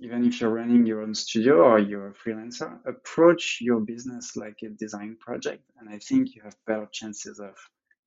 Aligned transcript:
even 0.00 0.24
if 0.24 0.40
you're 0.40 0.50
running 0.50 0.86
your 0.86 1.02
own 1.02 1.12
studio 1.12 1.56
or 1.56 1.80
you're 1.80 2.08
a 2.08 2.14
freelancer, 2.14 2.78
approach 2.86 3.58
your 3.60 3.80
business 3.80 4.36
like 4.36 4.56
a 4.62 4.68
design 4.68 5.16
project. 5.18 5.64
And 5.80 5.88
I 5.88 5.98
think 5.98 6.36
you 6.36 6.42
have 6.42 6.54
better 6.66 6.88
chances 6.92 7.40
of 7.40 7.54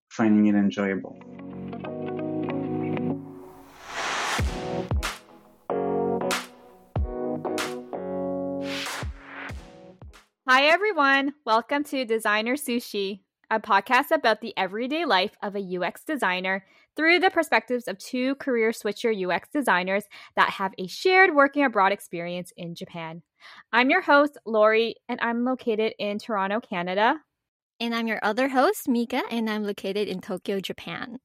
finding 0.09 0.45
it 0.45 0.55
enjoyable. 0.55 1.19
Hi, 10.47 10.63
everyone. 10.67 11.33
Welcome 11.45 11.83
to 11.85 12.05
Designer 12.05 12.55
Sushi, 12.55 13.21
a 13.51 13.59
podcast 13.59 14.11
about 14.11 14.39
the 14.39 14.53
everyday 14.57 15.03
life 15.03 15.35
of 15.43 15.55
a 15.55 15.77
UX 15.77 16.03
designer 16.05 16.65
through 16.95 17.19
the 17.19 17.29
perspectives 17.29 17.87
of 17.87 17.97
two 17.97 18.35
career 18.35 18.71
switcher 18.71 19.11
UX 19.11 19.49
designers 19.49 20.05
that 20.35 20.51
have 20.51 20.73
a 20.77 20.87
shared 20.87 21.35
working 21.35 21.65
abroad 21.65 21.91
experience 21.91 22.53
in 22.55 22.73
Japan. 22.75 23.21
I'm 23.73 23.89
your 23.89 24.01
host, 24.01 24.37
Lori, 24.45 24.95
and 25.09 25.19
I'm 25.21 25.43
located 25.43 25.93
in 25.99 26.17
Toronto, 26.17 26.61
Canada. 26.61 27.19
And 27.79 27.93
I'm 27.93 28.07
your 28.07 28.19
other 28.23 28.47
host, 28.47 28.87
Mika, 28.87 29.21
and 29.29 29.49
I'm 29.49 29.63
located 29.63 30.07
in 30.07 30.21
Tokyo, 30.21 30.59
Japan. 30.59 31.19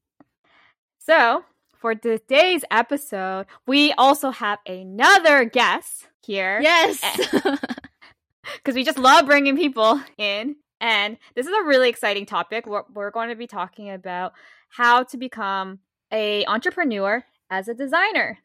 So, 0.99 1.45
for 1.79 1.95
today's 1.95 2.65
episode, 2.71 3.47
we 3.67 3.93
also 3.93 4.31
have 4.31 4.59
another 4.67 5.45
guest 5.45 6.09
here. 6.25 6.59
Yes. 6.61 7.01
Because 7.31 8.75
we 8.75 8.83
just 8.83 8.99
love 8.99 9.27
bringing 9.27 9.57
people 9.57 10.01
in. 10.19 10.57
And 10.81 11.17
this 11.35 11.47
is 11.47 11.53
a 11.53 11.65
really 11.65 11.89
exciting 11.89 12.27
topic. 12.27 12.67
We're, 12.67 12.83
we're 12.93 13.11
going 13.11 13.31
to 13.31 13.37
be 13.37 13.47
talking 13.47 13.91
about 13.91 14.33
how 14.69 15.05
to 15.05 15.17
become 15.17 15.81
a 16.13 16.45
entrepreneur 16.47 17.25
as 17.51 17.69
a 17.69 17.75
designer. 17.75 18.39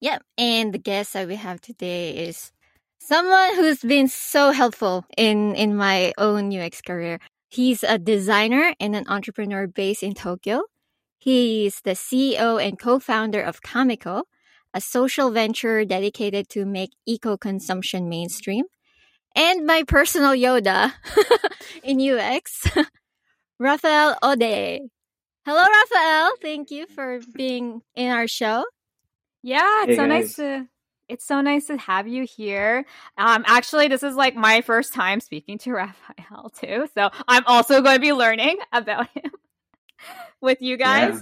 Yep. 0.00 0.22
And 0.38 0.72
the 0.72 0.78
guest 0.78 1.12
that 1.14 1.28
we 1.28 1.36
have 1.36 1.60
today 1.60 2.16
is 2.16 2.52
someone 2.98 3.54
who's 3.54 3.80
been 3.80 4.08
so 4.08 4.50
helpful 4.50 5.04
in, 5.16 5.54
in 5.54 5.76
my 5.76 6.12
own 6.18 6.54
UX 6.54 6.80
career. 6.80 7.18
He's 7.48 7.82
a 7.82 7.98
designer 7.98 8.74
and 8.80 8.94
an 8.94 9.04
entrepreneur 9.08 9.66
based 9.66 10.02
in 10.02 10.14
Tokyo. 10.14 10.62
He's 11.18 11.80
the 11.80 11.92
CEO 11.92 12.62
and 12.62 12.78
co-founder 12.78 13.40
of 13.40 13.62
Kameko, 13.62 14.24
a 14.74 14.80
social 14.80 15.30
venture 15.30 15.84
dedicated 15.84 16.48
to 16.50 16.66
make 16.66 16.90
eco-consumption 17.06 18.08
mainstream. 18.08 18.66
And 19.36 19.66
my 19.66 19.82
personal 19.86 20.32
Yoda 20.32 20.92
in 21.84 22.00
UX, 22.00 22.66
Raphael 23.60 24.16
Hodé. 24.22 24.80
Hello, 25.44 25.62
Raphael. 25.62 26.32
Thank 26.40 26.70
you 26.70 26.86
for 26.86 27.20
being 27.34 27.82
in 27.94 28.10
our 28.10 28.26
show. 28.26 28.64
Yeah, 29.42 29.82
it's 29.82 29.90
hey, 29.90 29.96
so 29.96 30.02
guys. 30.02 30.08
nice 30.08 30.34
to 30.36 30.68
it's 31.08 31.24
so 31.26 31.40
nice 31.40 31.66
to 31.66 31.76
have 31.76 32.08
you 32.08 32.24
here. 32.24 32.84
Um, 33.16 33.44
actually, 33.46 33.88
this 33.88 34.02
is 34.02 34.16
like 34.16 34.34
my 34.34 34.62
first 34.62 34.92
time 34.92 35.20
speaking 35.20 35.58
to 35.58 35.72
Raphael 35.74 36.50
too, 36.50 36.88
so 36.94 37.10
I'm 37.28 37.44
also 37.46 37.82
going 37.82 37.96
to 37.96 38.00
be 38.00 38.14
learning 38.14 38.56
about 38.72 39.08
him 39.10 39.30
with 40.40 40.62
you 40.62 40.78
guys. 40.78 41.14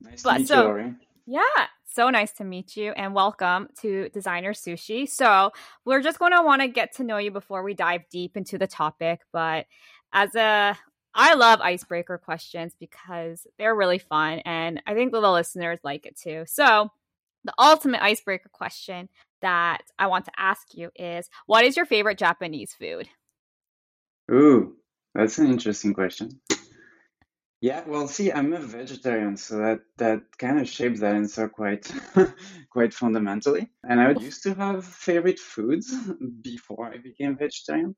Yeah. 0.00 0.10
Nice 0.10 0.22
but, 0.22 0.32
to 0.34 0.38
meet 0.38 0.48
so, 0.48 0.54
you, 0.54 0.62
Lori. 0.62 0.94
Yeah, 1.26 1.66
so 1.96 2.10
nice 2.10 2.32
to 2.32 2.44
meet 2.44 2.76
you, 2.76 2.92
and 2.92 3.14
welcome 3.14 3.68
to 3.80 4.10
Designer 4.10 4.52
Sushi. 4.52 5.08
So 5.08 5.52
we're 5.86 6.02
just 6.02 6.18
going 6.18 6.32
to 6.32 6.42
want 6.42 6.60
to 6.60 6.68
get 6.68 6.94
to 6.96 7.04
know 7.04 7.16
you 7.16 7.30
before 7.30 7.62
we 7.62 7.72
dive 7.72 8.02
deep 8.10 8.36
into 8.36 8.58
the 8.58 8.66
topic, 8.66 9.22
but 9.32 9.64
as 10.12 10.34
a 10.34 10.76
I 11.14 11.32
love 11.32 11.62
icebreaker 11.62 12.18
questions 12.18 12.74
because 12.78 13.46
they're 13.58 13.74
really 13.74 13.96
fun 13.96 14.40
and 14.40 14.82
I 14.86 14.92
think 14.92 15.10
the 15.10 15.20
listeners 15.20 15.78
like 15.82 16.04
it 16.04 16.18
too. 16.18 16.44
So, 16.46 16.90
the 17.44 17.54
ultimate 17.58 18.02
icebreaker 18.02 18.50
question 18.52 19.08
that 19.40 19.80
I 19.98 20.08
want 20.08 20.26
to 20.26 20.32
ask 20.36 20.74
you 20.74 20.90
is 20.96 21.30
what 21.46 21.64
is 21.64 21.78
your 21.78 21.86
favorite 21.86 22.18
Japanese 22.18 22.74
food? 22.74 23.08
Ooh, 24.30 24.76
that's 25.14 25.38
an 25.38 25.46
interesting 25.46 25.94
question. 25.94 26.40
Yeah, 27.66 27.82
well, 27.84 28.06
see, 28.06 28.30
I'm 28.30 28.52
a 28.52 28.60
vegetarian, 28.60 29.36
so 29.36 29.58
that 29.58 29.80
that 29.96 30.20
kind 30.38 30.60
of 30.60 30.68
shapes 30.68 31.00
that 31.00 31.16
answer 31.16 31.48
quite 31.48 31.92
quite 32.70 32.94
fundamentally. 32.94 33.68
And 33.82 34.00
I 34.00 34.12
used 34.12 34.44
to 34.44 34.54
have 34.54 34.84
favorite 34.84 35.40
foods 35.40 35.92
before 36.42 36.86
I 36.94 36.98
became 36.98 37.36
vegetarian 37.36 37.96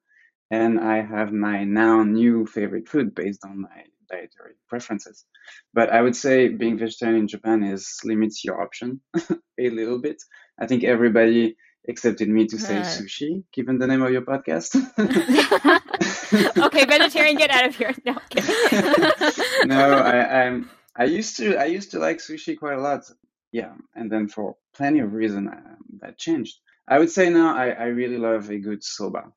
and 0.50 0.80
I 0.80 1.02
have 1.02 1.32
my 1.34 1.64
now 1.64 2.02
new 2.02 2.46
favorite 2.46 2.88
food 2.88 3.14
based 3.14 3.44
on 3.44 3.60
my 3.60 3.84
dietary 4.10 4.54
preferences. 4.70 5.26
But 5.74 5.92
I 5.92 6.00
would 6.00 6.16
say 6.16 6.48
being 6.48 6.78
vegetarian 6.78 7.20
in 7.20 7.28
Japan 7.28 7.62
is 7.62 8.00
limits 8.04 8.46
your 8.46 8.62
option 8.62 9.02
a 9.58 9.68
little 9.68 10.00
bit. 10.00 10.16
I 10.58 10.66
think 10.66 10.82
everybody 10.82 11.56
accepted 11.86 12.30
me 12.30 12.46
to 12.46 12.58
say 12.58 12.76
sushi, 12.76 13.44
given 13.52 13.76
the 13.76 13.86
name 13.86 14.00
of 14.00 14.12
your 14.12 14.22
podcast. 14.22 14.70
okay, 16.58 16.84
vegetarian, 16.84 17.36
get 17.36 17.50
out 17.50 17.66
of 17.66 17.76
here. 17.76 17.94
No, 18.04 18.12
no, 19.64 19.98
I, 19.98 20.44
I'm. 20.44 20.70
I 20.96 21.04
used 21.04 21.36
to. 21.38 21.56
I 21.56 21.66
used 21.66 21.90
to 21.92 21.98
like 21.98 22.18
sushi 22.18 22.58
quite 22.58 22.78
a 22.78 22.80
lot. 22.80 23.10
Yeah, 23.52 23.74
and 23.94 24.10
then 24.10 24.28
for 24.28 24.56
plenty 24.74 25.00
of 25.00 25.12
reason 25.12 25.48
um, 25.48 25.76
that 26.00 26.18
changed. 26.18 26.56
I 26.86 26.98
would 26.98 27.10
say 27.10 27.30
now 27.30 27.54
I, 27.56 27.70
I 27.70 27.84
really 27.86 28.18
love 28.18 28.50
a 28.50 28.58
good 28.58 28.82
soba. 28.82 29.32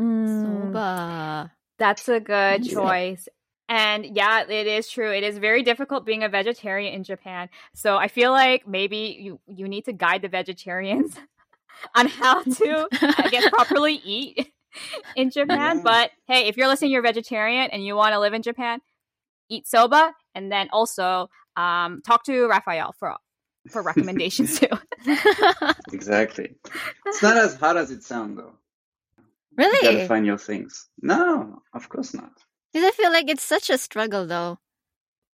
Mm, 0.00 0.42
Soba. 0.42 1.52
That's 1.78 2.08
a 2.08 2.20
good 2.20 2.66
yeah. 2.66 2.72
choice. 2.72 3.28
And 3.68 4.04
yeah, 4.16 4.42
it 4.48 4.66
is 4.66 4.88
true. 4.90 5.12
It 5.12 5.22
is 5.22 5.38
very 5.38 5.62
difficult 5.62 6.04
being 6.04 6.24
a 6.24 6.28
vegetarian 6.28 6.92
in 6.92 7.04
Japan. 7.04 7.48
So 7.74 7.96
I 7.96 8.08
feel 8.08 8.32
like 8.32 8.66
maybe 8.66 9.16
you 9.20 9.40
you 9.46 9.68
need 9.68 9.84
to 9.84 9.92
guide 9.92 10.22
the 10.22 10.28
vegetarians 10.28 11.14
on 11.94 12.06
how 12.08 12.42
to 12.42 12.88
I 13.00 13.28
guess 13.30 13.48
properly 13.48 14.00
eat 14.04 14.52
in 15.16 15.30
Japan. 15.36 15.82
But 15.82 16.10
hey, 16.26 16.48
if 16.48 16.56
you're 16.56 16.68
listening, 16.68 16.90
you're 16.90 17.02
vegetarian 17.02 17.70
and 17.70 17.84
you 17.84 17.96
want 17.96 18.12
to 18.14 18.20
live 18.20 18.34
in 18.34 18.42
Japan, 18.42 18.80
eat 19.48 19.66
soba 19.66 20.14
and 20.34 20.50
then 20.50 20.68
also 20.72 21.28
um, 21.56 22.02
talk 22.04 22.24
to 22.24 22.46
Raphael 22.48 22.92
for 22.98 23.16
for 23.68 23.82
recommendations 23.82 24.58
too. 24.58 24.68
exactly. 25.92 26.54
It's 27.06 27.22
not 27.22 27.36
as 27.36 27.56
hard 27.56 27.76
as 27.76 27.90
it 27.90 28.02
sounds 28.02 28.36
though. 28.36 28.54
Really? 29.56 29.86
You 29.86 29.94
gotta 29.96 30.08
find 30.08 30.24
your 30.24 30.38
things. 30.38 30.88
No, 31.02 31.62
of 31.74 31.88
course 31.88 32.14
not. 32.14 32.32
Because 32.72 32.86
I 32.86 32.90
feel 32.92 33.10
like 33.10 33.28
it's 33.28 33.42
such 33.42 33.68
a 33.68 33.78
struggle, 33.78 34.26
though. 34.26 34.58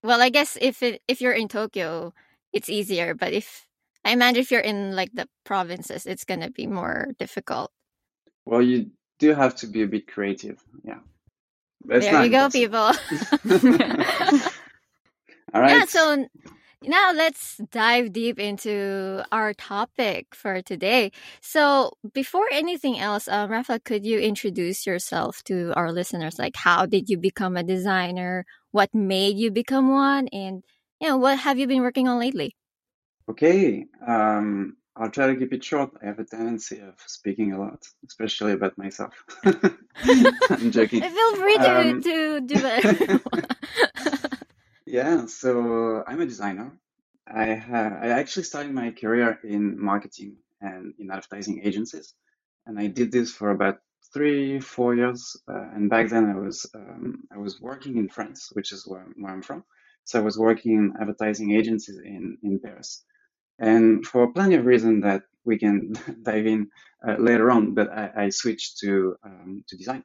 Well, 0.03 0.23
I 0.23 0.31
guess 0.31 0.57
if 0.61 0.83
it 0.83 1.03
if 1.07 1.21
you're 1.21 1.33
in 1.33 1.49
Tokyo, 1.49 2.15
it's 2.53 2.69
easier. 2.69 3.15
But 3.15 3.33
if 3.33 3.67
I 4.05 4.13
imagine 4.13 4.41
if 4.41 4.51
you're 4.51 4.61
in 4.61 4.97
like 4.97 5.13
the 5.13 5.29
provinces, 5.45 6.07
it's 6.07 6.25
gonna 6.25 6.51
be 6.51 6.67
more 6.67 7.09
difficult. 7.19 7.71
Well, 8.47 8.63
you 8.63 8.91
do 9.19 9.35
have 9.35 9.57
to 9.57 9.67
be 9.67 9.83
a 9.83 9.87
bit 9.87 10.07
creative. 10.07 10.63
Yeah. 10.85 10.99
there 11.85 12.25
you 12.25 12.31
go, 12.31 12.49
people. 12.51 12.79
All 15.55 15.61
right. 15.61 15.71
Yeah. 15.71 15.85
So 15.87 16.27
now 16.83 17.13
let's 17.15 17.57
dive 17.71 18.13
deep 18.13 18.39
into 18.39 19.25
our 19.33 19.55
topic 19.55 20.35
for 20.35 20.61
today. 20.63 21.13
So 21.41 21.93
before 22.13 22.47
anything 22.53 22.99
else, 22.99 23.29
uh, 23.29 23.47
Rafa, 23.49 23.81
could 23.81 24.05
you 24.05 24.19
introduce 24.19 24.87
yourself 24.87 25.43
to 25.45 25.73
our 25.75 25.93
listeners? 25.93 26.39
Like, 26.39 26.57
how 26.57 26.87
did 26.87 27.09
you 27.09 27.17
become 27.19 27.57
a 27.57 27.63
designer? 27.63 28.45
What 28.73 28.95
made 28.95 29.37
you 29.39 29.51
become 29.51 29.91
one? 29.91 30.29
And 30.29 30.63
you 31.01 31.09
know, 31.09 31.17
what 31.17 31.39
have 31.39 31.59
you 31.59 31.67
been 31.67 31.83
working 31.83 32.09
on 32.09 32.19
lately? 32.19 32.57
Okay. 33.29 33.87
Um, 34.07 34.77
I'll 34.97 35.11
try 35.11 35.27
to 35.27 35.37
keep 35.37 35.53
it 35.53 35.63
short. 35.63 35.91
I 36.03 36.07
have 36.07 36.19
a 36.19 36.25
tendency 36.25 36.81
of 36.81 36.95
speaking 37.07 37.53
a 37.53 37.61
lot, 37.61 37.87
especially 38.09 38.53
about 38.53 38.79
myself. 38.79 39.13
I'm 39.45 40.71
joking. 40.71 41.03
I 41.03 41.09
feel 41.19 41.37
free 41.37 41.59
to, 41.59 41.81
um, 41.81 42.03
to 42.03 42.41
do 42.41 42.55
that. 42.61 44.39
Yeah, 44.87 45.27
so 45.27 46.05
I'm 46.07 46.21
a 46.21 46.27
designer. 46.27 46.79
I 47.27 47.55
ha- 47.57 47.99
I 48.01 48.09
actually 48.21 48.45
started 48.45 48.73
my 48.73 48.93
career 48.93 49.39
in 49.43 49.83
marketing 49.83 50.37
and 50.61 50.95
in 50.99 51.11
advertising 51.11 51.61
agencies, 51.65 52.15
and 52.67 52.79
I 52.79 52.87
did 52.87 53.11
this 53.11 53.33
for 53.33 53.51
about 53.51 53.81
three, 54.15 54.61
four 54.61 54.95
years. 54.95 55.37
Uh, 55.49 55.69
and 55.75 55.91
back 55.91 56.09
then, 56.09 56.31
I 56.31 56.37
was 56.39 56.67
um, 56.75 57.25
I 57.35 57.39
was 57.39 57.61
working 57.61 57.97
in 57.97 58.09
France, 58.09 58.51
which 58.53 58.73
is 58.73 58.87
where, 58.87 59.07
where 59.17 59.33
I'm 59.33 59.43
from. 59.43 59.65
So 60.05 60.21
I 60.21 60.23
was 60.23 60.39
working 60.39 60.73
in 60.75 60.95
advertising 61.01 61.51
agencies 61.51 61.99
in 61.99 62.39
in 62.45 62.61
Paris, 62.61 63.05
and 63.59 64.07
for 64.07 64.33
plenty 64.33 64.57
of 64.57 64.67
reasons 64.67 65.03
that 65.05 65.23
we 65.45 65.59
can 65.59 65.95
dive 66.23 66.47
in 66.47 66.69
uh, 67.07 67.17
later 67.19 67.51
on. 67.51 67.75
But 67.75 67.91
I, 67.91 68.11
I 68.17 68.29
switched 68.31 68.79
to 68.81 69.17
um, 69.25 69.65
to 69.69 69.77
design, 69.77 70.05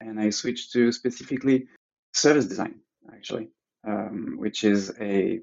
and 0.00 0.20
I 0.20 0.30
switched 0.30 0.72
to 0.72 0.92
specifically 0.92 1.68
service 2.12 2.46
design 2.46 2.80
actually 3.12 3.48
um, 3.86 4.36
which 4.38 4.64
is 4.64 4.92
a 5.00 5.40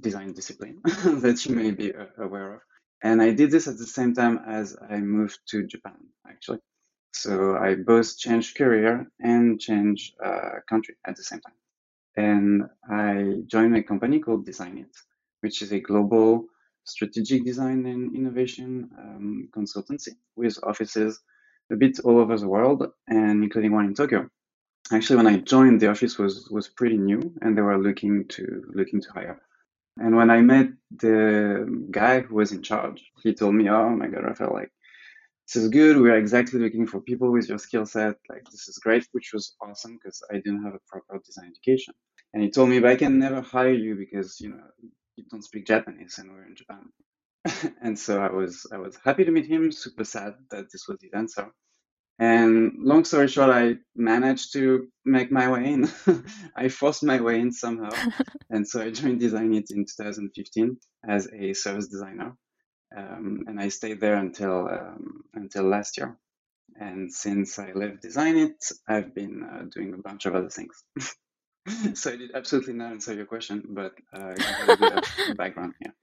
design 0.00 0.32
discipline 0.32 0.80
that 0.84 1.44
you 1.46 1.54
may 1.54 1.70
be 1.70 1.94
uh, 1.94 2.06
aware 2.18 2.54
of. 2.54 2.60
And 3.02 3.20
I 3.20 3.32
did 3.32 3.50
this 3.50 3.68
at 3.68 3.78
the 3.78 3.86
same 3.86 4.14
time 4.14 4.40
as 4.46 4.76
I 4.90 4.98
moved 4.98 5.38
to 5.48 5.66
Japan, 5.66 5.96
actually. 6.28 6.60
So 7.12 7.56
I 7.56 7.74
both 7.74 8.18
changed 8.18 8.56
career 8.56 9.06
and 9.20 9.60
changed 9.60 10.14
uh, 10.24 10.60
country 10.68 10.96
at 11.06 11.16
the 11.16 11.22
same 11.22 11.40
time. 11.40 11.54
And 12.16 12.64
I 12.90 13.42
joined 13.46 13.76
a 13.76 13.82
company 13.82 14.20
called 14.20 14.46
Designit, 14.46 14.92
which 15.40 15.62
is 15.62 15.72
a 15.72 15.80
global 15.80 16.46
strategic 16.84 17.44
design 17.44 17.86
and 17.86 18.16
innovation 18.16 18.90
um, 18.98 19.48
consultancy 19.56 20.16
with 20.36 20.58
offices 20.64 21.20
a 21.72 21.76
bit 21.76 22.00
all 22.04 22.18
over 22.20 22.36
the 22.38 22.48
world 22.48 22.86
and 23.08 23.42
including 23.44 23.72
one 23.72 23.86
in 23.86 23.94
Tokyo. 23.94 24.28
Actually, 24.92 25.16
when 25.16 25.26
I 25.28 25.38
joined, 25.38 25.80
the 25.80 25.90
office 25.90 26.18
was 26.18 26.48
was 26.50 26.68
pretty 26.68 26.98
new 26.98 27.34
and 27.42 27.56
they 27.56 27.62
were 27.62 27.78
looking 27.78 28.26
to 28.28 28.64
looking 28.74 29.00
to 29.02 29.12
hire. 29.12 29.40
And 29.98 30.16
when 30.16 30.30
I 30.30 30.42
met 30.42 30.68
the 30.96 31.86
guy 31.90 32.20
who 32.20 32.36
was 32.36 32.52
in 32.52 32.62
charge, 32.62 33.04
he 33.22 33.34
told 33.34 33.54
me, 33.54 33.68
"Oh 33.70 33.90
my 33.90 34.08
God, 34.08 34.24
Raphael, 34.24 34.52
like 34.54 34.72
this 35.46 35.56
is 35.62 35.70
good. 35.70 35.98
We're 35.98 36.16
exactly 36.18 36.60
looking 36.60 36.86
for 36.86 37.00
people 37.00 37.32
with 37.32 37.48
your 37.48 37.58
skill 37.58 37.86
set. 37.86 38.16
Like 38.30 38.44
this 38.50 38.68
is 38.68 38.78
great," 38.78 39.08
which 39.12 39.32
was 39.34 39.56
awesome 39.60 39.98
because 39.98 40.22
I 40.30 40.36
didn't 40.36 40.64
have 40.64 40.74
a 40.74 40.80
proper 40.88 41.20
design 41.24 41.50
education. 41.50 41.94
And 42.34 42.42
he 42.42 42.50
told 42.50 42.70
me, 42.70 42.80
"But 42.80 42.92
I 42.92 42.96
can 42.96 43.18
never 43.18 43.40
hire 43.42 43.74
you 43.74 43.96
because 43.96 44.40
you 44.40 44.50
know 44.50 44.64
don't 45.30 45.42
speak 45.42 45.66
Japanese, 45.66 46.18
and 46.18 46.30
we're 46.30 46.46
in 46.46 46.56
Japan." 46.56 46.90
and 47.82 47.98
so 47.98 48.20
I 48.20 48.30
was 48.30 48.66
I 48.72 48.78
was 48.78 48.98
happy 49.04 49.24
to 49.24 49.30
meet 49.30 49.46
him. 49.46 49.72
Super 49.72 50.04
sad 50.04 50.34
that 50.50 50.70
this 50.72 50.88
was 50.88 50.98
his 51.00 51.12
answer. 51.12 51.50
And 52.18 52.74
long 52.78 53.04
story 53.04 53.26
short, 53.26 53.50
I 53.50 53.76
managed 53.96 54.52
to 54.52 54.86
make 55.04 55.32
my 55.32 55.50
way 55.50 55.72
in. 55.72 55.90
I 56.56 56.68
forced 56.68 57.02
my 57.02 57.20
way 57.20 57.40
in 57.40 57.50
somehow. 57.50 57.90
and 58.50 58.66
so 58.66 58.82
I 58.82 58.90
joined 58.90 59.20
Designit 59.20 59.72
in 59.72 59.84
2015 59.84 60.78
as 61.08 61.28
a 61.32 61.52
service 61.54 61.88
designer. 61.88 62.36
Um, 62.96 63.40
and 63.48 63.60
I 63.60 63.68
stayed 63.68 64.00
there 64.00 64.14
until 64.14 64.68
um, 64.68 65.24
until 65.34 65.64
last 65.64 65.98
year. 65.98 66.16
And 66.76 67.12
since 67.12 67.58
I 67.58 67.72
left 67.72 68.02
Designit, 68.02 68.72
I've 68.88 69.14
been 69.14 69.42
uh, 69.42 69.64
doing 69.72 69.94
a 69.94 69.98
bunch 69.98 70.26
of 70.26 70.34
other 70.36 70.50
things. 70.50 70.84
so 71.94 72.12
I 72.12 72.16
did 72.16 72.32
absolutely 72.34 72.74
not 72.74 72.92
answer 72.92 73.14
your 73.14 73.26
question, 73.26 73.62
but 73.70 73.94
uh, 74.12 74.34
a 74.68 75.34
background 75.34 75.74
here. 75.80 75.94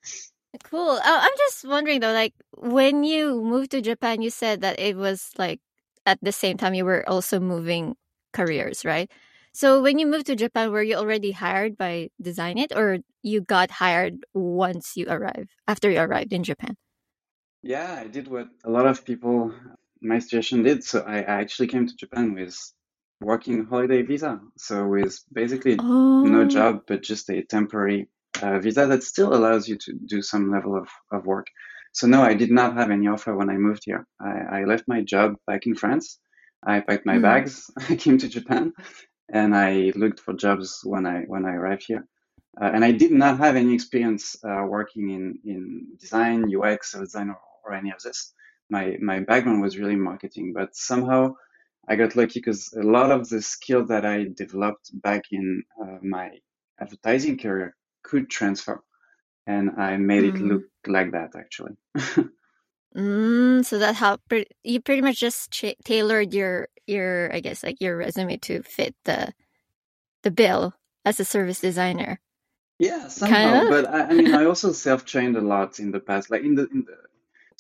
Cool. 0.64 0.90
Uh, 0.90 1.02
I'm 1.04 1.38
just 1.38 1.66
wondering 1.66 2.00
though, 2.00 2.12
like 2.14 2.34
when 2.58 3.04
you 3.04 3.42
moved 3.42 3.72
to 3.72 3.82
Japan, 3.82 4.22
you 4.22 4.30
said 4.30 4.62
that 4.62 4.80
it 4.80 4.98
was 4.98 5.32
like 5.38 5.60
at 6.06 6.20
the 6.22 6.32
same 6.32 6.58
time 6.58 6.74
you 6.74 6.86
were 6.86 7.08
also 7.08 7.40
moving 7.40 7.96
careers, 8.34 8.84
right? 8.84 9.10
So 9.54 9.82
when 9.82 10.00
you 10.00 10.08
moved 10.08 10.28
to 10.28 10.36
Japan, 10.36 10.72
were 10.72 10.84
you 10.84 10.96
already 10.96 11.32
hired 11.32 11.78
by 11.78 12.10
Designit 12.22 12.76
or 12.76 13.00
you 13.22 13.42
got 13.42 13.70
hired 13.70 14.26
once 14.34 14.96
you 14.96 15.08
arrived, 15.10 15.50
after 15.68 15.90
you 15.92 16.00
arrived 16.00 16.34
in 16.34 16.44
Japan? 16.44 16.76
Yeah, 17.62 18.00
I 18.00 18.08
did 18.08 18.28
what 18.28 18.48
a 18.64 18.70
lot 18.70 18.88
of 18.88 19.06
people 19.06 19.54
my 20.02 20.20
situation 20.20 20.64
did. 20.64 20.84
So 20.84 21.02
I, 21.02 21.18
I 21.18 21.42
actually 21.42 21.68
came 21.68 21.86
to 21.88 21.96
Japan 21.96 22.34
with 22.34 22.58
working 23.22 23.66
holiday 23.66 24.02
visa. 24.02 24.40
So 24.58 24.88
with 24.88 25.18
basically 25.32 25.78
oh. 25.80 26.24
no 26.24 26.46
job, 26.46 26.82
but 26.88 27.04
just 27.04 27.30
a 27.30 27.44
temporary 27.44 28.10
uh, 28.42 28.60
visa 28.60 28.88
that 28.88 29.04
still 29.04 29.34
allows 29.34 29.68
you 29.68 29.78
to 29.78 29.94
do 29.94 30.22
some 30.22 30.52
level 30.52 30.76
of, 30.76 30.90
of 31.12 31.26
work. 31.26 31.48
So 31.94 32.08
no, 32.08 32.22
I 32.22 32.34
did 32.34 32.52
not 32.52 32.76
have 32.76 32.90
any 32.90 33.08
offer 33.08 33.36
when 33.36 33.50
I 33.50 33.58
moved 33.58 33.84
here. 33.86 34.08
I, 34.20 34.60
I 34.60 34.64
left 34.64 34.86
my 34.88 35.02
job 35.02 35.36
back 35.46 35.68
in 35.68 35.76
France. 35.76 36.20
I 36.66 36.80
packed 36.80 37.06
my 37.06 37.18
mm. 37.18 37.22
bags. 37.22 37.70
I 37.90 37.96
came 37.96 38.18
to 38.20 38.30
Japan, 38.30 38.74
and 39.32 39.56
I 39.56 39.92
looked 39.96 40.20
for 40.20 40.34
jobs 40.34 40.82
when 40.84 41.06
I 41.06 41.22
when 41.28 41.46
I 41.46 41.54
arrived 41.54 41.84
here. 41.88 42.08
Uh, 42.60 42.70
and 42.74 42.84
I 42.84 42.92
did 42.92 43.12
not 43.12 43.38
have 43.40 43.56
any 43.56 43.74
experience 43.74 44.36
uh, 44.44 44.64
working 44.68 45.10
in 45.10 45.40
in 45.44 45.88
design, 46.00 46.46
UX, 46.56 46.96
or 46.96 47.02
design, 47.02 47.30
or, 47.30 47.40
or 47.66 47.74
any 47.74 47.92
of 47.92 48.02
this. 48.02 48.34
My 48.70 48.98
my 49.02 49.20
background 49.20 49.62
was 49.62 49.78
really 49.78 49.96
marketing, 49.96 50.54
but 50.54 50.76
somehow 50.76 51.36
I 51.88 51.96
got 51.96 52.16
lucky 52.16 52.40
because 52.40 52.74
a 52.74 52.84
lot 52.84 53.12
of 53.12 53.30
the 53.30 53.42
skill 53.42 53.86
that 53.88 54.06
I 54.06 54.28
developed 54.36 54.92
back 55.02 55.24
in 55.32 55.64
uh, 55.82 55.98
my 56.02 56.30
advertising 56.80 57.38
career 57.38 57.76
could 58.04 58.30
transfer 58.30 58.82
and 59.48 59.72
I 59.78 59.98
made 59.98 60.24
mm. 60.24 60.36
it 60.36 60.42
look 60.42 60.64
like 60.88 61.12
that 61.12 61.36
actually. 61.36 61.74
mm, 62.96 63.66
so 63.66 63.80
that 63.80 63.96
how 63.96 64.18
you 64.64 64.82
pretty 64.82 65.02
much 65.02 65.20
just 65.20 65.52
ch- 65.52 65.76
tailored 65.84 66.34
your 66.34 66.68
your 66.88 67.34
I 67.34 67.40
guess 67.40 67.64
like 67.64 67.82
your 67.82 67.98
resume 67.98 68.38
to 68.38 68.64
fit 68.64 68.96
the 69.06 69.34
the 70.24 70.32
bill 70.32 70.74
as 71.06 71.20
a 71.20 71.26
service 71.26 71.60
designer. 71.60 72.20
Yeah, 72.80 73.08
somehow. 73.10 73.36
Kind 73.36 73.68
of? 73.68 73.70
But 73.70 73.94
I, 73.94 74.02
I 74.06 74.14
mean, 74.14 74.34
I 74.34 74.46
also 74.46 74.72
self 74.72 75.06
trained 75.06 75.38
a 75.38 75.42
lot 75.42 75.80
in 75.80 75.92
the 75.92 76.00
past. 76.00 76.32
Like 76.32 76.44
in 76.44 76.56
the 76.56 76.68
in 76.68 76.84
the 76.86 76.98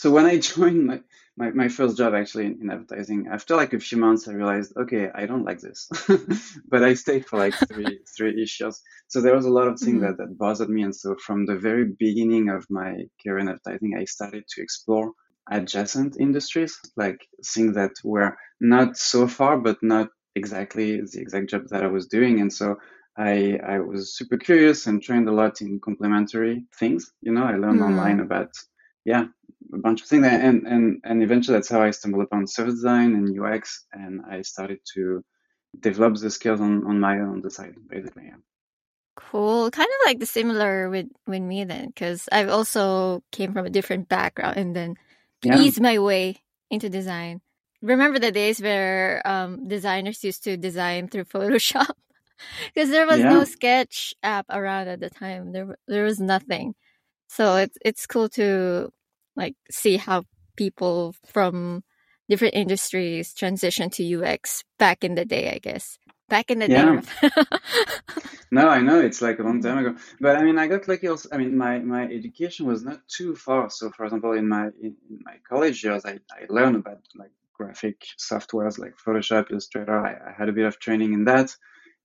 so 0.02 0.10
when 0.10 0.26
I 0.26 0.38
joined 0.54 0.88
my, 0.88 1.00
my, 1.38 1.52
my 1.52 1.68
first 1.68 1.96
job 1.96 2.16
actually 2.16 2.48
in, 2.48 2.58
in, 2.60 2.72
advertising, 2.72 3.28
after 3.32 3.56
like 3.56 3.74
a 3.74 3.80
few 3.80 4.00
months, 4.00 4.28
I 4.28 4.34
realized, 4.34 4.74
okay, 4.76 5.12
I 5.14 5.28
don't 5.28 5.46
like 5.46 5.60
this. 5.60 5.88
but 6.68 6.84
I 6.84 6.96
stayed 6.96 7.28
for 7.28 7.38
like 7.38 7.54
three 7.70 8.00
three 8.18 8.34
years. 8.34 8.82
So 9.10 9.22
there 9.22 9.36
was 9.36 9.46
a 9.46 9.52
lot 9.52 9.68
of 9.68 9.80
things 9.80 10.02
mm-hmm. 10.02 10.18
that, 10.18 10.18
that 10.18 10.38
bothered 10.40 10.72
me. 10.72 10.82
And 10.82 10.96
so 10.96 11.16
from 11.24 11.46
the 11.46 11.56
very 11.56 11.86
beginning 11.86 12.50
of 12.50 12.66
my 12.72 13.04
career 13.22 13.38
in 13.38 13.50
advertising, 13.50 13.96
I 13.96 14.06
started 14.06 14.44
to 14.50 14.62
explore 14.64 15.12
adjacent 15.52 16.20
industries, 16.20 16.76
like 16.98 17.20
things 17.46 17.76
that 17.76 17.92
were 18.04 18.36
not 18.60 18.98
so 18.98 19.28
far, 19.28 19.60
but 19.60 19.78
not 19.84 20.10
exactly 20.34 21.00
the 21.00 21.22
exact 21.22 21.52
job 21.52 21.68
that 21.70 21.84
I 21.84 21.88
was 21.88 22.08
doing. 22.08 22.42
And 22.42 22.52
so 22.52 22.78
I, 23.16 23.60
I 23.64 23.78
was 23.80 24.18
super 24.18 24.38
curious 24.38 24.88
and 24.88 25.00
trained 25.00 25.30
a 25.30 25.38
lot 25.42 25.62
in 25.62 25.80
complementary 25.80 26.66
things. 26.80 27.12
You 27.22 27.34
know, 27.34 27.44
I 27.44 27.58
learned 27.58 27.82
mm-hmm. 27.82 28.00
online 28.00 28.20
about 28.20 28.50
yeah, 29.06 29.26
a 29.74 29.78
bunch 29.78 30.02
of 30.02 30.08
things. 30.08 30.26
And, 30.26 30.66
and, 30.68 31.02
and 31.04 31.24
eventually 31.24 31.58
that's 31.58 31.70
how 31.70 31.82
I 31.82 31.92
stumbled 31.92 32.24
upon 32.24 32.48
service 32.48 32.76
design 32.76 33.16
and 33.16 33.40
UX. 33.40 33.86
And 33.92 34.22
I 34.30 34.42
started 34.42 34.80
to 34.94 35.24
develop 35.80 36.16
the 36.16 36.30
skills 36.30 36.62
on, 36.62 36.86
on 36.86 37.00
my 37.00 37.20
own 37.20 37.42
the 37.42 37.50
side, 37.50 37.76
basically. 37.88 38.26
Yeah. 38.26 38.38
Cool. 39.16 39.72
Kind 39.72 39.90
of 39.90 40.08
like 40.08 40.20
the 40.20 40.26
similar 40.26 40.90
with, 40.90 41.08
with 41.28 41.42
me 41.42 41.64
then, 41.64 41.88
because 41.88 42.28
I've 42.32 42.50
also 42.50 43.24
came 43.32 43.54
from 43.54 43.66
a 43.66 43.70
different 43.70 44.10
background 44.10 44.58
and 44.58 44.76
then 44.76 44.96
yeah. 45.44 45.60
eased 45.60 45.82
my 45.82 46.00
way 46.00 46.38
into 46.70 46.90
design. 46.90 47.42
Remember 47.82 48.20
the 48.20 48.32
days 48.32 48.62
where 48.62 49.22
um, 49.26 49.68
designers 49.68 50.24
used 50.24 50.44
to 50.46 50.58
design 50.58 51.08
through 51.08 51.26
Photoshop? 51.34 51.92
Because 52.74 52.90
there 52.90 53.06
was 53.06 53.20
yeah. 53.20 53.30
no 53.30 53.44
sketch 53.44 54.16
app 54.24 54.46
around 54.50 54.88
at 54.88 55.00
the 55.00 55.10
time. 55.10 55.52
There, 55.52 55.78
there 55.88 56.04
was 56.04 56.20
nothing. 56.20 56.74
So 57.28 57.56
it's 57.56 57.78
it's 57.86 58.08
cool 58.08 58.28
to 58.30 58.92
like 59.36 59.56
see 59.70 59.98
how 59.98 60.24
people 60.56 61.16
from 61.26 61.84
different 62.30 62.56
industries 62.56 63.34
transition 63.34 63.90
to 63.90 64.24
UX 64.24 64.64
back 64.80 65.04
in 65.04 65.16
the 65.16 65.26
day, 65.26 65.52
I 65.52 65.60
guess. 65.60 65.98
Back 66.30 66.50
in 66.50 66.60
the 66.60 66.70
yeah. 66.70 67.02
day. 67.02 67.30
no, 68.52 68.70
I 68.70 68.80
know 68.80 69.02
it's 69.02 69.22
like 69.22 69.40
a 69.40 69.44
long 69.44 69.62
time 69.62 69.80
ago. 69.80 69.96
But 70.20 70.38
I 70.38 70.44
mean 70.44 70.58
I 70.58 70.68
got 70.68 70.88
lucky 70.88 71.08
also 71.08 71.28
I 71.32 71.38
mean 71.38 71.58
my, 71.58 71.80
my 71.80 72.04
education 72.04 72.66
was 72.68 72.84
not 72.84 73.02
too 73.08 73.36
far. 73.36 73.70
So 73.70 73.92
for 73.92 74.06
example 74.06 74.32
in 74.34 74.48
my 74.48 74.68
in, 74.82 74.96
in 75.10 75.20
my 75.26 75.36
college 75.48 75.84
years 75.84 76.06
I, 76.06 76.20
I 76.32 76.46
learned 76.50 76.78
about 76.78 77.02
like 77.16 77.32
graphic 77.54 78.02
softwares 78.18 78.80
like 78.80 78.94
Photoshop, 79.06 79.52
Illustrator. 79.52 80.00
I, 80.00 80.14
I 80.30 80.34
had 80.38 80.50
a 80.50 80.54
bit 80.54 80.66
of 80.66 80.80
training 80.80 81.14
in 81.14 81.26
that. 81.26 81.56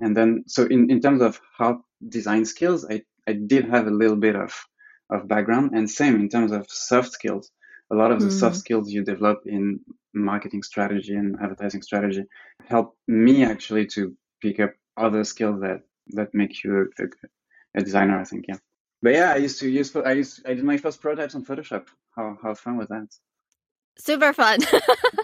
And 0.01 0.17
then 0.17 0.45
so 0.47 0.65
in, 0.65 0.91
in 0.91 1.01
terms 1.01 1.23
of 1.23 1.41
hard 1.57 1.79
design 2.07 2.45
skills, 2.45 2.85
I, 2.91 3.03
I 3.27 3.33
did 3.33 3.69
have 3.71 3.87
a 3.87 3.91
little 3.91 4.17
bit 4.17 4.37
of 4.37 4.67
of 5.11 5.29
background 5.29 5.73
and 5.75 5.89
same 5.89 6.17
in 6.17 6.29
terms 6.29 6.53
of 6.53 6.67
soft 6.69 7.13
skills. 7.13 7.51
A 7.91 7.95
lot 7.95 8.11
of 8.11 8.21
the 8.21 8.27
mm. 8.27 8.41
soft 8.41 8.57
skills 8.57 8.91
you 8.91 9.05
develop 9.05 9.43
in 9.47 9.81
marketing 10.17 10.63
strategy 10.63 11.15
and 11.15 11.37
advertising 11.41 11.83
strategy 11.83 12.25
help 12.65 12.97
me 13.07 13.45
actually 13.45 13.87
to 13.87 14.17
pick 14.41 14.59
up 14.59 14.73
other 14.97 15.23
skills 15.25 15.61
that 15.61 15.83
that 16.09 16.35
make 16.35 16.65
you 16.65 16.89
a, 16.99 17.79
a, 17.79 17.85
designer 17.85 18.19
i 18.19 18.25
think 18.25 18.47
yeah. 18.49 18.57
But 19.03 19.15
yeah 19.15 19.33
i 19.33 19.37
used 19.37 19.61
to 19.61 19.69
use 19.69 19.95
i 19.95 20.13
used 20.13 20.47
i 20.47 20.55
did 20.55 20.65
my 20.65 20.79
first 20.79 21.01
prototypes 21.01 21.35
on 21.35 21.45
photoshop. 21.45 21.87
How 22.17 22.39
how 22.43 22.55
fun 22.55 22.79
was 22.79 22.89
that? 22.89 23.09
Super 23.99 24.33
fun. 24.33 24.59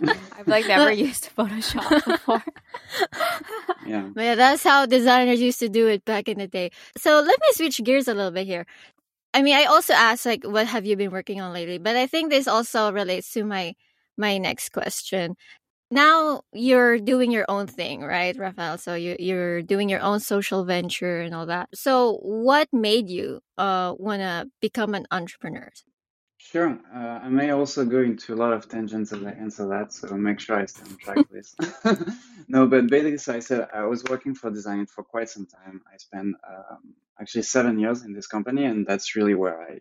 I've 0.38 0.48
like 0.48 0.66
never 0.66 0.92
used 1.08 1.30
photoshop 1.36 2.04
before. 2.04 2.44
Yeah. 3.84 4.10
But 4.14 4.22
yeah 4.22 4.34
that's 4.36 4.62
how 4.62 4.86
designers 4.86 5.40
used 5.40 5.58
to 5.58 5.68
do 5.68 5.88
it 5.88 6.04
back 6.04 6.28
in 6.28 6.38
the 6.38 6.46
day. 6.46 6.70
So 6.96 7.16
let 7.16 7.38
me 7.40 7.48
switch 7.52 7.82
gears 7.82 8.06
a 8.06 8.14
little 8.14 8.30
bit 8.30 8.46
here 8.46 8.64
I 9.34 9.42
mean, 9.42 9.54
I 9.56 9.64
also 9.64 9.94
asked 9.94 10.26
like, 10.26 10.44
what 10.44 10.66
have 10.66 10.84
you 10.86 10.96
been 10.96 11.10
working 11.10 11.40
on 11.40 11.52
lately? 11.52 11.78
But 11.78 11.96
I 11.96 12.06
think 12.06 12.30
this 12.30 12.46
also 12.48 12.92
relates 12.92 13.32
to 13.32 13.44
my 13.44 13.74
my 14.18 14.38
next 14.38 14.70
question. 14.72 15.36
Now 15.90 16.42
you're 16.52 16.98
doing 16.98 17.30
your 17.32 17.46
own 17.48 17.66
thing, 17.68 18.02
right, 18.02 18.36
Raphael? 18.38 18.78
So 18.78 18.94
you 18.96 19.16
you're 19.20 19.62
doing 19.62 19.88
your 19.90 20.00
own 20.02 20.20
social 20.20 20.64
venture 20.64 21.20
and 21.22 21.34
all 21.34 21.46
that. 21.46 21.70
So 21.74 22.18
what 22.22 22.68
made 22.72 23.10
you 23.10 23.40
uh 23.58 23.94
wanna 23.98 24.46
become 24.60 24.94
an 24.94 25.06
entrepreneur? 25.12 25.70
Sure. 26.50 26.78
Uh, 26.94 27.20
I 27.22 27.28
may 27.28 27.50
also 27.50 27.84
go 27.84 28.00
into 28.00 28.34
a 28.34 28.36
lot 28.36 28.52
of 28.52 28.68
tangents 28.68 29.12
as 29.12 29.22
I 29.24 29.30
answer 29.30 29.68
that, 29.68 29.92
so 29.92 30.14
make 30.16 30.40
sure 30.40 30.56
I 30.58 30.66
stay 30.66 30.82
on 30.82 30.96
track, 30.98 31.28
please. 31.30 31.54
no, 32.48 32.66
but 32.66 32.88
basically, 32.88 33.18
so 33.18 33.34
I 33.34 33.40
said 33.40 33.68
I 33.72 33.84
was 33.84 34.04
working 34.04 34.34
for 34.34 34.50
Design 34.50 34.86
for 34.86 35.04
quite 35.04 35.30
some 35.30 35.46
time. 35.46 35.82
I 35.92 35.96
spent 35.98 36.34
um, 36.46 36.94
actually 37.20 37.42
seven 37.44 37.78
years 37.78 38.02
in 38.02 38.12
this 38.12 38.26
company, 38.26 38.64
and 38.64 38.86
that's 38.86 39.16
really 39.16 39.34
where 39.34 39.62
I 39.62 39.80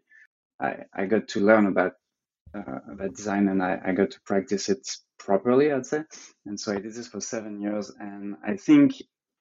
I, 0.65 0.75
I 0.93 1.05
got 1.05 1.29
to 1.29 1.39
learn 1.41 1.65
about 1.65 1.93
uh, 2.53 2.79
about 2.91 3.15
design, 3.15 3.47
and 3.49 3.63
I, 3.63 3.79
I 3.83 3.91
got 3.93 4.11
to 4.11 4.21
practice 4.21 4.69
it 4.69 4.87
properly, 5.19 5.71
I'd 5.73 5.85
say. 5.87 6.03
And 6.45 6.59
so 6.59 6.73
I 6.73 6.79
did 6.79 6.93
this 6.93 7.07
for 7.07 7.21
seven 7.21 7.59
years, 7.61 7.91
and 7.99 8.35
I 8.45 8.57
think 8.57 8.93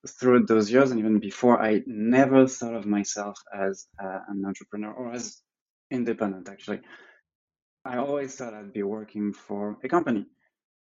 throughout 0.09 0.49
those 0.49 0.71
years 0.71 0.91
and 0.91 1.01
even 1.01 1.19
before, 1.21 1.61
I 1.63 1.83
never 1.87 2.49
thought 2.49 2.75
of 2.75 2.87
myself 2.87 3.39
as 3.55 3.87
uh, 4.03 4.21
an 4.29 4.45
entrepreneur 4.47 4.93
or 4.93 5.13
as 5.13 5.43
independent 5.91 6.49
actually. 6.49 6.81
I 7.85 7.97
always 7.97 8.35
thought 8.35 8.55
I'd 8.55 8.73
be 8.73 8.83
working 8.83 9.33
for 9.33 9.77
a 9.83 9.89
company 9.89 10.27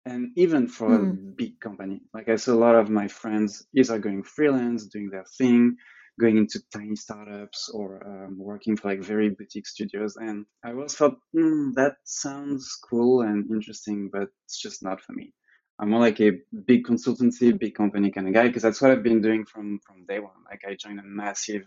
and 0.06 0.32
even 0.36 0.68
for 0.68 0.90
mm. 0.90 0.96
a 0.96 1.12
hmm. 1.14 1.32
big 1.36 1.60
company. 1.60 2.02
Like 2.14 2.30
I 2.30 2.36
saw 2.36 2.54
a 2.54 2.64
lot 2.66 2.76
of 2.76 2.90
my 2.90 3.08
friends 3.08 3.66
either 3.76 4.00
going 4.00 4.24
freelance, 4.24 4.86
doing 4.88 5.10
their 5.10 5.26
thing, 5.38 5.78
going 6.20 6.38
into 6.38 6.62
tiny 6.72 6.96
startups 6.96 7.70
or 7.74 8.06
um, 8.06 8.38
working 8.38 8.76
for 8.78 8.90
like 8.90 9.02
very 9.02 9.30
boutique 9.30 9.68
studios. 9.68 10.16
And 10.18 10.46
I 10.64 10.72
always 10.72 10.94
thought 10.94 11.18
mm, 11.36 11.74
that 11.76 11.96
sounds 12.04 12.78
cool 12.90 13.22
and 13.22 13.50
interesting, 13.50 14.10
but 14.12 14.30
it's 14.46 14.62
just 14.62 14.84
not 14.84 15.02
for 15.02 15.14
me. 15.14 15.34
I'm 15.80 15.90
more 15.90 16.02
like 16.02 16.22
a 16.22 16.34
big 16.66 16.86
consultancy, 16.86 17.58
big 17.58 17.74
company 17.74 18.12
kind 18.12 18.28
of 18.28 18.34
guy 18.34 18.48
because 18.48 18.62
that's 18.62 18.82
what 18.82 18.92
I've 18.92 19.04
been 19.04 19.22
doing 19.22 19.46
from 19.46 19.80
from 19.86 20.06
day 20.06 20.20
one. 20.20 20.44
Like 20.50 20.62
I 20.68 20.76
joined 20.76 21.00
a 21.00 21.04
massive 21.04 21.64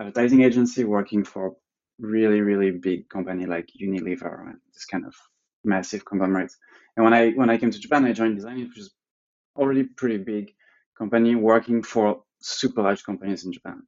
advertising 0.00 0.42
agency 0.42 0.84
working 0.84 1.24
for 1.24 1.56
really 1.98 2.40
really 2.40 2.70
big 2.70 3.08
company 3.08 3.46
like 3.46 3.68
Unilever 3.80 4.48
and 4.48 4.58
this 4.74 4.84
kind 4.84 5.06
of 5.06 5.14
massive 5.64 6.04
conglomerates. 6.04 6.56
And 6.96 7.04
when 7.04 7.14
I 7.14 7.30
when 7.32 7.50
I 7.50 7.58
came 7.58 7.70
to 7.70 7.78
Japan, 7.78 8.04
I 8.04 8.12
joined 8.12 8.36
Design, 8.36 8.60
which 8.60 8.78
is 8.78 8.92
already 9.56 9.84
pretty 9.84 10.18
big 10.18 10.52
company 10.96 11.34
working 11.34 11.82
for 11.82 12.22
super 12.40 12.82
large 12.82 13.04
companies 13.04 13.44
in 13.44 13.52
Japan. 13.52 13.82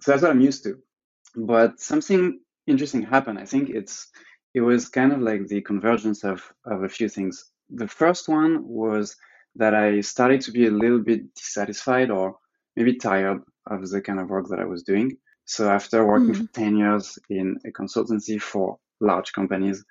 So 0.00 0.10
that's 0.10 0.22
what 0.22 0.30
I'm 0.30 0.40
used 0.40 0.64
to. 0.64 0.78
But 1.36 1.80
something 1.80 2.40
interesting 2.66 3.02
happened. 3.02 3.38
I 3.38 3.44
think 3.44 3.70
it's 3.70 4.08
it 4.54 4.60
was 4.60 4.88
kind 4.88 5.12
of 5.12 5.20
like 5.20 5.46
the 5.46 5.60
convergence 5.62 6.24
of 6.24 6.42
of 6.64 6.82
a 6.82 6.88
few 6.88 7.08
things. 7.08 7.44
The 7.70 7.88
first 7.88 8.28
one 8.28 8.66
was 8.66 9.16
that 9.56 9.74
I 9.74 10.00
started 10.00 10.40
to 10.42 10.52
be 10.52 10.66
a 10.66 10.70
little 10.70 11.00
bit 11.00 11.34
dissatisfied 11.34 12.10
or 12.10 12.36
maybe 12.76 12.96
tired 12.96 13.42
of 13.66 13.90
the 13.90 14.00
kind 14.00 14.20
of 14.20 14.30
work 14.30 14.48
that 14.48 14.60
I 14.60 14.64
was 14.64 14.82
doing. 14.82 15.16
So 15.48 15.70
after 15.70 16.04
working 16.06 16.34
mm. 16.34 16.46
for 16.46 16.52
10 16.52 16.76
years 16.76 17.18
in 17.30 17.58
a 17.64 17.70
consultancy 17.70 18.40
for 18.40 18.78
large 19.00 19.32
companies, 19.32 19.82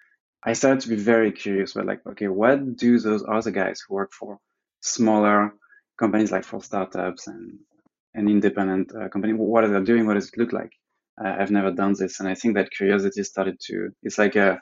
I 0.43 0.53
started 0.53 0.81
to 0.81 0.89
be 0.89 0.95
very 0.95 1.31
curious 1.31 1.75
about 1.75 1.87
like, 1.87 2.05
okay, 2.05 2.27
what 2.27 2.77
do 2.77 2.99
those 2.99 3.25
other 3.27 3.49
guys 3.49 3.81
who 3.81 3.95
work 3.95 4.13
for 4.13 4.37
smaller 4.81 5.55
companies 5.97 6.31
like 6.31 6.43
for 6.43 6.61
startups 6.61 7.25
and 7.25 7.57
an 8.13 8.27
independent 8.27 8.93
uh, 8.95 9.09
company, 9.09 9.33
what 9.33 9.63
are 9.63 9.79
they 9.79 9.83
doing? 9.83 10.05
What 10.05 10.13
does 10.13 10.27
it 10.27 10.37
look 10.37 10.53
like? 10.53 10.71
Uh, 11.19 11.35
I've 11.39 11.51
never 11.51 11.71
done 11.71 11.95
this, 11.97 12.19
and 12.19 12.29
I 12.29 12.35
think 12.35 12.55
that 12.55 12.71
curiosity 12.71 13.23
started 13.23 13.59
to. 13.67 13.89
It's 14.03 14.19
like 14.19 14.35
a 14.35 14.61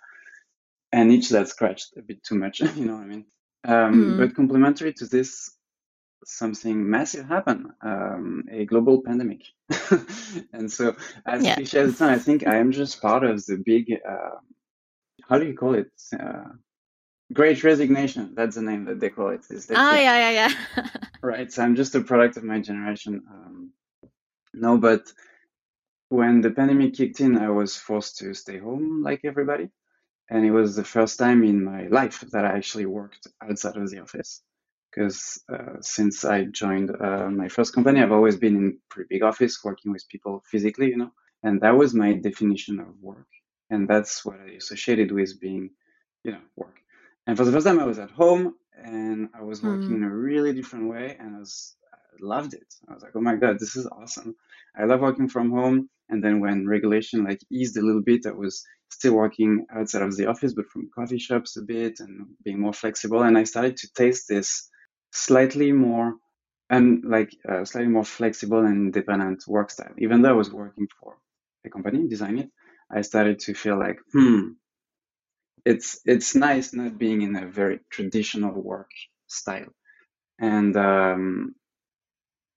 an 0.93 1.11
itch 1.11 1.29
that 1.29 1.49
scratched 1.49 1.97
a 1.97 2.01
bit 2.01 2.23
too 2.23 2.35
much. 2.35 2.59
you 2.75 2.85
know 2.85 2.95
what 2.95 3.03
I 3.03 3.07
mean? 3.07 3.25
Um, 3.65 3.93
mm. 3.93 4.17
But 4.17 4.35
complementary 4.35 4.93
to 4.93 5.05
this, 5.05 5.54
something 6.27 6.89
massive 6.89 7.27
happened, 7.27 7.67
um, 7.81 8.45
a 8.51 8.65
global 8.65 9.01
pandemic. 9.01 9.43
and 10.53 10.71
so, 10.71 10.95
as 11.25 11.43
yeah. 11.43 11.55
cliche 11.55 11.79
as 11.79 12.01
I 12.01 12.17
think 12.17 12.47
I 12.47 12.57
am 12.57 12.71
just 12.71 13.01
part 13.01 13.23
of 13.23 13.45
the 13.45 13.57
big, 13.57 13.91
uh, 14.07 14.37
how 15.27 15.39
do 15.39 15.45
you 15.45 15.55
call 15.55 15.75
it? 15.75 15.91
Uh, 16.17 16.45
Great 17.33 17.63
Resignation. 17.63 18.33
That's 18.35 18.55
the 18.55 18.61
name 18.61 18.85
that 18.85 18.99
they 18.99 19.09
call 19.09 19.29
it. 19.29 19.45
Is 19.49 19.65
that 19.67 19.77
oh, 19.77 19.95
yeah, 19.95 20.29
yeah, 20.29 20.49
yeah. 20.77 20.87
right. 21.23 21.51
So 21.51 21.63
I'm 21.63 21.75
just 21.75 21.95
a 21.95 22.01
product 22.01 22.37
of 22.37 22.43
my 22.43 22.59
generation. 22.59 23.23
Um, 23.29 23.71
no, 24.53 24.77
but 24.77 25.11
when 26.09 26.41
the 26.41 26.51
pandemic 26.51 26.93
kicked 26.93 27.19
in, 27.19 27.37
I 27.37 27.49
was 27.49 27.75
forced 27.75 28.19
to 28.19 28.33
stay 28.33 28.59
home 28.59 29.01
like 29.03 29.21
everybody. 29.23 29.69
And 30.29 30.45
it 30.45 30.51
was 30.51 30.75
the 30.75 30.83
first 30.83 31.19
time 31.19 31.43
in 31.43 31.63
my 31.63 31.87
life 31.87 32.21
that 32.31 32.45
I 32.45 32.57
actually 32.57 32.85
worked 32.85 33.27
outside 33.41 33.77
of 33.77 33.89
the 33.89 33.99
office. 33.99 34.41
Because 34.95 35.43
uh, 35.51 35.81
since 35.81 36.23
I 36.23 36.45
joined 36.45 36.89
uh, 36.89 37.29
my 37.29 37.49
first 37.49 37.73
company, 37.73 38.01
I've 38.01 38.13
always 38.13 38.37
been 38.37 38.55
in 38.55 38.77
pretty 38.89 39.07
big 39.09 39.23
office 39.23 39.61
working 39.63 39.91
with 39.91 40.07
people 40.07 40.41
physically, 40.49 40.87
you 40.87 40.97
know, 40.97 41.11
and 41.43 41.59
that 41.61 41.75
was 41.75 41.93
my 41.93 42.13
definition 42.13 42.79
of 42.79 42.87
work. 43.01 43.27
And 43.69 43.87
that's 43.87 44.23
what 44.23 44.39
I 44.39 44.51
associated 44.51 45.11
with 45.11 45.39
being, 45.39 45.71
you 46.23 46.31
know, 46.31 46.41
work. 46.55 46.77
And 47.27 47.35
for 47.35 47.43
the 47.43 47.51
first 47.51 47.65
time, 47.65 47.79
I 47.79 47.85
was 47.85 47.99
at 47.99 48.11
home 48.11 48.55
and 48.81 49.29
I 49.37 49.41
was 49.41 49.61
working 49.61 49.89
mm. 49.89 49.95
in 49.95 50.03
a 50.03 50.09
really 50.09 50.53
different 50.53 50.89
way, 50.89 51.17
and 51.19 51.35
I 51.35 51.39
was 51.39 51.75
I 51.91 51.97
loved 52.21 52.53
it. 52.53 52.73
I 52.87 52.93
was 52.93 53.03
like, 53.03 53.15
oh 53.15 53.21
my 53.21 53.35
god, 53.35 53.59
this 53.59 53.75
is 53.75 53.87
awesome. 53.87 54.35
I 54.77 54.85
love 54.85 55.01
working 55.01 55.27
from 55.27 55.51
home. 55.51 55.89
And 56.07 56.23
then 56.23 56.39
when 56.39 56.67
regulation 56.67 57.23
like 57.23 57.41
eased 57.51 57.77
a 57.77 57.81
little 57.81 58.01
bit, 58.01 58.25
I 58.25 58.31
was 58.31 58.63
still 58.89 59.15
working 59.15 59.65
outside 59.75 60.03
of 60.03 60.15
the 60.15 60.27
office, 60.27 60.53
but 60.53 60.67
from 60.67 60.89
coffee 60.93 61.17
shops 61.17 61.57
a 61.57 61.63
bit 61.63 61.99
and 61.99 62.27
being 62.43 62.59
more 62.59 62.73
flexible. 62.73 63.23
And 63.23 63.37
I 63.37 63.43
started 63.43 63.77
to 63.77 63.91
taste 63.93 64.27
this 64.27 64.69
slightly 65.15 65.73
more 65.73 66.15
and 66.69 67.05
like 67.05 67.31
uh, 67.49 67.65
slightly 67.65 67.91
more 67.91 68.05
flexible 68.05 68.59
and 68.65 68.77
independent 68.95 69.45
work 69.47 69.71
style. 69.71 69.93
Even 69.99 70.21
though 70.23 70.31
I 70.31 70.33
was 70.43 70.51
working 70.51 70.87
for 70.99 71.17
a 71.65 71.71
company, 71.71 72.07
Designit, 72.09 72.51
I 72.91 73.01
started 73.03 73.39
to 73.41 73.55
feel 73.55 73.79
like, 73.79 73.99
hmm, 74.13 74.49
it's 75.65 75.99
it's 76.05 76.35
nice 76.35 76.73
not 76.73 76.97
being 76.97 77.21
in 77.21 77.35
a 77.35 77.47
very 77.47 77.79
traditional 77.89 78.53
work 78.61 78.91
style, 79.27 79.73
and 80.39 80.75
um, 80.77 81.55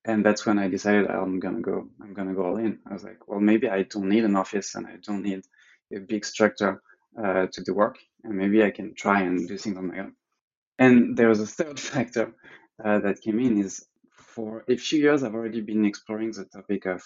and 0.04 0.24
that's 0.24 0.46
when 0.46 0.58
I 0.58 0.68
decided 0.68 1.08
I'm 1.08 1.40
gonna 1.40 1.60
go 1.60 1.88
I'm 2.02 2.14
gonna 2.14 2.34
go 2.34 2.46
all 2.46 2.56
in. 2.58 2.80
I 2.88 2.94
was 2.94 3.04
like, 3.04 3.28
well, 3.28 3.40
maybe 3.40 3.68
I 3.68 3.82
don't 3.84 4.08
need 4.08 4.24
an 4.24 4.36
office 4.36 4.74
and 4.74 4.86
I 4.86 4.96
don't 5.04 5.22
need 5.22 5.42
a 5.94 6.00
big 6.00 6.24
structure 6.24 6.82
uh, 7.22 7.46
to 7.52 7.64
do 7.64 7.74
work, 7.74 7.98
and 8.24 8.34
maybe 8.36 8.64
I 8.64 8.70
can 8.70 8.94
try 8.94 9.22
and 9.22 9.48
do 9.48 9.58
things 9.58 9.78
on 9.78 9.88
my 9.88 10.00
own. 10.00 10.14
And 10.78 11.16
there 11.16 11.28
was 11.28 11.40
a 11.40 11.46
third 11.46 11.80
factor 11.92 12.34
uh, 12.84 13.00
that 13.00 13.20
came 13.22 13.40
in 13.40 13.58
is 13.58 13.86
for 14.12 14.64
a 14.68 14.76
few 14.76 15.00
years 15.00 15.22
I've 15.22 15.34
already 15.34 15.60
been 15.60 15.84
exploring 15.84 16.32
the 16.32 16.44
topic 16.46 16.86
of 16.86 17.02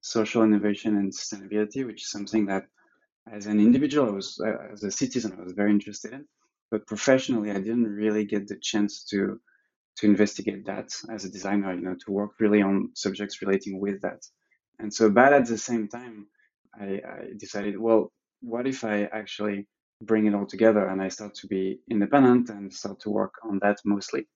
social 0.00 0.42
innovation 0.42 0.96
and 0.96 1.12
sustainability, 1.12 1.86
which 1.86 2.02
is 2.02 2.10
something 2.10 2.46
that 2.46 2.64
as 3.30 3.46
an 3.46 3.60
individual, 3.60 4.08
I 4.08 4.12
was 4.12 4.40
uh, 4.44 4.72
as 4.72 4.84
a 4.84 4.90
citizen, 4.90 5.36
I 5.38 5.42
was 5.42 5.52
very 5.52 5.70
interested 5.70 6.12
in, 6.12 6.26
but 6.70 6.86
professionally, 6.86 7.50
I 7.50 7.54
didn't 7.58 7.84
really 7.84 8.24
get 8.24 8.48
the 8.48 8.58
chance 8.60 9.04
to 9.10 9.40
to 9.98 10.06
investigate 10.06 10.66
that 10.66 10.90
as 11.10 11.24
a 11.24 11.30
designer. 11.30 11.74
You 11.74 11.82
know, 11.82 11.96
to 12.04 12.12
work 12.12 12.32
really 12.40 12.62
on 12.62 12.90
subjects 12.94 13.40
relating 13.42 13.80
with 13.80 14.02
that. 14.02 14.22
And 14.80 14.92
so, 14.92 15.10
but 15.10 15.32
at 15.32 15.46
the 15.46 15.58
same 15.58 15.88
time, 15.88 16.26
I, 16.78 17.00
I 17.08 17.20
decided, 17.38 17.78
well, 17.78 18.12
what 18.42 18.66
if 18.66 18.84
I 18.84 19.04
actually 19.04 19.68
bring 20.02 20.26
it 20.26 20.34
all 20.34 20.46
together 20.46 20.86
and 20.88 21.00
I 21.00 21.08
start 21.08 21.34
to 21.36 21.46
be 21.46 21.80
independent 21.90 22.50
and 22.50 22.72
start 22.72 23.00
to 23.00 23.10
work 23.10 23.34
on 23.42 23.58
that 23.62 23.78
mostly. 23.84 24.26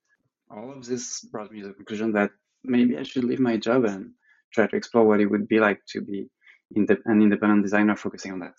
All 0.50 0.72
of 0.72 0.86
this 0.86 1.20
brought 1.20 1.52
me 1.52 1.60
to 1.60 1.68
the 1.68 1.74
conclusion 1.74 2.12
that 2.12 2.30
maybe 2.64 2.96
I 2.96 3.02
should 3.02 3.24
leave 3.24 3.40
my 3.40 3.56
job 3.56 3.84
and 3.84 4.12
try 4.52 4.66
to 4.66 4.76
explore 4.76 5.04
what 5.04 5.20
it 5.20 5.26
would 5.26 5.46
be 5.48 5.60
like 5.60 5.80
to 5.90 6.00
be 6.00 6.28
an 6.74 7.22
independent 7.22 7.62
designer 7.62 7.96
focusing 7.96 8.32
on 8.32 8.40
that. 8.40 8.54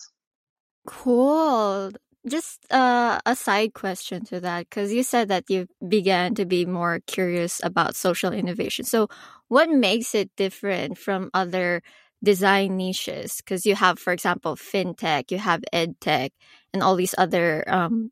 Cool. 0.85 1.91
Just 2.27 2.65
uh, 2.71 3.19
a 3.25 3.35
side 3.35 3.73
question 3.73 4.25
to 4.25 4.39
that, 4.41 4.69
because 4.69 4.91
you 4.91 5.03
said 5.03 5.29
that 5.29 5.45
you 5.49 5.67
began 5.87 6.35
to 6.35 6.45
be 6.45 6.65
more 6.65 6.99
curious 7.07 7.61
about 7.63 7.95
social 7.95 8.33
innovation. 8.33 8.83
So, 8.83 9.07
what 9.47 9.69
makes 9.69 10.13
it 10.13 10.29
different 10.35 10.97
from 10.97 11.29
other 11.33 11.81
design 12.23 12.77
niches? 12.77 13.37
Because 13.37 13.65
you 13.65 13.75
have, 13.75 13.99
for 13.99 14.13
example, 14.13 14.55
fintech, 14.55 15.31
you 15.31 15.37
have 15.37 15.63
edtech, 15.73 16.31
and 16.73 16.83
all 16.83 16.95
these 16.95 17.15
other 17.17 17.63
um, 17.67 18.11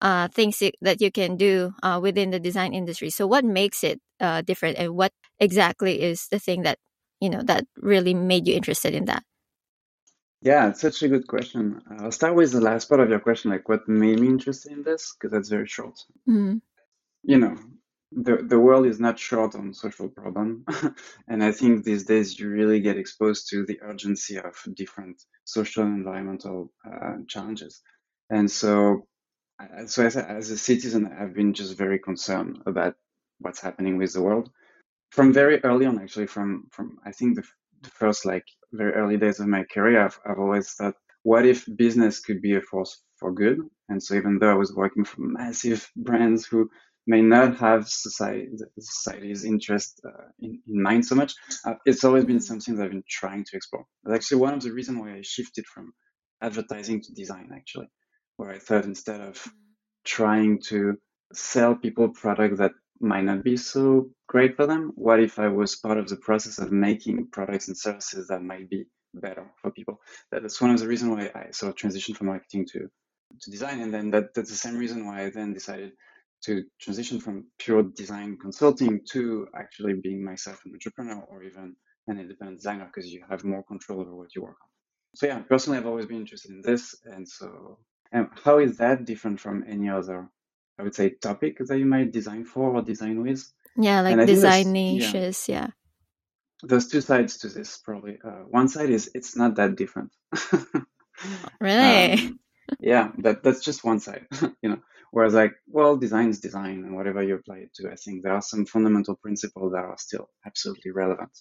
uh, 0.00 0.28
things 0.28 0.62
that 0.80 1.00
you 1.00 1.10
can 1.10 1.36
do 1.36 1.74
uh, 1.82 1.98
within 2.02 2.30
the 2.30 2.40
design 2.40 2.74
industry. 2.74 3.10
So, 3.10 3.26
what 3.26 3.44
makes 3.44 3.82
it 3.84 4.00
uh, 4.20 4.42
different, 4.42 4.78
and 4.78 4.94
what 4.94 5.12
exactly 5.40 6.02
is 6.02 6.28
the 6.28 6.38
thing 6.38 6.62
that 6.62 6.78
you 7.20 7.30
know 7.30 7.42
that 7.42 7.64
really 7.76 8.14
made 8.14 8.46
you 8.46 8.54
interested 8.54 8.94
in 8.94 9.06
that? 9.06 9.22
Yeah, 10.42 10.68
it's 10.68 10.80
such 10.80 11.02
a 11.02 11.08
good 11.08 11.26
question. 11.26 11.82
I'll 11.98 12.12
start 12.12 12.34
with 12.34 12.52
the 12.52 12.60
last 12.60 12.88
part 12.88 13.00
of 13.00 13.08
your 13.08 13.20
question, 13.20 13.50
like 13.50 13.68
what 13.68 13.88
made 13.88 14.20
me 14.20 14.28
interested 14.28 14.72
in 14.72 14.82
this, 14.82 15.14
because 15.14 15.32
that's 15.32 15.48
very 15.48 15.66
short. 15.66 15.98
Mm. 16.28 16.60
You 17.22 17.38
know, 17.38 17.56
the 18.12 18.36
the 18.36 18.58
world 18.58 18.86
is 18.86 19.00
not 19.00 19.18
short 19.18 19.54
on 19.54 19.74
social 19.74 20.08
problem, 20.08 20.64
and 21.28 21.42
I 21.42 21.52
think 21.52 21.84
these 21.84 22.04
days 22.04 22.38
you 22.38 22.48
really 22.48 22.80
get 22.80 22.96
exposed 22.98 23.48
to 23.50 23.64
the 23.66 23.80
urgency 23.82 24.38
of 24.38 24.54
different 24.74 25.22
social 25.44 25.82
and 25.84 25.98
environmental 25.98 26.72
uh, 26.86 27.16
challenges. 27.28 27.82
And 28.30 28.50
so, 28.50 29.06
so 29.86 30.06
as 30.06 30.16
a, 30.16 30.28
as 30.28 30.50
a 30.50 30.58
citizen, 30.58 31.06
I've 31.18 31.34
been 31.34 31.54
just 31.54 31.76
very 31.76 31.98
concerned 31.98 32.62
about 32.66 32.94
what's 33.40 33.60
happening 33.60 33.98
with 33.98 34.12
the 34.12 34.22
world 34.22 34.50
from 35.10 35.32
very 35.32 35.62
early 35.64 35.86
on. 35.86 35.98
Actually, 36.00 36.26
from 36.26 36.68
from 36.72 36.98
I 37.04 37.12
think 37.12 37.36
the 37.36 37.44
the 37.82 37.90
first 37.90 38.24
like 38.24 38.44
very 38.72 38.92
early 38.92 39.16
days 39.16 39.40
of 39.40 39.48
my 39.48 39.64
career, 39.64 40.04
I've, 40.04 40.18
I've 40.26 40.38
always 40.38 40.72
thought, 40.72 40.94
what 41.22 41.46
if 41.46 41.66
business 41.76 42.20
could 42.20 42.40
be 42.42 42.56
a 42.56 42.60
force 42.60 43.02
for 43.16 43.32
good? 43.32 43.58
And 43.88 44.02
so 44.02 44.14
even 44.14 44.38
though 44.38 44.50
I 44.50 44.54
was 44.54 44.74
working 44.74 45.04
for 45.04 45.20
massive 45.22 45.90
brands 45.96 46.46
who 46.46 46.70
may 47.06 47.22
not 47.22 47.56
have 47.58 47.88
society, 47.88 48.48
society's 48.78 49.44
interest 49.44 50.00
uh, 50.06 50.28
in, 50.40 50.60
in, 50.66 50.82
mind 50.82 51.04
so 51.04 51.14
much, 51.14 51.34
uh, 51.64 51.74
it's 51.84 52.04
always 52.04 52.24
been 52.24 52.40
something 52.40 52.76
that 52.76 52.84
I've 52.84 52.90
been 52.90 53.04
trying 53.08 53.44
to 53.44 53.56
explore. 53.56 53.84
That's 54.04 54.16
actually 54.16 54.40
one 54.40 54.54
of 54.54 54.62
the 54.62 54.72
reasons 54.72 55.00
why 55.00 55.14
I 55.14 55.22
shifted 55.22 55.66
from 55.66 55.92
advertising 56.42 57.00
to 57.02 57.14
design, 57.14 57.50
actually, 57.54 57.88
where 58.36 58.50
I 58.50 58.58
thought 58.58 58.84
instead 58.84 59.20
of 59.20 59.42
trying 60.04 60.60
to 60.68 60.96
sell 61.32 61.74
people 61.74 62.08
products 62.08 62.58
that 62.58 62.72
might 63.00 63.24
not 63.24 63.44
be 63.44 63.56
so 63.56 64.10
great 64.28 64.56
for 64.56 64.66
them? 64.66 64.92
What 64.94 65.20
if 65.20 65.38
I 65.38 65.48
was 65.48 65.76
part 65.76 65.98
of 65.98 66.08
the 66.08 66.16
process 66.16 66.58
of 66.58 66.72
making 66.72 67.28
products 67.30 67.68
and 67.68 67.76
services 67.76 68.28
that 68.28 68.42
might 68.42 68.70
be 68.70 68.86
better 69.20 69.50
for 69.60 69.70
people. 69.70 70.00
That's 70.30 70.60
one 70.60 70.70
of 70.70 70.78
the 70.78 70.86
reasons 70.86 71.12
why 71.12 71.30
I 71.34 71.50
sort 71.50 71.70
of 71.70 71.76
transitioned 71.76 72.16
from 72.16 72.28
marketing 72.28 72.66
to 72.72 72.88
to 73.40 73.50
design, 73.50 73.80
and 73.80 73.92
then 73.92 74.10
that, 74.12 74.32
that's 74.34 74.50
the 74.50 74.56
same 74.56 74.76
reason 74.76 75.04
why 75.04 75.24
I 75.24 75.30
then 75.30 75.52
decided 75.52 75.92
to 76.44 76.64
transition 76.80 77.20
from 77.20 77.46
pure 77.58 77.82
design 77.82 78.36
consulting 78.40 79.00
to 79.12 79.48
actually 79.58 79.94
being 79.94 80.24
myself 80.24 80.60
an 80.64 80.72
entrepreneur 80.72 81.22
or 81.28 81.42
even 81.42 81.74
an 82.08 82.20
independent 82.20 82.58
designer 82.58 82.86
because 82.92 83.10
you 83.10 83.24
have 83.28 83.44
more 83.44 83.62
control 83.64 84.00
over 84.00 84.14
what 84.14 84.34
you 84.34 84.42
work 84.42 84.56
on. 84.62 84.68
So 85.14 85.26
yeah, 85.26 85.38
personally, 85.40 85.78
I've 85.78 85.86
always 85.86 86.06
been 86.06 86.18
interested 86.18 86.50
in 86.50 86.62
this, 86.62 86.94
and 87.04 87.26
so 87.26 87.78
and 88.12 88.28
how 88.44 88.58
is 88.58 88.76
that 88.78 89.04
different 89.04 89.40
from 89.40 89.64
any 89.66 89.88
other, 89.88 90.28
I 90.78 90.82
would 90.82 90.94
say, 90.94 91.10
topic 91.10 91.58
that 91.58 91.78
you 91.78 91.86
might 91.86 92.12
design 92.12 92.44
for 92.44 92.76
or 92.76 92.82
design 92.82 93.22
with? 93.22 93.44
Yeah, 93.76 94.02
like 94.02 94.26
design 94.26 94.72
niches. 94.72 95.48
Yeah. 95.48 95.54
yeah. 95.54 95.66
There's 96.62 96.88
two 96.88 97.00
sides 97.00 97.38
to 97.38 97.48
this, 97.48 97.78
probably. 97.78 98.18
Uh, 98.24 98.44
one 98.48 98.68
side 98.68 98.90
is 98.90 99.10
it's 99.14 99.36
not 99.36 99.56
that 99.56 99.76
different. 99.76 100.10
really? 101.60 102.12
Um, 102.12 102.40
yeah, 102.80 103.10
that 103.18 103.42
that's 103.42 103.62
just 103.62 103.84
one 103.84 104.00
side, 104.00 104.26
you 104.62 104.70
know. 104.70 104.78
Whereas, 105.12 105.34
like, 105.34 105.54
well, 105.68 105.96
design 105.96 106.30
is 106.30 106.40
design, 106.40 106.84
and 106.84 106.94
whatever 106.96 107.22
you 107.22 107.36
apply 107.36 107.58
it 107.58 107.74
to, 107.74 107.90
I 107.90 107.96
think 107.96 108.22
there 108.22 108.34
are 108.34 108.42
some 108.42 108.66
fundamental 108.66 109.16
principles 109.16 109.72
that 109.72 109.84
are 109.84 109.98
still 109.98 110.28
absolutely 110.46 110.90
relevant. 110.92 111.32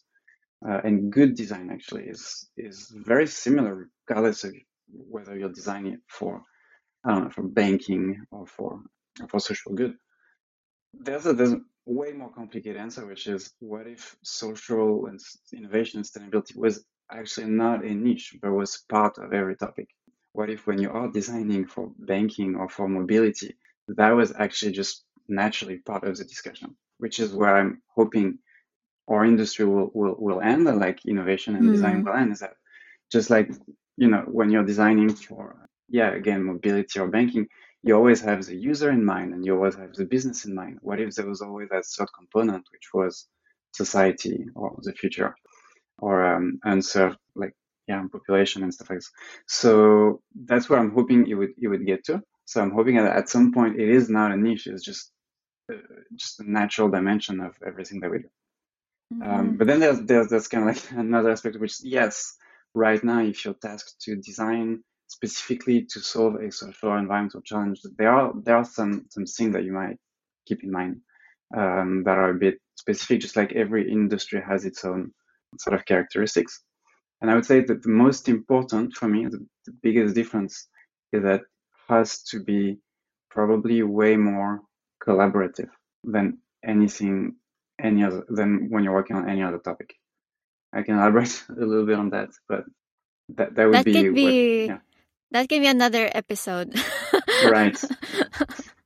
Uh, 0.67 0.81
and 0.83 1.11
good 1.11 1.35
design 1.35 1.69
actually 1.71 2.05
is 2.05 2.49
is 2.57 2.91
very 2.95 3.27
similar, 3.27 3.89
regardless 4.07 4.43
of 4.43 4.53
whether 4.89 5.37
you're 5.37 5.51
designing 5.51 5.93
it 5.93 6.01
for 6.07 6.41
I 7.05 7.11
don't 7.11 7.25
know 7.25 7.29
for 7.29 7.43
banking 7.43 8.25
or 8.31 8.47
for 8.47 8.81
or 9.21 9.27
for 9.27 9.39
social 9.39 9.73
good. 9.73 9.95
There's 10.93 11.25
a 11.25 11.33
there's 11.33 11.55
way 11.85 12.13
more 12.13 12.31
complicated 12.31 12.77
answer, 12.77 13.05
which 13.05 13.27
is 13.27 13.53
what 13.59 13.87
if 13.87 14.17
social 14.23 15.05
and 15.07 15.19
innovation 15.53 15.99
and 15.99 16.05
sustainability 16.07 16.55
was 16.57 16.85
actually 17.11 17.47
not 17.47 17.85
a 17.85 17.93
niche, 17.93 18.37
but 18.41 18.51
was 18.51 18.83
part 18.89 19.17
of 19.19 19.33
every 19.33 19.55
topic? 19.55 19.89
What 20.35 20.49
if 20.49 20.67
when 20.67 20.79
you 20.83 20.89
are 20.91 21.07
designing 21.19 21.65
for 21.65 21.91
banking 21.97 22.55
or 22.55 22.67
for 22.67 22.87
mobility, 22.89 23.55
that 23.87 24.09
was 24.09 24.33
actually 24.37 24.73
just 24.73 25.05
naturally 25.27 25.77
part 25.77 26.03
of 26.03 26.17
the 26.17 26.25
discussion, 26.25 26.75
which 26.97 27.19
is 27.19 27.33
where 27.33 27.55
I'm 27.55 27.81
hoping 27.95 28.39
our 29.07 29.23
industry 29.23 29.65
will, 29.65 29.89
will, 29.93 30.15
will 30.19 30.41
end, 30.41 30.65
like 30.65 31.05
innovation 31.05 31.55
and 31.55 31.65
mm 31.65 31.71
design 31.71 32.03
will 32.03 32.13
end, 32.21 32.33
is 32.33 32.39
that 32.39 32.55
just 33.15 33.29
like, 33.29 33.49
you 33.97 34.09
know, 34.09 34.23
when 34.37 34.49
you're 34.49 34.71
designing 34.73 35.09
for, 35.09 35.69
yeah, 35.87 36.11
again, 36.11 36.43
mobility 36.43 36.99
or 36.99 37.07
banking, 37.07 37.47
you 37.83 37.95
always 37.95 38.21
have 38.21 38.43
the 38.45 38.55
user 38.55 38.89
in 38.91 39.05
mind 39.05 39.33
and 39.33 39.45
you 39.45 39.55
always 39.55 39.75
have 39.75 39.93
the 39.93 40.05
business 40.05 40.45
in 40.45 40.53
mind. 40.55 40.79
What 40.81 40.99
if 40.99 41.15
there 41.15 41.27
was 41.27 41.41
always 41.41 41.69
that 41.69 41.85
third 41.85 42.09
component, 42.19 42.63
which 42.73 42.87
was 42.93 43.27
society 43.71 44.37
or 44.55 44.77
the 44.81 44.93
future 44.93 45.33
or 45.99 46.15
um, 46.25 46.59
unserved, 46.63 47.17
like 47.35 47.53
yeah, 47.87 48.03
population 48.11 48.63
and 48.63 48.73
stuff 48.73 48.89
like 48.89 48.97
this. 48.99 49.11
So 49.47 50.21
that's 50.33 50.69
where 50.69 50.79
I'm 50.79 50.91
hoping 50.91 51.27
it 51.27 51.35
would 51.35 51.51
it 51.61 51.67
would 51.67 51.85
get 51.85 52.05
to. 52.05 52.21
So 52.45 52.61
I'm 52.61 52.71
hoping 52.71 52.95
that 52.97 53.15
at 53.15 53.29
some 53.29 53.51
point 53.51 53.79
it 53.79 53.89
is 53.89 54.09
not 54.09 54.31
a 54.31 54.37
niche; 54.37 54.67
it's 54.67 54.83
just 54.83 55.11
uh, 55.71 55.77
just 56.15 56.39
a 56.39 56.49
natural 56.49 56.89
dimension 56.89 57.39
of 57.41 57.55
everything 57.65 57.99
that 58.01 58.11
we 58.11 58.19
do. 58.19 58.29
Um, 59.11 59.19
mm-hmm. 59.21 59.39
Um, 59.39 59.57
but 59.57 59.67
then 59.67 59.79
there's 59.79 60.01
there's 60.01 60.29
there's 60.29 60.47
kind 60.47 60.69
of 60.69 60.75
like 60.75 60.91
another 60.97 61.31
aspect, 61.31 61.59
which 61.59 61.77
yes, 61.83 62.35
right 62.73 63.03
now 63.03 63.21
if 63.21 63.45
you're 63.45 63.55
tasked 63.55 64.01
to 64.01 64.15
design 64.15 64.83
specifically 65.07 65.85
to 65.85 65.99
solve 65.99 66.35
a 66.35 66.51
social 66.51 66.89
or 66.89 66.97
environmental 66.97 67.41
challenge, 67.41 67.81
there 67.97 68.11
are 68.11 68.33
there 68.43 68.57
are 68.57 68.65
some 68.65 69.05
some 69.09 69.25
things 69.25 69.53
that 69.53 69.63
you 69.63 69.73
might 69.73 69.97
keep 70.47 70.63
in 70.63 70.71
mind 70.71 71.01
um, 71.55 72.03
that 72.03 72.17
are 72.17 72.31
a 72.31 72.39
bit 72.39 72.59
specific. 72.75 73.21
Just 73.21 73.35
like 73.35 73.53
every 73.53 73.91
industry 73.91 74.41
has 74.41 74.65
its 74.65 74.83
own 74.83 75.11
sort 75.59 75.75
of 75.75 75.85
characteristics. 75.85 76.61
And 77.21 77.31
I 77.31 77.35
would 77.35 77.45
say 77.45 77.61
that 77.61 77.83
the 77.83 77.89
most 77.89 78.29
important 78.29 78.93
for 78.93 79.07
me, 79.07 79.25
the, 79.25 79.45
the 79.65 79.73
biggest 79.81 80.15
difference 80.15 80.67
is 81.11 81.23
that 81.23 81.41
has 81.87 82.21
to 82.23 82.43
be 82.43 82.77
probably 83.29 83.83
way 83.83 84.15
more 84.17 84.61
collaborative 85.01 85.69
than 86.03 86.39
anything, 86.63 87.35
any 87.79 88.03
other, 88.03 88.25
than 88.29 88.69
when 88.69 88.83
you're 88.83 88.93
working 88.93 89.15
on 89.15 89.29
any 89.29 89.43
other 89.43 89.59
topic. 89.59 89.95
I 90.73 90.83
can 90.83 90.95
elaborate 90.95 91.43
a 91.49 91.65
little 91.65 91.85
bit 91.85 91.97
on 91.97 92.09
that, 92.11 92.29
but 92.47 92.65
that, 93.35 93.55
that 93.55 93.65
would 93.65 93.75
that 93.75 93.85
be, 93.85 93.93
could 93.93 94.15
be 94.15 94.67
what, 94.67 94.73
yeah. 94.73 94.77
that 95.31 95.49
could 95.49 95.61
be 95.61 95.67
another 95.67 96.09
episode. 96.13 96.75
right. 97.49 97.81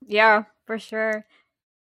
Yeah, 0.06 0.46
for 0.66 0.80
sure. 0.80 1.26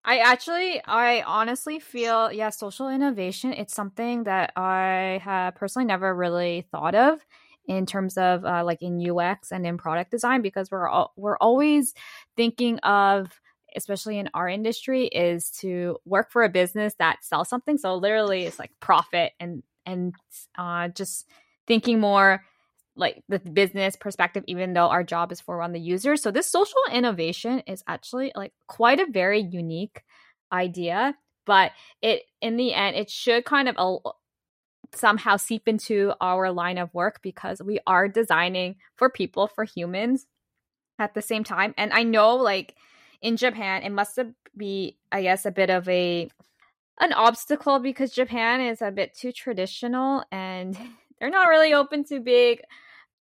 I 0.09 0.17
actually, 0.17 0.81
I 0.85 1.21
honestly 1.21 1.79
feel, 1.79 2.31
yeah, 2.33 2.49
social 2.49 2.89
innovation, 2.89 3.53
it's 3.53 3.75
something 3.75 4.23
that 4.23 4.51
I 4.55 5.21
have 5.23 5.53
personally 5.53 5.85
never 5.85 6.15
really 6.15 6.65
thought 6.71 6.95
of 6.95 7.23
in 7.67 7.85
terms 7.85 8.17
of 8.17 8.43
uh, 8.43 8.63
like 8.65 8.81
in 8.81 8.99
UX 8.99 9.51
and 9.51 9.67
in 9.67 9.77
product 9.77 10.09
design 10.09 10.41
because 10.41 10.71
we're 10.71 10.89
all, 10.89 11.13
we're 11.15 11.37
always 11.37 11.93
thinking 12.35 12.79
of 12.79 13.39
especially 13.75 14.17
in 14.17 14.27
our 14.33 14.49
industry 14.49 15.05
is 15.05 15.51
to 15.51 15.95
work 16.05 16.31
for 16.31 16.43
a 16.43 16.49
business 16.49 16.95
that 16.97 17.23
sells 17.23 17.47
something. 17.47 17.77
So 17.77 17.93
literally 17.93 18.45
it's 18.45 18.57
like 18.57 18.71
profit 18.79 19.33
and 19.39 19.61
and 19.85 20.15
uh, 20.57 20.87
just 20.87 21.27
thinking 21.67 21.99
more 21.99 22.43
like 22.99 23.23
the 23.29 23.39
business 23.39 23.95
perspective 23.95 24.43
even 24.47 24.73
though 24.73 24.89
our 24.89 25.03
job 25.03 25.31
is 25.31 25.41
for 25.41 25.61
on 25.61 25.71
the 25.71 25.79
user. 25.79 26.15
So 26.15 26.31
this 26.31 26.47
social 26.47 26.81
innovation 26.91 27.63
is 27.65 27.83
actually 27.87 28.31
like 28.35 28.53
quite 28.67 28.99
a 28.99 29.09
very 29.09 29.41
unique 29.41 30.03
idea 30.51 31.15
but 31.45 31.71
it 32.01 32.23
in 32.41 32.57
the 32.57 32.73
end 32.73 32.95
it 32.95 33.09
should 33.09 33.43
kind 33.45 33.69
of 33.69 33.75
somehow 34.93 35.35
seep 35.35 35.67
into 35.67 36.13
our 36.21 36.51
line 36.51 36.77
of 36.77 36.93
work 36.93 37.21
because 37.21 37.61
we 37.61 37.79
are 37.87 38.07
designing 38.07 38.75
for 38.95 39.09
people 39.09 39.47
for 39.47 39.63
humans 39.63 40.27
at 40.99 41.13
the 41.13 41.21
same 41.21 41.43
time. 41.43 41.73
And 41.77 41.91
i 41.91 42.03
know 42.03 42.35
like 42.35 42.75
in 43.21 43.35
japan 43.35 43.83
it 43.83 43.91
must 43.91 44.19
be 44.55 44.97
i 45.11 45.21
guess 45.21 45.45
a 45.45 45.51
bit 45.51 45.69
of 45.69 45.89
a 45.89 46.29
an 46.99 47.13
obstacle 47.13 47.79
because 47.79 48.11
japan 48.11 48.61
is 48.61 48.81
a 48.81 48.91
bit 48.91 49.15
too 49.15 49.31
traditional 49.31 50.23
and 50.31 50.77
they're 51.19 51.29
not 51.29 51.49
really 51.49 51.73
open 51.73 52.03
to 52.05 52.19
big 52.19 52.61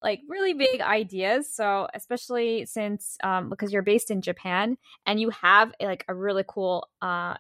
like 0.02 0.20
really 0.28 0.54
big 0.54 0.80
ideas. 0.80 1.52
So 1.52 1.88
especially 1.94 2.66
since 2.66 3.16
um 3.22 3.48
because 3.48 3.72
you're 3.72 3.82
based 3.82 4.11
in 4.11 4.22
Japan 4.22 4.76
and 5.06 5.20
you 5.20 5.30
have 5.30 5.72
like 5.80 6.04
a 6.08 6.14
really 6.14 6.44
cool 6.46 6.88
uh 7.02 7.34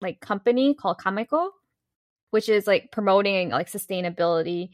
like 0.00 0.20
company 0.20 0.74
called 0.74 0.98
Kameko, 0.98 1.50
which 2.30 2.48
is 2.48 2.66
like 2.66 2.90
promoting 2.92 3.50
like 3.50 3.70
sustainability 3.70 4.70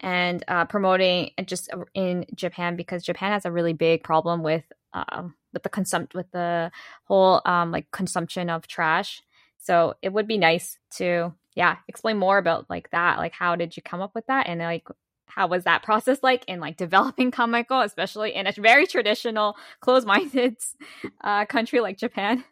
and 0.00 0.42
uh 0.48 0.64
promoting 0.64 1.30
just 1.44 1.70
in 1.94 2.26
Japan 2.34 2.76
because 2.76 3.04
Japan 3.04 3.32
has 3.32 3.44
a 3.44 3.52
really 3.52 3.74
big 3.74 4.02
problem 4.02 4.42
with 4.42 4.64
um 4.92 5.34
with 5.52 5.62
the 5.62 5.68
consum 5.68 6.12
with 6.14 6.30
the 6.32 6.70
whole 7.04 7.42
um 7.44 7.70
like 7.70 7.90
consumption 7.90 8.50
of 8.50 8.66
trash. 8.66 9.22
So 9.58 9.94
it 10.02 10.12
would 10.12 10.26
be 10.26 10.38
nice 10.38 10.78
to 10.96 11.34
yeah 11.54 11.76
explain 11.88 12.16
more 12.16 12.38
about 12.38 12.70
like 12.70 12.90
that 12.90 13.18
like 13.18 13.32
how 13.32 13.56
did 13.56 13.76
you 13.76 13.82
come 13.82 14.00
up 14.00 14.14
with 14.14 14.26
that 14.26 14.46
and 14.46 14.60
like 14.60 14.86
how 15.34 15.46
was 15.46 15.64
that 15.64 15.82
process 15.82 16.18
like 16.22 16.44
in 16.46 16.60
like 16.60 16.76
developing 16.76 17.30
Kameko, 17.36 17.84
especially 17.84 18.34
in 18.34 18.46
a 18.46 18.52
very 18.52 18.86
traditional, 18.86 19.56
closed-minded 19.80 20.56
uh, 21.24 21.44
country 21.46 21.80
like 21.80 21.96
Japan? 21.98 22.44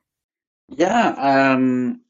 Yeah, 0.69 1.09
um, 1.55 2.03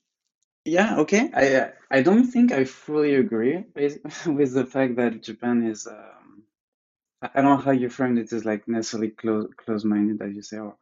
yeah, 0.64 0.98
okay. 0.98 1.30
I 1.34 1.70
I 1.90 2.02
don't 2.02 2.24
think 2.24 2.52
I 2.52 2.64
fully 2.64 3.14
agree 3.14 3.64
with, 3.74 3.98
with 4.26 4.54
the 4.54 4.66
fact 4.66 4.96
that 4.96 5.22
Japan 5.22 5.66
is. 5.66 5.86
Um, 5.86 6.44
I 7.22 7.42
don't 7.42 7.44
know 7.44 7.56
how 7.56 7.72
you 7.72 7.88
framed 7.88 8.18
it 8.18 8.32
as 8.32 8.44
like 8.44 8.68
necessarily 8.68 9.10
close 9.10 9.48
close-minded, 9.56 10.22
as 10.22 10.34
you 10.34 10.42
say. 10.42 10.58
Or 10.58 10.76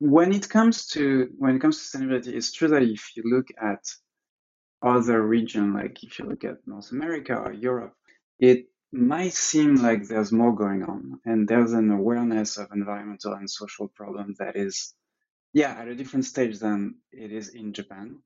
when 0.00 0.32
it 0.32 0.48
comes 0.48 0.86
to 0.88 1.28
when 1.38 1.56
it 1.56 1.60
comes 1.60 1.78
to 1.78 1.98
sustainability, 1.98 2.28
it's 2.28 2.52
true 2.52 2.68
that 2.68 2.82
if 2.82 3.16
you 3.16 3.22
look 3.26 3.48
at 3.60 3.84
other 4.82 5.22
region, 5.22 5.74
like 5.74 6.02
if 6.02 6.18
you 6.18 6.24
look 6.24 6.44
at 6.44 6.66
North 6.66 6.92
America 6.92 7.34
or 7.36 7.52
Europe, 7.52 7.94
it 8.38 8.66
might 8.92 9.34
seem 9.34 9.76
like 9.76 10.06
there's 10.06 10.32
more 10.32 10.54
going 10.54 10.82
on 10.82 11.20
and 11.24 11.46
there's 11.46 11.72
an 11.72 11.90
awareness 11.90 12.56
of 12.56 12.68
environmental 12.72 13.34
and 13.34 13.50
social 13.50 13.88
problems 13.88 14.38
that 14.38 14.56
is 14.56 14.94
yeah 15.52 15.72
at 15.78 15.88
a 15.88 15.94
different 15.94 16.24
stage 16.24 16.58
than 16.58 16.94
it 17.12 17.32
is 17.32 17.48
in 17.48 17.72
japan. 17.72 18.18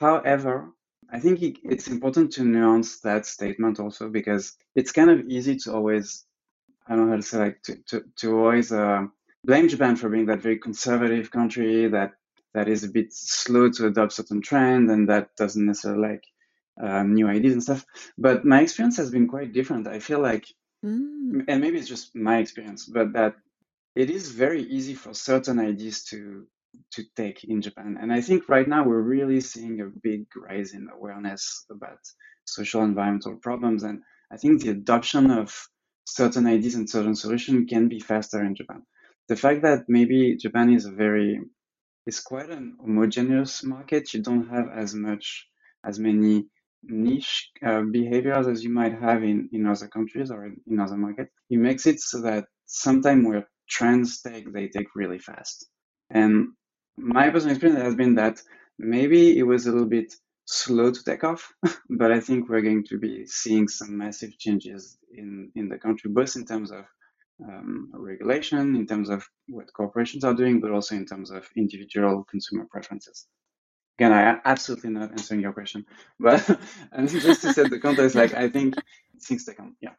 However 0.00 0.72
i 1.12 1.18
think 1.18 1.42
it, 1.42 1.58
it's 1.64 1.88
important 1.88 2.32
to 2.32 2.44
nuance 2.44 3.00
that 3.00 3.26
statement 3.26 3.80
also 3.80 4.08
because 4.08 4.56
it's 4.74 4.92
kind 4.92 5.10
of 5.10 5.26
easy 5.28 5.56
to 5.56 5.72
always 5.72 6.24
i 6.86 6.94
don't 6.94 7.06
know 7.06 7.12
how 7.12 7.16
to 7.16 7.22
say 7.22 7.38
like 7.38 7.62
to, 7.62 7.76
to, 7.86 8.04
to 8.16 8.38
always 8.38 8.72
uh, 8.72 9.02
blame 9.44 9.68
japan 9.68 9.96
for 9.96 10.08
being 10.08 10.26
that 10.26 10.42
very 10.42 10.58
conservative 10.58 11.30
country 11.30 11.88
that 11.88 12.12
that 12.52 12.68
is 12.68 12.82
a 12.82 12.88
bit 12.88 13.12
slow 13.12 13.70
to 13.70 13.86
adopt 13.86 14.12
certain 14.12 14.42
trends 14.42 14.90
and 14.90 15.08
that 15.08 15.36
doesn't 15.36 15.66
necessarily 15.66 16.08
like 16.08 16.24
um, 16.80 17.14
new 17.14 17.28
ideas 17.28 17.52
and 17.52 17.62
stuff. 17.62 17.84
But 18.18 18.44
my 18.44 18.62
experience 18.62 18.96
has 18.96 19.10
been 19.10 19.28
quite 19.28 19.52
different. 19.52 19.86
I 19.86 20.00
feel 20.00 20.20
like, 20.20 20.44
mm. 20.84 21.44
and 21.48 21.60
maybe 21.60 21.78
it's 21.78 21.88
just 21.88 22.14
my 22.14 22.38
experience, 22.38 22.86
but 22.86 23.12
that 23.14 23.34
it 23.94 24.10
is 24.10 24.30
very 24.30 24.62
easy 24.62 24.94
for 24.94 25.14
certain 25.14 25.58
ideas 25.58 26.04
to 26.04 26.46
to 26.92 27.02
take 27.16 27.42
in 27.44 27.60
Japan. 27.60 27.98
And 28.00 28.12
I 28.12 28.20
think 28.20 28.48
right 28.48 28.68
now 28.68 28.84
we're 28.84 29.00
really 29.00 29.40
seeing 29.40 29.80
a 29.80 29.90
big 30.02 30.26
rise 30.36 30.72
in 30.72 30.88
awareness 30.88 31.64
about 31.68 31.98
social 32.44 32.82
environmental 32.82 33.36
problems. 33.36 33.82
And 33.82 34.02
I 34.30 34.36
think 34.36 34.62
the 34.62 34.70
adoption 34.70 35.32
of 35.32 35.68
certain 36.04 36.46
ideas 36.46 36.76
and 36.76 36.88
certain 36.88 37.16
solutions 37.16 37.68
can 37.68 37.88
be 37.88 37.98
faster 37.98 38.40
in 38.44 38.54
Japan. 38.54 38.82
The 39.28 39.36
fact 39.36 39.62
that 39.62 39.88
maybe 39.88 40.36
Japan 40.36 40.72
is 40.72 40.84
a 40.86 40.92
very 40.92 41.40
it's 42.06 42.20
quite 42.20 42.50
an 42.50 42.76
homogeneous 42.80 43.62
market. 43.62 44.14
You 44.14 44.22
don't 44.22 44.48
have 44.48 44.68
as 44.74 44.94
much 44.94 45.46
as 45.84 45.98
many 45.98 46.46
niche 46.82 47.50
uh, 47.64 47.82
behaviors 47.82 48.46
as 48.46 48.64
you 48.64 48.70
might 48.70 48.98
have 49.00 49.22
in, 49.22 49.48
in 49.52 49.66
other 49.66 49.88
countries 49.88 50.30
or 50.30 50.46
in, 50.46 50.56
in 50.66 50.80
other 50.80 50.96
markets. 50.96 51.30
It 51.48 51.58
makes 51.58 51.86
it 51.86 52.00
so 52.00 52.20
that 52.22 52.46
sometimes 52.66 53.26
where 53.26 53.48
trends 53.68 54.20
take, 54.20 54.52
they 54.52 54.68
take 54.68 54.94
really 54.94 55.18
fast. 55.18 55.68
And 56.10 56.48
my 56.96 57.30
personal 57.30 57.54
experience 57.54 57.82
has 57.82 57.94
been 57.94 58.14
that 58.16 58.40
maybe 58.78 59.38
it 59.38 59.44
was 59.44 59.66
a 59.66 59.72
little 59.72 59.88
bit 59.88 60.14
slow 60.46 60.90
to 60.90 61.04
take 61.04 61.24
off, 61.24 61.52
but 61.90 62.10
I 62.10 62.20
think 62.20 62.48
we're 62.48 62.62
going 62.62 62.84
to 62.84 62.98
be 62.98 63.26
seeing 63.26 63.68
some 63.68 63.96
massive 63.96 64.36
changes 64.38 64.98
in, 65.14 65.50
in 65.54 65.68
the 65.68 65.78
country, 65.78 66.10
both 66.10 66.34
in 66.36 66.44
terms 66.44 66.72
of 66.72 66.84
um, 67.42 67.90
regulation, 67.94 68.76
in 68.76 68.86
terms 68.86 69.08
of 69.08 69.26
what 69.48 69.72
corporations 69.72 70.24
are 70.24 70.34
doing, 70.34 70.60
but 70.60 70.72
also 70.72 70.94
in 70.94 71.06
terms 71.06 71.30
of 71.30 71.48
individual 71.56 72.24
consumer 72.24 72.66
preferences. 72.70 73.26
Again, 74.00 74.14
I 74.14 74.40
absolutely 74.46 74.88
not 74.88 75.10
answering 75.10 75.42
your 75.42 75.52
question, 75.52 75.84
but 76.18 76.48
and 76.92 77.06
just 77.06 77.42
to 77.42 77.52
set 77.52 77.68
the 77.68 77.78
context, 77.78 78.16
like 78.16 78.32
I 78.32 78.48
think 78.48 78.74
things 79.22 79.44
take 79.44 79.60
on, 79.60 79.76
yeah. 79.82 79.92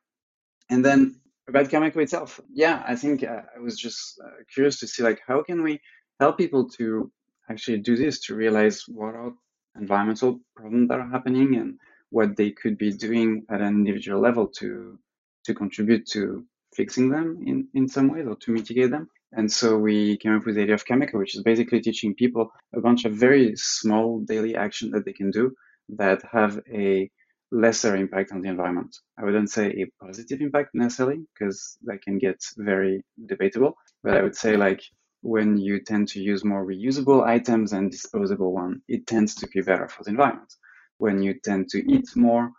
And 0.72 0.84
then 0.84 1.22
about 1.48 1.68
Kameko 1.68 1.98
itself, 1.98 2.40
yeah, 2.52 2.82
I 2.88 2.96
think 2.96 3.24
uh, 3.24 3.44
I 3.56 3.60
was 3.60 3.80
just 3.80 4.20
uh, 4.20 4.42
curious 4.52 4.80
to 4.80 4.88
see 4.88 5.04
like 5.04 5.22
how 5.28 5.44
can 5.44 5.62
we 5.62 5.82
help 6.20 6.40
people 6.40 6.68
to 6.80 7.12
actually 7.48 7.78
do 7.78 7.96
this 7.96 8.20
to 8.22 8.34
realize 8.34 8.86
what 8.88 9.14
are 9.14 9.34
environmental 9.80 10.40
problems 10.56 10.90
that 10.90 11.00
are 11.00 11.08
happening 11.08 11.58
and 11.58 11.78
what 12.10 12.36
they 12.36 12.50
could 12.50 12.80
be 12.80 12.92
doing 12.92 13.46
at 13.52 13.62
an 13.62 13.68
individual 13.68 14.20
level 14.20 14.48
to 14.62 14.98
to 15.44 15.54
contribute 15.54 16.08
to 16.08 16.44
fixing 16.74 17.10
them 17.10 17.44
in, 17.46 17.68
in 17.76 17.88
some 17.88 18.08
ways 18.08 18.26
or 18.26 18.36
to 18.38 18.52
mitigate 18.52 18.90
them. 18.90 19.08
And 19.34 19.52
so 19.52 19.78
we 19.78 20.18
came 20.18 20.36
up 20.36 20.46
with 20.46 20.56
the 20.56 20.64
idea 20.64 20.76
of 20.76 20.86
Kameko, 20.86 21.14
which 21.14 21.36
is 21.36 21.44
basically 21.44 21.82
teaching 21.82 22.16
people 22.16 22.52
a 22.76 22.82
bunch 22.82 23.06
of 23.06 23.14
very 23.14 23.56
small 23.56 24.20
daily 24.20 24.56
action 24.56 24.92
that 24.92 25.06
they 25.06 25.14
can 25.14 25.32
do 25.32 25.56
that 25.90 26.22
have 26.32 26.60
a 26.72 27.10
lesser 27.52 27.96
impact 27.96 28.32
on 28.32 28.42
the 28.42 28.50
environment. 28.50 28.96
I 29.18 29.26
wouldn't 29.26 29.50
say 29.50 29.68
a 29.68 30.06
positive 30.06 30.42
impact 30.42 30.70
necessarily, 30.74 31.26
because 31.34 31.78
that 31.84 32.02
can 32.02 32.18
get 32.18 32.42
very 32.58 33.04
debatable. 33.26 33.76
But 34.04 34.18
I 34.18 34.22
would 34.22 34.36
say 34.36 34.58
like 34.58 34.82
when 35.22 35.58
you 35.58 35.82
tend 35.82 36.10
to 36.10 36.20
use 36.20 36.44
more 36.44 36.66
reusable 36.66 37.24
items 37.24 37.74
and 37.74 37.92
disposable 37.92 38.54
one, 38.54 38.82
it 38.88 39.06
tends 39.06 39.36
to 39.36 39.48
be 39.48 39.62
better 39.62 39.88
for 39.88 40.04
the 40.04 40.10
environment. 40.12 40.54
When 40.98 41.22
you 41.22 41.36
tend 41.44 41.70
to 41.70 41.80
eat 41.92 42.10
more 42.16 42.52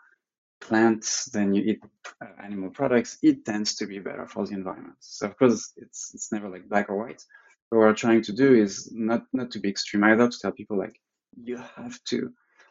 plants 0.62 1.26
than 1.26 1.54
you 1.54 1.62
eat 1.62 1.80
uh, 2.22 2.26
animal 2.42 2.70
products, 2.70 3.18
it 3.22 3.44
tends 3.44 3.74
to 3.76 3.86
be 3.86 3.98
better 3.98 4.26
for 4.26 4.46
the 4.46 4.54
environment. 4.54 4.96
So 5.00 5.26
of 5.26 5.36
course, 5.36 5.72
it's 5.76 6.12
it's 6.14 6.32
never 6.32 6.48
like 6.48 6.68
black 6.68 6.88
or 6.88 6.96
white. 6.96 7.22
But 7.70 7.78
what 7.78 7.86
we're 7.86 7.94
trying 7.94 8.22
to 8.22 8.32
do 8.32 8.54
is 8.54 8.90
not 8.92 9.22
not 9.32 9.50
to 9.52 9.60
be 9.60 9.68
extreme 9.68 10.04
either, 10.04 10.28
to 10.28 10.38
tell 10.38 10.52
people 10.52 10.78
like 10.78 10.96
you 11.42 11.56
have 11.76 11.98
to, 12.10 12.30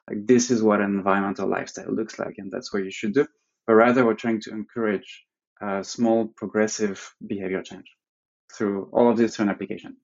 like 0.10 0.26
this 0.26 0.52
is 0.52 0.64
what 0.64 0.82
an 0.82 0.94
environmental 1.00 1.50
lifestyle 1.50 1.94
looks 1.94 2.18
like, 2.18 2.36
and 2.38 2.52
that's 2.52 2.74
what 2.74 2.84
you 2.84 2.92
should 2.92 3.14
do. 3.14 3.28
But 3.68 3.74
rather, 3.76 4.06
we're 4.06 4.24
trying 4.24 4.42
to 4.42 4.52
encourage 4.52 5.26
uh, 5.62 5.84
small 5.84 6.28
progressive 6.36 7.14
behavior 7.26 7.62
change 7.62 7.90
through 8.56 8.90
all 8.92 9.10
of 9.10 9.18
this 9.18 9.32
different 9.32 9.52
application. 9.52 9.98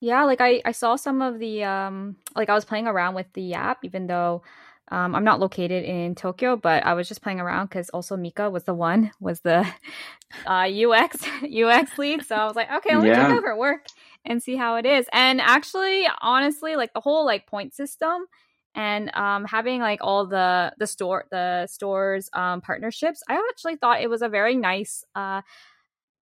Yeah, 0.00 0.24
like 0.24 0.40
I, 0.40 0.60
I 0.64 0.72
saw 0.72 0.96
some 0.96 1.22
of 1.22 1.38
the 1.38 1.64
um 1.64 2.16
like 2.36 2.50
I 2.50 2.54
was 2.54 2.64
playing 2.64 2.86
around 2.86 3.14
with 3.14 3.32
the 3.32 3.54
app 3.54 3.84
even 3.84 4.06
though 4.06 4.42
um, 4.90 5.14
I'm 5.14 5.24
not 5.24 5.40
located 5.40 5.84
in 5.84 6.14
Tokyo, 6.14 6.56
but 6.56 6.84
I 6.84 6.92
was 6.92 7.08
just 7.08 7.22
playing 7.22 7.40
around 7.40 7.68
because 7.68 7.88
also 7.90 8.16
Mika 8.16 8.50
was 8.50 8.64
the 8.64 8.74
one 8.74 9.12
was 9.18 9.40
the 9.40 9.66
uh, 10.46 10.68
UX 10.68 11.16
UX 11.42 11.98
lead. 11.98 12.26
So 12.26 12.36
I 12.36 12.44
was 12.44 12.54
like, 12.54 12.70
okay, 12.70 12.94
let 12.94 13.02
me 13.02 13.08
yeah. 13.08 13.28
check 13.28 13.38
over 13.38 13.56
work 13.56 13.86
and 14.26 14.42
see 14.42 14.56
how 14.56 14.76
it 14.76 14.84
is. 14.84 15.06
And 15.12 15.40
actually, 15.40 16.06
honestly, 16.20 16.76
like 16.76 16.92
the 16.92 17.00
whole 17.00 17.24
like 17.24 17.46
point 17.46 17.74
system 17.74 18.26
and 18.74 19.14
um, 19.14 19.46
having 19.46 19.80
like 19.80 20.00
all 20.02 20.26
the 20.26 20.74
the 20.78 20.86
store 20.86 21.24
the 21.30 21.66
stores 21.66 22.28
um, 22.34 22.60
partnerships, 22.60 23.22
I 23.26 23.42
actually 23.50 23.76
thought 23.76 24.02
it 24.02 24.10
was 24.10 24.20
a 24.20 24.28
very 24.28 24.54
nice 24.54 25.02
uh, 25.14 25.40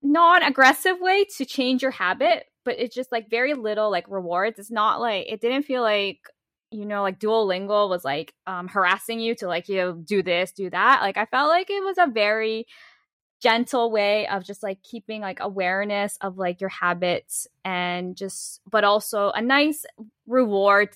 non-aggressive 0.03 0.99
way 1.01 1.25
to 1.37 1.45
change 1.45 1.83
your 1.83 1.91
habit 1.91 2.47
but 2.65 2.79
it's 2.79 2.95
just 2.95 3.13
like 3.13 3.29
very 3.29 3.53
little 3.53 3.91
like 3.91 4.07
rewards 4.09 4.59
it's 4.59 4.71
not 4.71 4.99
like 4.99 5.27
it 5.29 5.43
didn't 5.43 5.63
feel 5.63 5.83
like 5.83 6.21
you 6.71 6.85
know, 6.85 7.03
like 7.03 7.19
Duolingo 7.19 7.89
was 7.89 8.05
like 8.05 8.33
um, 8.47 8.69
harassing 8.69 9.21
you 9.21 9.35
to 9.37 9.49
like, 9.49 9.69
you 9.69 9.77
know, 9.77 9.93
do 9.93 10.23
this, 10.23 10.53
do 10.53 10.71
that. 10.71 11.01
Like 11.03 11.17
I 11.17 11.27
felt 11.27 11.49
like 11.49 11.69
it 11.71 11.83
was 11.83 11.99
a 11.99 12.07
very 12.07 12.67
gentle 13.43 13.91
way 13.91 14.29
of 14.29 14.45
just 14.45 14.63
like 14.63 14.83
keeping 14.83 15.21
like 15.21 15.41
awareness 15.41 16.17
of 16.21 16.39
like 16.39 16.61
your 16.61 16.71
habits 16.71 17.49
and 17.65 18.17
just, 18.17 18.61
but 18.71 18.85
also 18.85 19.31
a 19.31 19.43
nice 19.43 19.85
reward, 20.27 20.91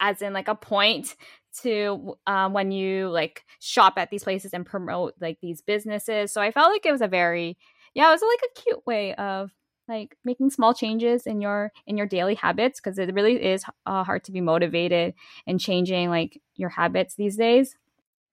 as 0.00 0.22
in 0.22 0.32
like 0.32 0.48
a 0.48 0.54
point 0.54 1.14
to 1.60 2.16
um, 2.26 2.52
when 2.52 2.72
you 2.72 3.08
like 3.08 3.44
shop 3.60 3.94
at 3.98 4.10
these 4.10 4.24
places 4.24 4.54
and 4.54 4.64
promote 4.64 5.14
like 5.20 5.38
these 5.42 5.60
businesses. 5.60 6.32
So 6.32 6.40
I 6.40 6.50
felt 6.50 6.70
like 6.70 6.86
it 6.86 6.92
was 6.92 7.02
a 7.02 7.08
very, 7.08 7.58
yeah, 7.94 8.08
it 8.08 8.12
was 8.12 8.22
like 8.22 8.50
a 8.50 8.60
cute 8.62 8.86
way 8.86 9.14
of 9.14 9.50
like 9.92 10.16
making 10.24 10.50
small 10.50 10.72
changes 10.74 11.26
in 11.26 11.40
your 11.40 11.72
in 11.86 11.96
your 11.96 12.06
daily 12.06 12.34
habits 12.34 12.80
because 12.80 12.98
it 12.98 13.12
really 13.14 13.34
is 13.34 13.64
uh, 13.86 14.02
hard 14.04 14.24
to 14.24 14.32
be 14.32 14.40
motivated 14.40 15.14
and 15.46 15.60
changing 15.60 16.08
like 16.08 16.40
your 16.56 16.70
habits 16.70 17.14
these 17.14 17.36
days. 17.36 17.76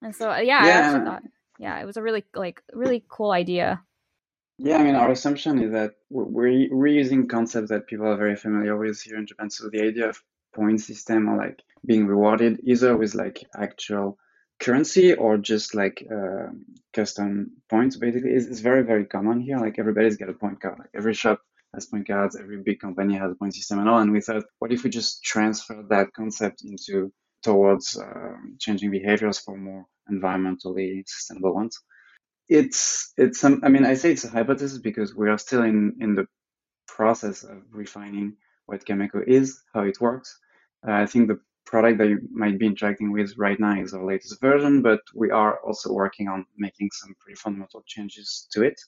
And 0.02 0.14
so 0.14 0.26
yeah, 0.36 0.66
yeah. 0.66 1.00
I 1.00 1.04
thought 1.04 1.22
yeah 1.58 1.78
it 1.80 1.84
was 1.84 1.96
a 1.96 2.02
really 2.02 2.24
like 2.34 2.62
really 2.72 3.04
cool 3.08 3.32
idea. 3.32 3.82
Yeah 4.58 4.76
i 4.76 4.84
mean 4.84 4.94
our 4.94 5.10
assumption 5.10 5.62
is 5.62 5.72
that 5.72 5.92
we're 6.10 6.68
reusing 6.68 7.28
concepts 7.28 7.70
that 7.70 7.86
people 7.86 8.06
are 8.06 8.16
very 8.16 8.36
familiar 8.36 8.76
with 8.76 9.00
here 9.02 9.18
in 9.18 9.26
japan. 9.26 9.50
So 9.50 9.70
the 9.70 9.82
idea 9.90 10.08
of 10.10 10.22
point 10.54 10.80
system 10.80 11.28
or 11.28 11.36
like 11.36 11.58
being 11.90 12.06
rewarded 12.06 12.60
either 12.64 12.96
with 12.96 13.14
like 13.14 13.38
actual 13.66 14.18
currency 14.60 15.14
or 15.14 15.38
just 15.38 15.74
like 15.74 16.06
uh, 16.16 16.48
custom 16.92 17.52
points 17.68 17.96
basically. 17.96 18.32
Is, 18.38 18.46
is 18.46 18.60
very 18.60 18.82
very 18.82 19.06
common 19.06 19.40
here. 19.40 19.58
Like 19.58 19.78
everybody's 19.78 20.16
got 20.16 20.28
a 20.28 20.34
point 20.34 20.60
card. 20.60 20.78
Like 20.78 20.90
every 20.94 21.14
shop 21.14 21.40
has 21.74 21.86
point 21.86 22.06
cards 22.06 22.36
every 22.36 22.58
big 22.62 22.80
company 22.80 23.16
has 23.16 23.30
a 23.30 23.34
point 23.34 23.54
system 23.54 23.78
and 23.78 23.88
all 23.88 23.98
and 23.98 24.12
we 24.12 24.20
thought 24.20 24.44
what 24.58 24.72
if 24.72 24.84
we 24.84 24.90
just 24.90 25.22
transfer 25.22 25.84
that 25.88 26.12
concept 26.12 26.62
into 26.64 27.12
towards 27.42 27.98
uh, 27.98 28.34
changing 28.58 28.90
behaviors 28.90 29.38
for 29.38 29.56
more 29.56 29.84
environmentally 30.10 31.02
sustainable 31.06 31.54
ones 31.54 31.78
it's 32.48 33.12
it's 33.16 33.38
some 33.40 33.60
i 33.64 33.68
mean 33.68 33.84
i 33.84 33.94
say 33.94 34.12
it's 34.12 34.24
a 34.24 34.30
hypothesis 34.30 34.78
because 34.78 35.14
we 35.14 35.28
are 35.28 35.38
still 35.38 35.62
in 35.62 35.96
in 36.00 36.14
the 36.14 36.26
process 36.88 37.44
of 37.44 37.58
refining 37.70 38.36
what 38.66 38.84
Kameko 38.84 39.26
is 39.26 39.62
how 39.72 39.82
it 39.82 40.00
works 40.00 40.38
uh, 40.86 40.92
i 40.92 41.06
think 41.06 41.28
the 41.28 41.40
product 41.70 41.98
that 41.98 42.08
you 42.08 42.20
might 42.32 42.58
be 42.58 42.66
interacting 42.66 43.12
with 43.12 43.32
right 43.38 43.58
now 43.60 43.80
is 43.80 43.94
our 43.94 44.04
latest 44.04 44.40
version, 44.40 44.82
but 44.82 45.00
we 45.14 45.30
are 45.30 45.60
also 45.60 45.92
working 45.92 46.28
on 46.28 46.44
making 46.56 46.90
some 46.92 47.14
pretty 47.20 47.36
fundamental 47.36 47.82
changes 47.86 48.48
to 48.52 48.62
it. 48.62 48.78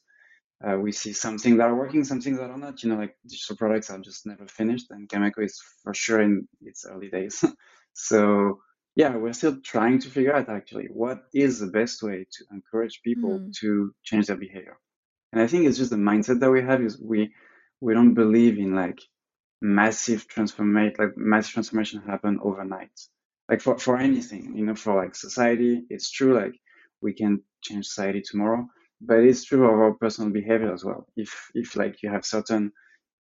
Uh, 0.65 0.79
we 0.79 0.93
see 0.93 1.13
some 1.13 1.39
things 1.39 1.59
that 1.59 1.69
are 1.69 1.75
working, 1.75 2.05
some 2.05 2.21
things 2.21 2.39
that 2.39 2.51
are 2.51 2.59
not. 2.59 2.83
You 2.83 2.91
know, 2.91 2.97
like 2.97 3.17
digital 3.27 3.57
products 3.57 3.91
are 3.91 3.99
just 3.99 4.27
never 4.27 4.47
finished, 4.47 4.87
and 4.91 5.09
Kameko 5.09 5.45
is 5.45 5.61
for 5.83 5.95
sure 5.95 6.21
in 6.21 6.49
its 6.61 6.87
early 6.87 7.09
days. 7.09 7.45
so 7.95 8.61
yeah, 8.95 9.17
we're 9.17 9.33
still 9.33 9.59
trying 9.63 10.01
to 10.01 10.11
figure 10.11 10.35
out 10.35 10.49
actually 10.49 10.89
what 10.93 11.23
is 11.33 11.59
the 11.59 11.67
best 11.67 12.03
way 12.03 12.27
to 12.31 12.45
encourage 12.53 13.01
people 13.03 13.39
mm. 13.39 13.53
to 13.61 13.95
change 14.05 14.27
their 14.27 14.37
behavior. 14.37 14.77
And 15.33 15.41
I 15.41 15.47
think 15.47 15.67
it's 15.67 15.79
just 15.79 15.91
the 15.91 15.97
mindset 15.97 16.41
that 16.41 16.51
we 16.51 16.63
have 16.63 16.83
is 16.83 17.01
we 17.01 17.33
we 17.81 17.95
don't 17.95 18.15
believe 18.15 18.59
in 18.59 18.75
like 18.75 19.01
massive 19.61 20.29
transformation, 20.29 20.97
like 20.99 21.17
massive 21.17 21.55
transformation 21.55 22.03
happen 22.03 22.39
overnight. 22.43 22.91
Like 23.49 23.61
for, 23.61 23.79
for 23.79 23.97
anything, 23.97 24.57
you 24.57 24.65
know, 24.65 24.75
for 24.75 24.95
like 24.95 25.15
society, 25.15 25.83
it's 25.89 26.11
true. 26.11 26.35
Like 26.35 26.55
we 27.01 27.15
can 27.15 27.43
change 27.63 27.87
society 27.87 28.23
tomorrow, 28.23 28.67
but 29.05 29.19
it's 29.21 29.45
true 29.45 29.65
of 29.65 29.79
our 29.79 29.95
personal 29.95 30.31
behavior 30.31 30.73
as 30.73 30.85
well. 30.85 31.07
If, 31.17 31.51
if 31.55 31.77
like 31.77 32.03
you 32.03 32.11
have 32.11 32.25
certain 32.25 32.73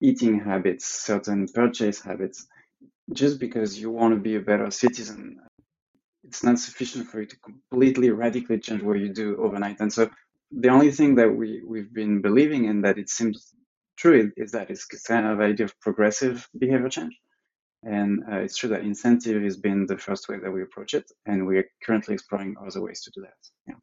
eating 0.01 0.40
habits, 0.40 0.87
certain 0.87 1.47
purchase 1.49 2.01
habits, 2.01 2.47
just 3.12 3.40
because 3.40 3.79
you 3.79 3.90
want 3.90 4.14
to 4.14 4.21
be 4.21 4.37
a 4.37 4.40
better 4.40 4.71
citizen, 4.71 5.40
it's 6.25 6.45
not 6.45 6.59
sufficient 6.59 7.09
for 7.09 7.21
you 7.21 7.27
to 7.27 7.37
completely 7.38 8.11
radically 8.11 8.59
change 8.59 8.83
what 8.83 8.99
you 8.99 9.12
do 9.12 9.37
overnight. 9.43 9.81
And 9.81 9.93
so 9.93 10.11
the 10.51 10.69
only 10.69 10.90
thing 10.90 11.14
that 11.16 11.31
we, 11.31 11.62
we've 11.66 11.93
been 11.93 12.21
believing 12.21 12.66
in 12.66 12.83
that 12.83 12.99
it 12.99 13.09
seems 13.09 13.53
true 13.97 14.33
is 14.37 14.53
that 14.53 14.71
it's 14.71 14.85
kind 14.87 15.27
of 15.27 15.40
idea 15.40 15.66
of 15.66 15.81
progressive 15.81 16.49
behavior 16.59 16.88
change. 16.88 17.19
And 17.83 18.23
uh, 18.31 18.37
it's 18.37 18.57
true 18.57 18.69
that 18.71 18.83
incentive 18.83 19.43
has 19.43 19.57
been 19.57 19.87
the 19.87 19.97
first 19.97 20.29
way 20.29 20.37
that 20.38 20.51
we 20.51 20.62
approach 20.62 20.93
it, 20.93 21.11
and 21.25 21.47
we're 21.47 21.64
currently 21.83 22.14
exploring 22.14 22.55
other 22.61 22.83
ways 22.83 23.03
to 23.05 23.11
do 23.14 23.23
that. 23.23 23.40
Yeah. 23.66 23.75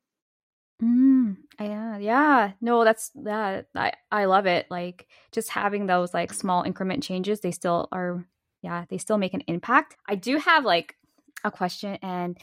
Mm, 0.81 1.37
yeah, 1.59 1.97
yeah. 1.97 2.51
No, 2.61 2.83
that's 2.83 3.09
that. 3.23 3.67
I 3.75 3.93
I 4.11 4.25
love 4.25 4.45
it. 4.45 4.67
Like 4.69 5.07
just 5.31 5.49
having 5.49 5.87
those 5.87 6.13
like 6.13 6.33
small 6.33 6.63
increment 6.63 7.03
changes, 7.03 7.39
they 7.39 7.51
still 7.51 7.87
are. 7.91 8.25
Yeah, 8.61 8.85
they 8.89 8.97
still 8.97 9.17
make 9.17 9.33
an 9.33 9.43
impact. 9.47 9.95
I 10.07 10.15
do 10.15 10.37
have 10.37 10.65
like 10.65 10.95
a 11.43 11.51
question, 11.51 11.97
and 12.01 12.37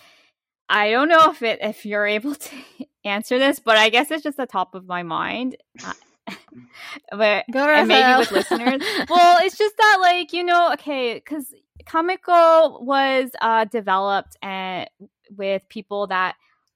I 0.68 0.90
don't 0.90 1.09
know 1.09 1.31
if 1.31 1.42
it 1.42 1.61
if 1.62 1.87
you're 1.87 2.07
able 2.07 2.35
to 2.35 2.57
answer 3.05 3.38
this, 3.38 3.61
but 3.61 3.77
I 3.77 3.88
guess 3.88 4.11
it's 4.11 4.25
just 4.25 4.37
the 4.37 4.47
top 4.47 4.75
of 4.75 4.87
my 4.87 5.03
mind. 5.03 5.57
but 7.11 7.44
Go 7.53 7.68
and 7.68 7.88
maybe 7.88 8.18
with 8.18 8.33
listeners. 8.33 8.83
well, 9.09 9.38
it's 9.42 9.59
just 9.59 9.77
that 9.77 9.99
like 10.01 10.33
you 10.33 10.42
know, 10.42 10.73
okay, 10.73 11.14
because 11.14 11.55
Kameko 11.85 12.83
was 12.83 13.31
uh, 13.40 13.64
developed 13.66 14.37
and 14.42 14.88
with 15.31 15.68
people 15.68 16.09
that 16.09 16.35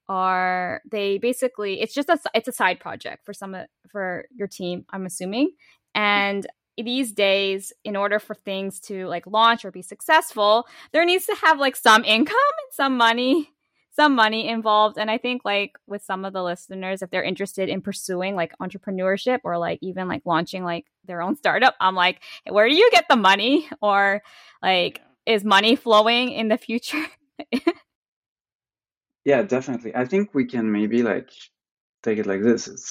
are 0.09 0.81
they 0.91 1.19
basically 1.19 1.81
it's 1.81 1.95
just 1.95 2.09
a 2.09 2.19
it's 2.35 2.49
a 2.49 2.53
side 2.53 2.81
project 2.81 3.25
for 3.25 3.33
some 3.33 3.57
for 3.91 4.27
your 4.35 4.49
team. 4.49 4.85
I'm 4.91 5.07
assuming, 5.07 5.51
and 5.95 6.47
these 6.77 7.13
days 7.13 7.73
in 7.85 7.97
order 7.97 8.19
for 8.19 8.35
things 8.35 8.79
to 8.79 9.07
like 9.07 9.27
launch 9.27 9.65
or 9.65 9.73
be 9.73 9.83
successful 9.83 10.65
there 10.93 11.05
needs 11.05 11.27
to 11.27 11.35
have 11.35 11.59
like 11.59 11.75
some 11.75 12.05
income 12.05 12.37
and 12.37 12.73
some 12.73 12.97
money 12.97 13.51
some 13.91 14.15
money 14.15 14.49
involved. 14.49 14.97
And 14.97 15.11
i 15.11 15.19
think 15.19 15.45
like 15.45 15.73
with 15.89 16.05
some 16.05 16.25
of 16.25 16.33
the 16.33 16.43
listeners 16.45 17.03
if 17.03 17.11
they're 17.11 17.25
interested 17.25 17.69
in 17.69 17.81
pursuing 17.81 18.37
like 18.37 18.53
entrepreneurship 18.63 19.41
or 19.43 19.59
like 19.59 19.81
even 19.83 20.07
like 20.07 20.23
launching 20.25 20.63
like 20.63 20.87
their 21.05 21.21
own 21.21 21.35
startup 21.35 21.75
i'm 21.81 21.97
like 21.97 22.23
where 22.49 22.69
do 22.69 22.77
you 22.77 22.89
get 22.93 23.07
the 23.09 23.17
money? 23.17 23.69
Or 23.83 24.23
like 24.63 25.01
is 25.27 25.45
money 25.45 25.77
flowing 25.77 26.31
in 26.31 26.49
the 26.49 26.57
future 26.57 27.05
yeah 29.31 29.43
definitely 29.43 29.93
i 30.03 30.05
think 30.11 30.25
we 30.35 30.45
can 30.45 30.67
maybe 30.79 31.03
like 31.03 31.31
take 32.03 32.19
it 32.19 32.27
like 32.27 32.43
this 32.43 32.69
it's 32.73 32.87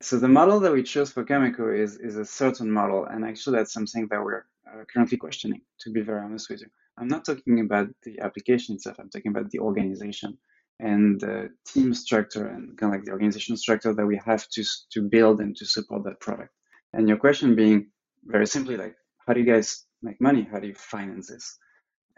so 0.00 0.18
the 0.18 0.28
model 0.28 0.60
that 0.60 0.72
we 0.72 0.82
chose 0.82 1.10
for 1.10 1.24
Kameko 1.24 1.76
is 1.76 1.96
is 1.96 2.16
a 2.16 2.24
certain 2.24 2.70
model, 2.70 3.04
and 3.04 3.24
actually 3.24 3.56
that's 3.56 3.72
something 3.72 4.06
that 4.10 4.22
we're 4.22 4.44
uh, 4.70 4.84
currently 4.92 5.18
questioning. 5.18 5.62
To 5.80 5.90
be 5.90 6.02
very 6.02 6.20
honest 6.20 6.48
with 6.48 6.60
you, 6.60 6.68
I'm 6.96 7.08
not 7.08 7.24
talking 7.24 7.60
about 7.60 7.88
the 8.04 8.20
application 8.20 8.76
itself. 8.76 8.96
I'm 9.00 9.10
talking 9.10 9.30
about 9.30 9.50
the 9.50 9.58
organization 9.58 10.38
and 10.78 11.20
the 11.20 11.50
team 11.66 11.94
structure 11.94 12.46
and 12.46 12.78
kind 12.78 12.92
of 12.94 12.98
like 12.98 13.06
the 13.06 13.10
organization 13.10 13.56
structure 13.56 13.92
that 13.92 14.06
we 14.06 14.20
have 14.24 14.48
to 14.50 14.64
to 14.92 15.02
build 15.02 15.40
and 15.40 15.56
to 15.56 15.66
support 15.66 16.04
that 16.04 16.20
product. 16.20 16.52
And 16.92 17.08
your 17.08 17.18
question 17.18 17.56
being 17.56 17.90
very 18.24 18.46
simply 18.46 18.76
like, 18.76 18.94
how 19.26 19.32
do 19.32 19.40
you 19.40 19.46
guys 19.46 19.84
make 20.00 20.20
money? 20.20 20.46
How 20.50 20.60
do 20.60 20.68
you 20.68 20.74
finance 20.76 21.26
this? 21.26 21.58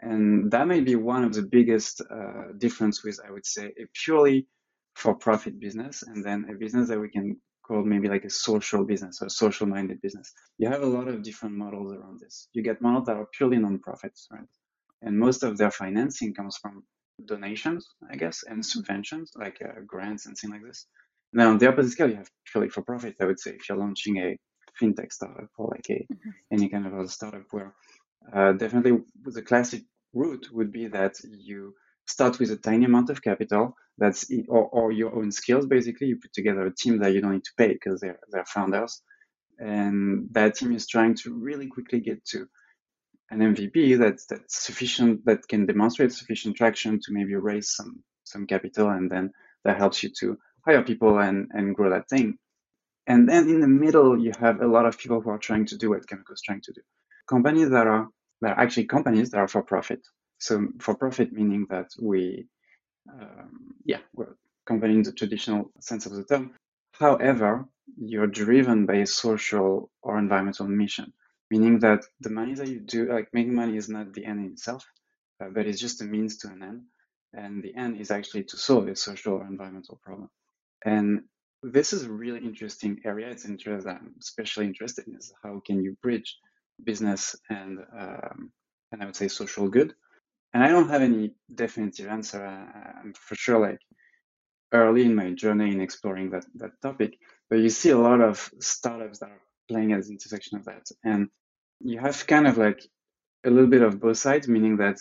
And 0.01 0.51
that 0.51 0.67
may 0.67 0.81
be 0.81 0.95
one 0.95 1.23
of 1.23 1.33
the 1.33 1.43
biggest 1.43 2.01
uh, 2.01 2.53
difference 2.57 3.03
with, 3.03 3.19
I 3.25 3.31
would 3.31 3.45
say, 3.45 3.65
a 3.67 3.85
purely 4.03 4.47
for-profit 4.95 5.59
business 5.59 6.03
and 6.03 6.23
then 6.25 6.47
a 6.49 6.55
business 6.55 6.89
that 6.89 6.99
we 6.99 7.09
can 7.09 7.37
call 7.65 7.83
maybe 7.83 8.09
like 8.09 8.25
a 8.25 8.29
social 8.29 8.83
business 8.83 9.21
or 9.21 9.29
social 9.29 9.67
minded 9.67 10.01
business. 10.01 10.33
You 10.57 10.69
have 10.69 10.81
a 10.81 10.87
lot 10.87 11.07
of 11.07 11.21
different 11.21 11.55
models 11.55 11.93
around 11.93 12.19
this. 12.19 12.47
You 12.53 12.63
get 12.63 12.81
models 12.81 13.05
that 13.05 13.15
are 13.15 13.27
purely 13.37 13.59
non-profits, 13.59 14.27
right? 14.31 14.47
And 15.03 15.17
most 15.17 15.43
of 15.43 15.57
their 15.57 15.71
financing 15.71 16.33
comes 16.33 16.57
from 16.57 16.83
donations, 17.25 17.87
I 18.09 18.15
guess, 18.15 18.43
and 18.47 18.63
subventions 18.63 19.29
like 19.35 19.59
uh, 19.63 19.81
grants 19.85 20.25
and 20.25 20.37
things 20.37 20.51
like 20.51 20.63
this. 20.63 20.87
Now, 21.33 21.49
on 21.49 21.57
the 21.59 21.67
opposite 21.67 21.91
scale, 21.91 22.09
you 22.09 22.15
have 22.15 22.29
purely 22.51 22.69
for 22.69 22.81
profit. 22.81 23.15
I 23.21 23.25
would 23.25 23.39
say 23.39 23.51
if 23.51 23.69
you're 23.69 23.77
launching 23.77 24.17
a 24.17 24.37
fintech 24.81 25.13
startup 25.13 25.49
or 25.57 25.69
like 25.69 25.85
a 25.89 26.05
mm-hmm. 26.11 26.29
any 26.51 26.69
kind 26.69 26.85
of 26.87 26.93
other 26.93 27.07
startup, 27.07 27.43
where 27.51 27.73
uh, 28.33 28.53
definitely 28.53 29.03
the 29.23 29.41
classic 29.41 29.83
route 30.13 30.47
would 30.51 30.71
be 30.71 30.87
that 30.87 31.15
you 31.23 31.75
start 32.05 32.39
with 32.39 32.51
a 32.51 32.57
tiny 32.57 32.85
amount 32.85 33.09
of 33.09 33.21
capital 33.21 33.75
that's 33.97 34.29
or, 34.47 34.67
or 34.69 34.91
your 34.91 35.15
own 35.15 35.31
skills 35.31 35.65
basically. 35.65 36.07
You 36.07 36.17
put 36.17 36.33
together 36.33 36.65
a 36.65 36.75
team 36.75 36.99
that 36.99 37.13
you 37.13 37.21
don't 37.21 37.33
need 37.33 37.43
to 37.45 37.57
pay 37.57 37.69
because 37.73 38.01
they're 38.01 38.19
they're 38.31 38.45
founders. 38.45 39.01
And 39.59 40.27
that 40.31 40.55
team 40.55 40.73
is 40.73 40.87
trying 40.87 41.15
to 41.23 41.33
really 41.33 41.67
quickly 41.67 41.99
get 41.99 42.25
to 42.25 42.47
an 43.29 43.39
MVP 43.39 43.97
that's 43.99 44.25
that's 44.25 44.63
sufficient 44.63 45.25
that 45.25 45.47
can 45.47 45.65
demonstrate 45.65 46.11
sufficient 46.11 46.55
traction 46.57 46.99
to 46.99 47.11
maybe 47.11 47.35
raise 47.35 47.71
some 47.75 48.03
some 48.23 48.47
capital 48.47 48.89
and 48.89 49.11
then 49.11 49.31
that 49.63 49.77
helps 49.77 50.03
you 50.03 50.09
to 50.19 50.37
hire 50.65 50.83
people 50.83 51.19
and 51.19 51.49
and 51.53 51.75
grow 51.75 51.89
that 51.91 52.09
thing. 52.09 52.37
And 53.07 53.27
then 53.27 53.49
in 53.49 53.61
the 53.61 53.67
middle 53.67 54.19
you 54.19 54.31
have 54.39 54.61
a 54.61 54.67
lot 54.67 54.85
of 54.85 54.97
people 54.97 55.21
who 55.21 55.29
are 55.29 55.37
trying 55.37 55.65
to 55.67 55.77
do 55.77 55.89
what 55.89 56.07
Kameko 56.07 56.33
is 56.33 56.41
trying 56.41 56.61
to 56.61 56.73
do 56.73 56.81
companies 57.33 57.69
that 57.75 57.87
are 57.87 58.05
that 58.41 58.51
are 58.51 58.59
actually 58.63 58.87
companies 58.95 59.27
that 59.31 59.39
are 59.43 59.51
for 59.55 59.63
profit 59.73 60.01
so 60.47 60.53
for 60.83 60.93
profit 61.03 61.29
meaning 61.39 61.63
that 61.73 61.89
we 62.09 62.21
um, 63.09 63.75
yeah, 63.85 63.99
we're 64.13 64.35
company 64.65 64.93
in 64.93 65.03
the 65.03 65.11
traditional 65.11 65.71
sense 65.79 66.05
of 66.05 66.13
the 66.13 66.23
term. 66.23 66.53
However, 66.93 67.65
you're 67.97 68.27
driven 68.27 68.85
by 68.85 68.95
a 68.95 69.07
social 69.07 69.89
or 70.03 70.17
environmental 70.17 70.67
mission, 70.67 71.13
meaning 71.49 71.79
that 71.79 72.03
the 72.19 72.29
money 72.29 72.53
that 72.53 72.67
you 72.67 72.79
do, 72.79 73.11
like 73.11 73.29
making 73.33 73.55
money 73.55 73.75
is 73.77 73.89
not 73.89 74.13
the 74.13 74.25
end 74.25 74.39
in 74.45 74.51
itself, 74.51 74.85
uh, 75.43 75.49
but 75.53 75.65
it's 75.65 75.81
just 75.81 76.01
a 76.01 76.05
means 76.05 76.37
to 76.39 76.47
an 76.49 76.63
end. 76.63 76.81
And 77.33 77.63
the 77.63 77.75
end 77.75 77.99
is 77.99 78.11
actually 78.11 78.43
to 78.45 78.57
solve 78.57 78.87
a 78.87 78.95
social 78.95 79.35
or 79.35 79.47
environmental 79.47 79.99
problem. 80.03 80.29
And 80.85 81.23
this 81.63 81.93
is 81.93 82.03
a 82.03 82.11
really 82.11 82.41
interesting 82.41 83.01
area. 83.05 83.29
It's 83.29 83.45
an 83.45 83.51
interest 83.51 83.85
that 83.85 83.97
I'm 83.97 84.15
especially 84.19 84.65
interested 84.65 85.07
in 85.07 85.15
is 85.15 85.33
how 85.43 85.61
can 85.65 85.81
you 85.81 85.95
bridge 86.01 86.37
business 86.83 87.35
and 87.49 87.79
um, 87.97 88.51
and 88.91 89.01
I 89.01 89.05
would 89.05 89.15
say 89.15 89.27
social 89.27 89.69
good 89.69 89.93
and 90.53 90.63
I 90.63 90.67
don't 90.67 90.89
have 90.89 91.01
any 91.01 91.31
definitive 91.53 92.07
answer. 92.07 92.43
I'm 92.43 93.13
for 93.13 93.35
sure 93.35 93.59
like 93.59 93.79
early 94.73 95.05
in 95.05 95.15
my 95.15 95.31
journey 95.31 95.71
in 95.71 95.81
exploring 95.81 96.29
that 96.31 96.45
that 96.55 96.81
topic, 96.81 97.17
but 97.49 97.59
you 97.59 97.69
see 97.69 97.89
a 97.89 97.97
lot 97.97 98.21
of 98.21 98.49
startups 98.59 99.19
that 99.19 99.29
are 99.29 99.41
playing 99.69 99.93
at 99.93 100.03
the 100.03 100.11
intersection 100.11 100.57
of 100.57 100.65
that, 100.65 100.85
and 101.03 101.29
you 101.79 101.99
have 101.99 102.27
kind 102.27 102.47
of 102.47 102.57
like 102.57 102.81
a 103.45 103.49
little 103.49 103.69
bit 103.69 103.81
of 103.81 103.99
both 103.99 104.17
sides, 104.17 104.47
meaning 104.47 104.77
that 104.77 104.97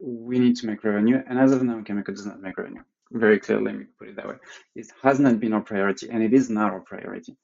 we 0.00 0.38
need 0.38 0.56
to 0.56 0.66
make 0.66 0.84
revenue, 0.84 1.22
and 1.28 1.38
as 1.38 1.52
of 1.52 1.62
now, 1.62 1.80
Kameko 1.80 2.14
does 2.14 2.26
not 2.26 2.40
make 2.40 2.58
revenue. 2.58 2.82
Very 3.10 3.40
clearly, 3.40 3.64
let 3.64 3.76
me 3.76 3.86
put 3.98 4.08
it 4.08 4.16
that 4.16 4.28
way. 4.28 4.36
It 4.74 4.86
has 5.02 5.18
not 5.18 5.40
been 5.40 5.54
our 5.54 5.62
priority, 5.62 6.10
and 6.10 6.22
it 6.22 6.34
is 6.34 6.50
not 6.50 6.72
our 6.72 6.80
priority. 6.80 7.36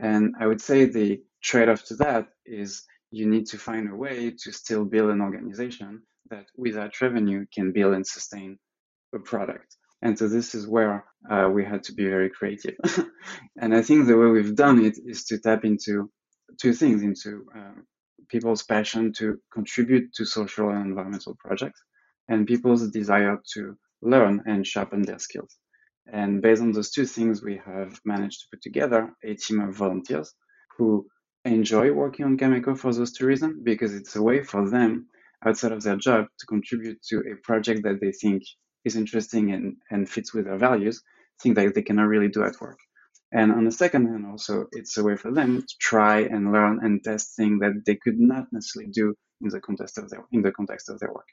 And 0.00 0.34
I 0.40 0.46
would 0.46 0.60
say 0.60 0.86
the 0.86 1.22
trade-off 1.42 1.84
to 1.84 1.96
that 1.96 2.28
is 2.44 2.84
you 3.10 3.28
need 3.28 3.46
to 3.46 3.58
find 3.58 3.90
a 3.90 3.94
way 3.94 4.30
to 4.42 4.52
still 4.52 4.84
build 4.84 5.10
an 5.10 5.20
organization 5.20 6.02
that 6.30 6.46
without 6.56 7.00
revenue 7.00 7.46
can 7.54 7.72
build 7.72 7.94
and 7.94 8.06
sustain 8.06 8.58
a 9.14 9.18
product. 9.18 9.76
And 10.02 10.18
so 10.18 10.28
this 10.28 10.54
is 10.54 10.66
where 10.68 11.04
uh, 11.30 11.48
we 11.52 11.64
had 11.64 11.82
to 11.84 11.94
be 11.94 12.04
very 12.04 12.30
creative. 12.30 12.76
and 13.60 13.74
I 13.74 13.82
think 13.82 14.06
the 14.06 14.16
way 14.16 14.26
we've 14.26 14.54
done 14.54 14.84
it 14.84 14.98
is 15.04 15.24
to 15.26 15.38
tap 15.38 15.64
into 15.64 16.10
two 16.60 16.74
things 16.74 17.02
into 17.02 17.46
uh, 17.56 17.80
people's 18.28 18.62
passion 18.62 19.12
to 19.14 19.38
contribute 19.52 20.12
to 20.14 20.24
social 20.24 20.70
and 20.70 20.86
environmental 20.86 21.36
projects 21.38 21.80
and 22.28 22.46
people's 22.46 22.88
desire 22.90 23.40
to 23.54 23.76
learn 24.02 24.42
and 24.46 24.66
sharpen 24.66 25.02
their 25.02 25.18
skills. 25.18 25.56
And 26.12 26.40
based 26.42 26.62
on 26.62 26.72
those 26.72 26.90
two 26.90 27.06
things, 27.06 27.42
we 27.42 27.60
have 27.64 27.98
managed 28.04 28.40
to 28.40 28.46
put 28.52 28.62
together 28.62 29.12
a 29.24 29.34
team 29.34 29.60
of 29.60 29.74
volunteers 29.74 30.32
who 30.76 31.06
enjoy 31.46 31.92
working 31.92 32.24
on 32.24 32.38
Kameko 32.38 32.78
for 32.78 32.92
those 32.92 33.12
two 33.12 33.26
reasons 33.26 33.62
because 33.62 33.94
it's 33.94 34.16
a 34.16 34.22
way 34.22 34.42
for 34.42 34.68
them 34.68 35.08
outside 35.44 35.72
of 35.72 35.82
their 35.82 35.96
job 35.96 36.26
to 36.38 36.46
contribute 36.46 37.02
to 37.08 37.20
a 37.20 37.36
project 37.42 37.82
that 37.84 38.00
they 38.00 38.12
think 38.12 38.42
is 38.84 38.96
interesting 38.96 39.52
and, 39.52 39.76
and 39.90 40.08
fits 40.08 40.32
with 40.32 40.46
their 40.46 40.58
values, 40.58 41.02
things 41.42 41.56
that 41.56 41.74
they 41.74 41.82
cannot 41.82 42.08
really 42.08 42.28
do 42.28 42.44
at 42.44 42.60
work. 42.60 42.78
And 43.32 43.52
on 43.52 43.64
the 43.64 43.72
second 43.72 44.06
hand, 44.06 44.24
also, 44.26 44.66
it's 44.72 44.96
a 44.96 45.02
way 45.04 45.16
for 45.16 45.32
them 45.32 45.62
to 45.62 45.74
try 45.80 46.20
and 46.20 46.52
learn 46.52 46.80
and 46.82 47.02
test 47.02 47.34
things 47.36 47.60
that 47.60 47.82
they 47.84 47.96
could 47.96 48.18
not 48.18 48.46
necessarily 48.52 48.90
do 48.90 49.14
in 49.40 49.48
the 49.48 49.60
context 49.60 49.98
of 49.98 50.08
their 50.08 50.24
in 50.32 50.42
the 50.42 50.52
context 50.52 50.88
of 50.88 51.00
their 51.00 51.12
work. 51.12 51.28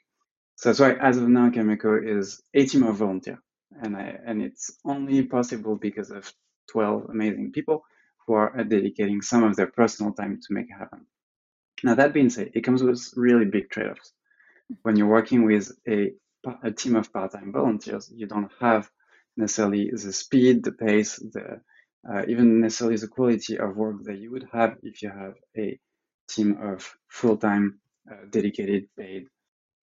So 0.56 0.68
that's 0.68 0.80
why, 0.80 0.92
as 0.94 1.16
of 1.16 1.28
now, 1.28 1.50
Kameko 1.50 2.18
is 2.18 2.42
a 2.52 2.66
team 2.66 2.82
of 2.82 2.96
volunteers, 2.96 3.38
and 3.80 3.96
I, 3.96 4.18
and 4.26 4.42
it's 4.42 4.72
only 4.84 5.22
possible 5.22 5.76
because 5.76 6.10
of 6.10 6.30
12 6.72 7.10
amazing 7.10 7.52
people 7.52 7.84
who 8.26 8.34
are 8.34 8.64
dedicating 8.64 9.22
some 9.22 9.44
of 9.44 9.56
their 9.56 9.66
personal 9.66 10.12
time 10.12 10.40
to 10.40 10.54
make 10.54 10.66
it 10.70 10.78
happen. 10.78 11.06
Now, 11.82 11.94
that 11.96 12.14
being 12.14 12.30
said, 12.30 12.50
it 12.54 12.62
comes 12.62 12.82
with 12.82 13.12
really 13.16 13.44
big 13.44 13.70
trade 13.70 13.90
offs. 13.90 14.12
When 14.82 14.96
you're 14.96 15.08
working 15.08 15.44
with 15.44 15.70
a, 15.88 16.12
a 16.62 16.70
team 16.70 16.96
of 16.96 17.12
part 17.12 17.32
time 17.32 17.52
volunteers, 17.52 18.10
you 18.14 18.26
don't 18.26 18.50
have 18.60 18.90
necessarily 19.36 19.90
the 19.90 20.12
speed, 20.12 20.64
the 20.64 20.72
pace, 20.72 21.16
the 21.16 21.60
uh, 22.08 22.22
even 22.28 22.60
necessarily 22.60 22.96
the 22.96 23.08
quality 23.08 23.58
of 23.58 23.76
work 23.76 23.96
that 24.04 24.18
you 24.18 24.30
would 24.30 24.46
have 24.52 24.76
if 24.82 25.02
you 25.02 25.08
have 25.08 25.34
a 25.56 25.78
team 26.28 26.58
of 26.60 26.94
full 27.08 27.36
time, 27.36 27.80
uh, 28.10 28.26
dedicated, 28.28 28.88
paid 28.98 29.26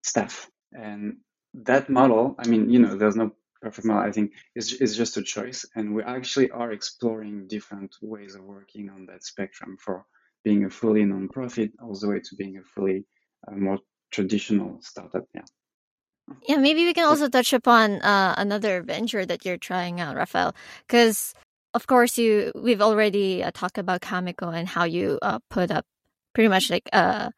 staff. 0.04 0.50
And 0.72 1.18
that 1.54 1.90
model, 1.90 2.36
I 2.40 2.48
mean, 2.48 2.70
you 2.70 2.80
know, 2.80 2.96
there's 2.96 3.16
no 3.16 3.32
perfect 3.62 3.86
model. 3.88 4.08
I 4.08 4.12
think 4.12 4.34
is 4.56 4.74
is 4.74 4.96
just 4.96 5.18
a 5.18 5.24
choice, 5.24 5.66
and 5.76 5.96
we 5.96 6.04
actually 6.04 6.50
are 6.52 6.72
exploring 6.72 7.48
different 7.48 7.96
ways 8.02 8.36
of 8.36 8.44
working 8.44 8.90
on 8.90 9.06
that 9.08 9.24
spectrum 9.24 9.78
for 9.80 10.06
being 10.44 10.66
a 10.66 10.70
fully 10.70 11.04
non-profit 11.04 11.72
all 11.82 11.98
the 12.00 12.08
way 12.08 12.20
to 12.20 12.36
being 12.36 12.58
a 12.58 12.64
fully 12.64 13.06
uh, 13.48 13.56
more 13.56 13.80
traditional 14.12 14.80
startup. 14.82 15.26
Yeah. 15.34 15.42
Yeah, 16.48 16.58
maybe 16.58 16.86
we 16.86 16.94
can 16.94 17.06
also 17.06 17.30
touch 17.30 17.54
upon 17.54 18.02
uh, 18.02 18.36
another 18.38 18.82
venture 18.82 19.26
that 19.26 19.46
you're 19.46 19.58
trying 19.58 20.00
out, 20.02 20.16
Raphael, 20.16 20.56
because 20.88 21.34
of 21.74 21.88
course 21.88 22.18
you 22.18 22.52
we've 22.56 22.82
already 22.82 23.44
uh, 23.44 23.52
talked 23.54 23.78
about 23.78 24.02
Kameko 24.02 24.54
and 24.54 24.68
how 24.68 24.84
you 24.84 25.20
uh, 25.22 25.40
put 25.50 25.72
up 25.72 25.86
pretty 26.34 26.50
much 26.50 26.70
like 26.70 26.90
a 26.94 27.32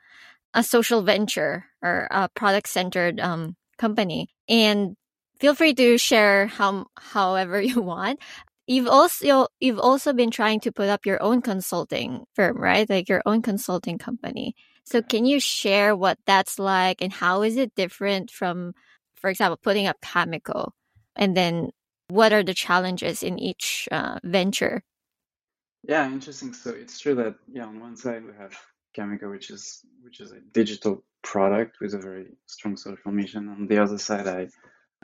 a 0.54 0.64
social 0.64 1.02
venture 1.04 1.66
or 1.82 2.08
a 2.12 2.30
product 2.30 2.68
centered 2.68 3.20
um, 3.20 3.56
company, 3.78 4.30
and 4.48 4.96
feel 5.40 5.56
free 5.56 5.74
to 5.74 5.98
share 5.98 6.48
how 6.48 6.88
however 6.98 7.62
you 7.72 7.82
want. 7.82 8.20
You've 8.68 8.88
also 8.88 9.48
you've 9.60 9.80
also 9.80 10.14
been 10.14 10.30
trying 10.32 10.60
to 10.62 10.72
put 10.72 10.90
up 10.90 11.06
your 11.06 11.22
own 11.24 11.42
consulting 11.42 12.26
firm, 12.36 12.58
right? 12.58 12.88
Like 12.88 13.10
your 13.10 13.24
own 13.26 13.42
consulting 13.42 13.98
company. 13.98 14.56
So 14.84 15.02
can 15.02 15.26
you 15.26 15.40
share 15.40 15.96
what 15.96 16.18
that's 16.26 16.60
like 16.60 17.02
and 17.02 17.14
how 17.14 17.44
is 17.44 17.58
it 17.58 17.76
different 17.76 18.32
from, 18.32 18.74
for 19.16 19.30
example, 19.30 19.58
putting 19.62 19.88
up 19.88 20.02
Kameko? 20.02 20.72
And 21.16 21.36
then 21.38 21.70
what 22.10 22.34
are 22.34 22.44
the 22.44 22.56
challenges 22.56 23.22
in 23.22 23.38
each 23.40 23.88
uh, 23.92 24.20
venture? 24.24 24.84
Yeah, 25.88 26.06
interesting. 26.08 26.54
So 26.54 26.72
it's 26.72 27.00
true 27.00 27.16
that 27.16 27.36
yeah, 27.52 27.66
on 27.66 27.80
one 27.80 27.96
side 27.96 28.24
we 28.24 28.34
have 28.38 28.54
Kameko, 28.98 29.32
which 29.32 29.50
is 29.50 29.82
which 30.04 30.20
is 30.20 30.32
a 30.32 30.42
digital 30.54 31.04
product 31.24 31.78
with 31.82 31.94
a 31.94 32.00
very 32.00 32.28
strong 32.46 32.78
social 32.78 33.12
mission. 33.12 33.50
On 33.50 33.68
the 33.68 33.78
other 33.78 33.98
side, 33.98 34.28
I 34.28 34.48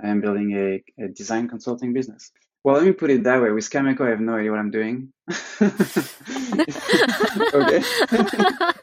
I 0.02 0.10
am 0.10 0.22
building 0.22 0.52
a, 0.54 0.84
a 1.04 1.08
design 1.08 1.48
consulting 1.48 1.94
business. 1.94 2.32
Well, 2.64 2.76
let 2.76 2.86
me 2.86 2.94
put 2.94 3.12
it 3.12 3.24
that 3.26 3.44
way. 3.44 3.52
With 3.52 3.70
Kameko, 3.70 4.08
I 4.08 4.10
have 4.10 4.20
no 4.20 4.34
idea 4.34 4.50
what 4.50 4.60
I'm 4.60 4.72
doing. 4.72 5.14
okay. 5.30 5.38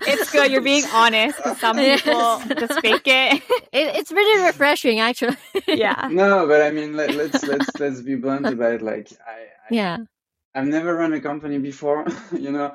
it's 0.06 0.30
good. 0.30 0.52
You're 0.52 0.62
being 0.62 0.84
honest. 0.92 1.36
Some 1.58 1.78
people 1.78 2.40
just 2.58 2.80
fake 2.80 3.02
it. 3.06 3.42
it. 3.72 3.96
It's 3.96 4.12
really 4.12 4.46
refreshing, 4.46 5.00
actually. 5.00 5.36
yeah. 5.66 6.08
No, 6.12 6.46
but 6.46 6.62
I 6.62 6.70
mean, 6.70 6.96
let, 6.96 7.10
us 7.10 7.16
let's, 7.16 7.44
let's 7.44 7.80
let's 7.80 8.00
be 8.02 8.14
blunt 8.14 8.46
about 8.46 8.74
it. 8.74 8.82
Like, 8.82 9.10
I, 9.26 9.32
I 9.32 9.46
yeah, 9.70 9.96
I've 10.54 10.66
never 10.66 10.94
run 10.94 11.14
a 11.14 11.20
company 11.20 11.58
before, 11.58 12.06
you 12.32 12.52
know, 12.52 12.74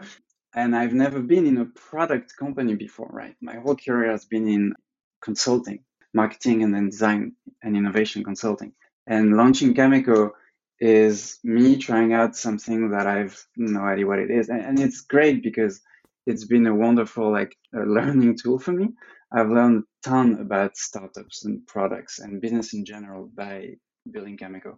and 0.54 0.76
I've 0.76 0.94
never 0.94 1.22
been 1.22 1.46
in 1.46 1.58
a 1.58 1.66
product 1.66 2.36
company 2.36 2.76
before, 2.76 3.10
right? 3.12 3.36
My 3.42 3.58
whole 3.58 3.76
career 3.76 4.12
has 4.12 4.26
been 4.26 4.48
in 4.48 4.74
consulting, 5.22 5.80
marketing, 6.22 6.64
and 6.64 6.74
then 6.74 6.90
design 6.90 7.22
and 7.64 7.78
innovation 7.78 8.24
consulting. 8.24 8.74
And 9.08 9.38
launching 9.38 9.74
Kameko 9.74 10.32
is 10.80 11.40
me 11.44 11.78
trying 11.78 12.12
out 12.14 12.36
something 12.36 12.92
that 12.92 13.08
I've 13.08 13.38
no 13.56 13.82
idea 13.82 14.06
what 14.08 14.20
it 14.20 14.32
is. 14.40 14.50
And, 14.50 14.62
and 14.62 14.80
it's 14.80 15.02
great 15.02 15.42
because 15.42 15.82
it's 16.26 16.46
been 16.46 16.68
a 16.68 16.76
wonderful 16.76 17.32
like 17.32 17.56
learning 17.74 18.38
tool 18.38 18.60
for 18.60 18.74
me. 18.74 18.90
I've 19.32 19.50
learned 19.50 19.84
a 19.84 20.10
ton 20.10 20.40
about 20.40 20.78
startups 20.78 21.46
and 21.46 21.66
products 21.68 22.20
and 22.20 22.42
business 22.42 22.74
in 22.74 22.86
general 22.86 23.30
by 23.36 23.76
building 24.10 24.38
Kameko. 24.38 24.76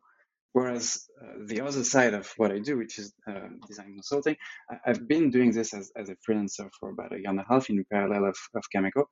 Whereas 0.54 1.06
uh, 1.21 1.45
the 1.45 1.62
other 1.62 1.84
side 1.84 2.15
of 2.15 2.32
what 2.38 2.52
I 2.52 2.60
do, 2.60 2.78
which 2.78 2.97
is 2.97 3.13
uh, 3.30 3.49
design 3.67 3.93
consulting, 3.93 4.36
I, 4.69 4.75
have 4.86 5.08
been 5.08 5.30
doing 5.30 5.52
this 5.52 5.73
as, 5.75 5.91
as 5.95 6.10
a 6.10 6.15
freelancer 6.25 6.67
for 6.80 6.89
about 6.89 7.13
a 7.13 7.19
year 7.19 7.30
and 7.30 7.39
a 7.39 7.45
half 7.47 7.69
in 7.69 7.86
parallel 7.91 8.25
of, 8.25 8.38
of 8.56 8.63
Kameko 8.75 9.04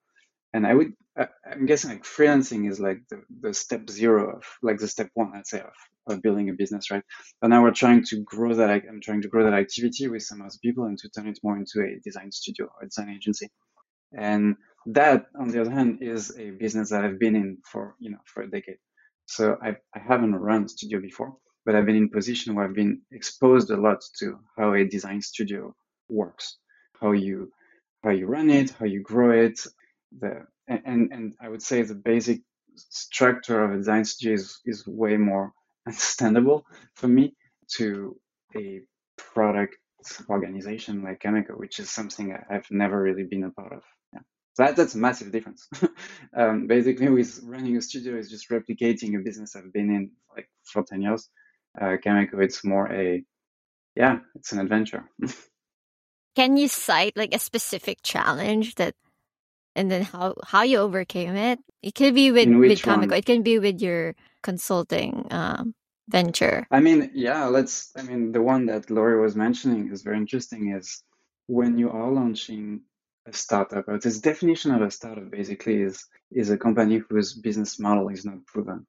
and 0.54 0.66
I 0.66 0.74
would 0.74 0.94
I, 1.18 1.28
am 1.52 1.66
guessing 1.66 1.92
like 1.92 2.04
freelancing 2.04 2.70
is 2.70 2.80
like 2.80 3.00
the, 3.10 3.22
the 3.42 3.54
step 3.54 3.90
zero 3.90 4.38
of 4.38 4.44
like 4.62 4.78
the 4.78 4.88
step 4.88 5.10
one 5.14 5.32
I'd 5.36 5.48
say 5.48 5.62
of, 5.62 5.74
of 6.08 6.22
building 6.22 6.50
a 6.50 6.54
business 6.54 6.92
right? 6.92 7.04
But 7.42 7.50
now 7.50 7.64
we're 7.64 7.72
trying 7.72 8.04
to 8.06 8.24
grow 8.24 8.54
that 8.56 8.70
I'm 8.70 9.02
trying 9.02 9.22
to 9.24 9.28
grow 9.28 9.44
that 9.44 9.54
activity 9.54 10.08
with 10.08 10.24
some 10.24 10.42
other 10.42 10.56
people 10.62 10.86
and 10.86 10.98
to 11.00 11.10
turn 11.10 11.28
it 11.28 11.40
more 11.44 11.58
into 11.58 11.82
a 11.82 12.00
design 12.04 12.32
studio 12.32 12.68
or 12.80 12.86
design 12.88 13.10
agency. 13.10 13.50
And 14.18 14.56
that 14.88 15.26
on 15.40 15.50
the 15.50 15.62
other 15.62 15.72
hand 15.72 16.00
is 16.02 16.38
a 16.38 16.52
business 16.52 16.92
that 16.92 17.04
I've 17.04 17.20
been 17.20 17.36
in 17.36 17.58
for 17.66 17.96
you 18.00 18.12
know 18.12 18.20
for 18.26 18.44
a 18.44 18.50
decade. 18.50 18.78
So 19.26 19.58
I, 19.62 19.76
I 19.94 20.00
haven't 20.00 20.36
run 20.36 20.66
a 20.66 20.70
studio 20.70 21.02
before 21.02 21.36
but 21.66 21.76
I've 21.76 21.86
been 21.86 21.98
in 21.98 22.10
position 22.10 22.56
where 22.56 22.64
I've 22.64 22.74
been 22.74 23.02
exposed 23.12 23.70
a 23.72 23.76
lot 23.76 24.02
to 24.20 24.40
how 24.58 24.74
a 24.74 24.86
design 24.86 25.22
studio 25.22 25.76
works. 26.10 26.58
How 27.02 27.12
you 27.12 27.52
how 28.04 28.12
you 28.12 28.26
run 28.28 28.50
it 28.50 28.70
how 28.80 28.86
you 28.86 29.02
grow 29.02 29.32
it 29.32 29.60
the 30.20 30.46
and 30.68 31.12
and 31.12 31.34
I 31.40 31.50
would 31.50 31.62
say 31.62 31.82
the 31.82 31.96
basic 31.96 32.42
structure 32.76 33.64
of 33.64 33.72
a 33.72 33.78
design 33.78 34.06
studio 34.06 34.36
is, 34.36 34.60
is 34.66 34.86
way 34.88 35.18
more 35.18 35.52
understandable 35.88 36.66
for 36.96 37.08
me 37.08 37.36
to 37.78 38.20
a 38.56 38.82
product 39.18 39.76
organization 40.30 41.04
like 41.04 41.22
Kameko, 41.22 41.58
which 41.58 41.80
is 41.80 41.90
something 41.90 42.38
I've 42.50 42.70
never 42.72 43.02
really 43.02 43.24
been 43.24 43.44
a 43.44 43.50
part 43.50 43.74
of. 43.74 43.84
Yeah. 44.14 44.20
So 44.54 44.64
that, 44.64 44.76
that's 44.76 44.96
a 44.96 45.00
massive 45.00 45.32
difference. 45.32 45.68
um, 46.38 46.68
basically, 46.68 47.10
with 47.10 47.40
running 47.44 47.78
a 47.78 47.82
studio 47.82 48.18
is 48.18 48.30
just 48.30 48.50
replicating 48.50 49.20
a 49.20 49.24
business 49.24 49.56
I've 49.56 49.74
been 49.74 49.90
in 49.90 50.12
like 50.36 50.50
for 50.64 50.84
10 50.84 51.02
years. 51.02 51.30
Uh, 51.80 51.98
it's 52.04 52.64
more 52.64 52.92
a, 52.92 53.24
yeah, 53.96 54.20
it's 54.36 54.52
an 54.52 54.60
adventure. 54.60 55.10
Can 56.36 56.58
you 56.58 56.68
cite 56.68 57.18
like 57.18 57.34
a 57.34 57.40
specific 57.40 58.00
challenge 58.04 58.76
that 58.76 58.94
and 59.78 59.90
then 59.92 60.02
how 60.02 60.34
how 60.44 60.64
you 60.64 60.80
overcame 60.80 61.36
it. 61.36 61.60
It 61.82 61.94
could 61.96 62.16
be 62.16 62.32
with 62.32 62.50
with 62.50 62.82
Kameko. 62.82 63.18
It 63.18 63.26
can 63.26 63.44
be 63.44 63.60
with 63.60 63.80
your 63.80 64.16
consulting 64.42 65.28
um, 65.32 65.74
venture. 66.10 66.68
I 66.72 66.80
mean, 66.80 67.12
yeah, 67.14 67.46
let's. 67.46 67.92
I 67.96 68.02
mean, 68.02 68.32
the 68.32 68.42
one 68.42 68.66
that 68.66 68.90
Lori 68.90 69.22
was 69.22 69.36
mentioning 69.36 69.92
is 69.94 70.02
very 70.02 70.18
interesting. 70.18 70.76
Is 70.76 71.04
when 71.46 71.78
you 71.78 71.90
are 71.92 72.12
launching 72.12 72.82
a 73.28 73.34
startup, 73.34 73.88
or 73.88 74.00
this 74.00 74.20
definition 74.20 74.74
of 74.74 74.82
a 74.82 74.92
startup 74.92 75.30
basically 75.30 75.82
is 75.82 76.04
is 76.32 76.50
a 76.50 76.58
company 76.58 76.98
whose 76.98 77.34
business 77.34 77.80
model 77.80 78.10
is 78.10 78.26
not 78.26 78.46
proven. 78.46 78.86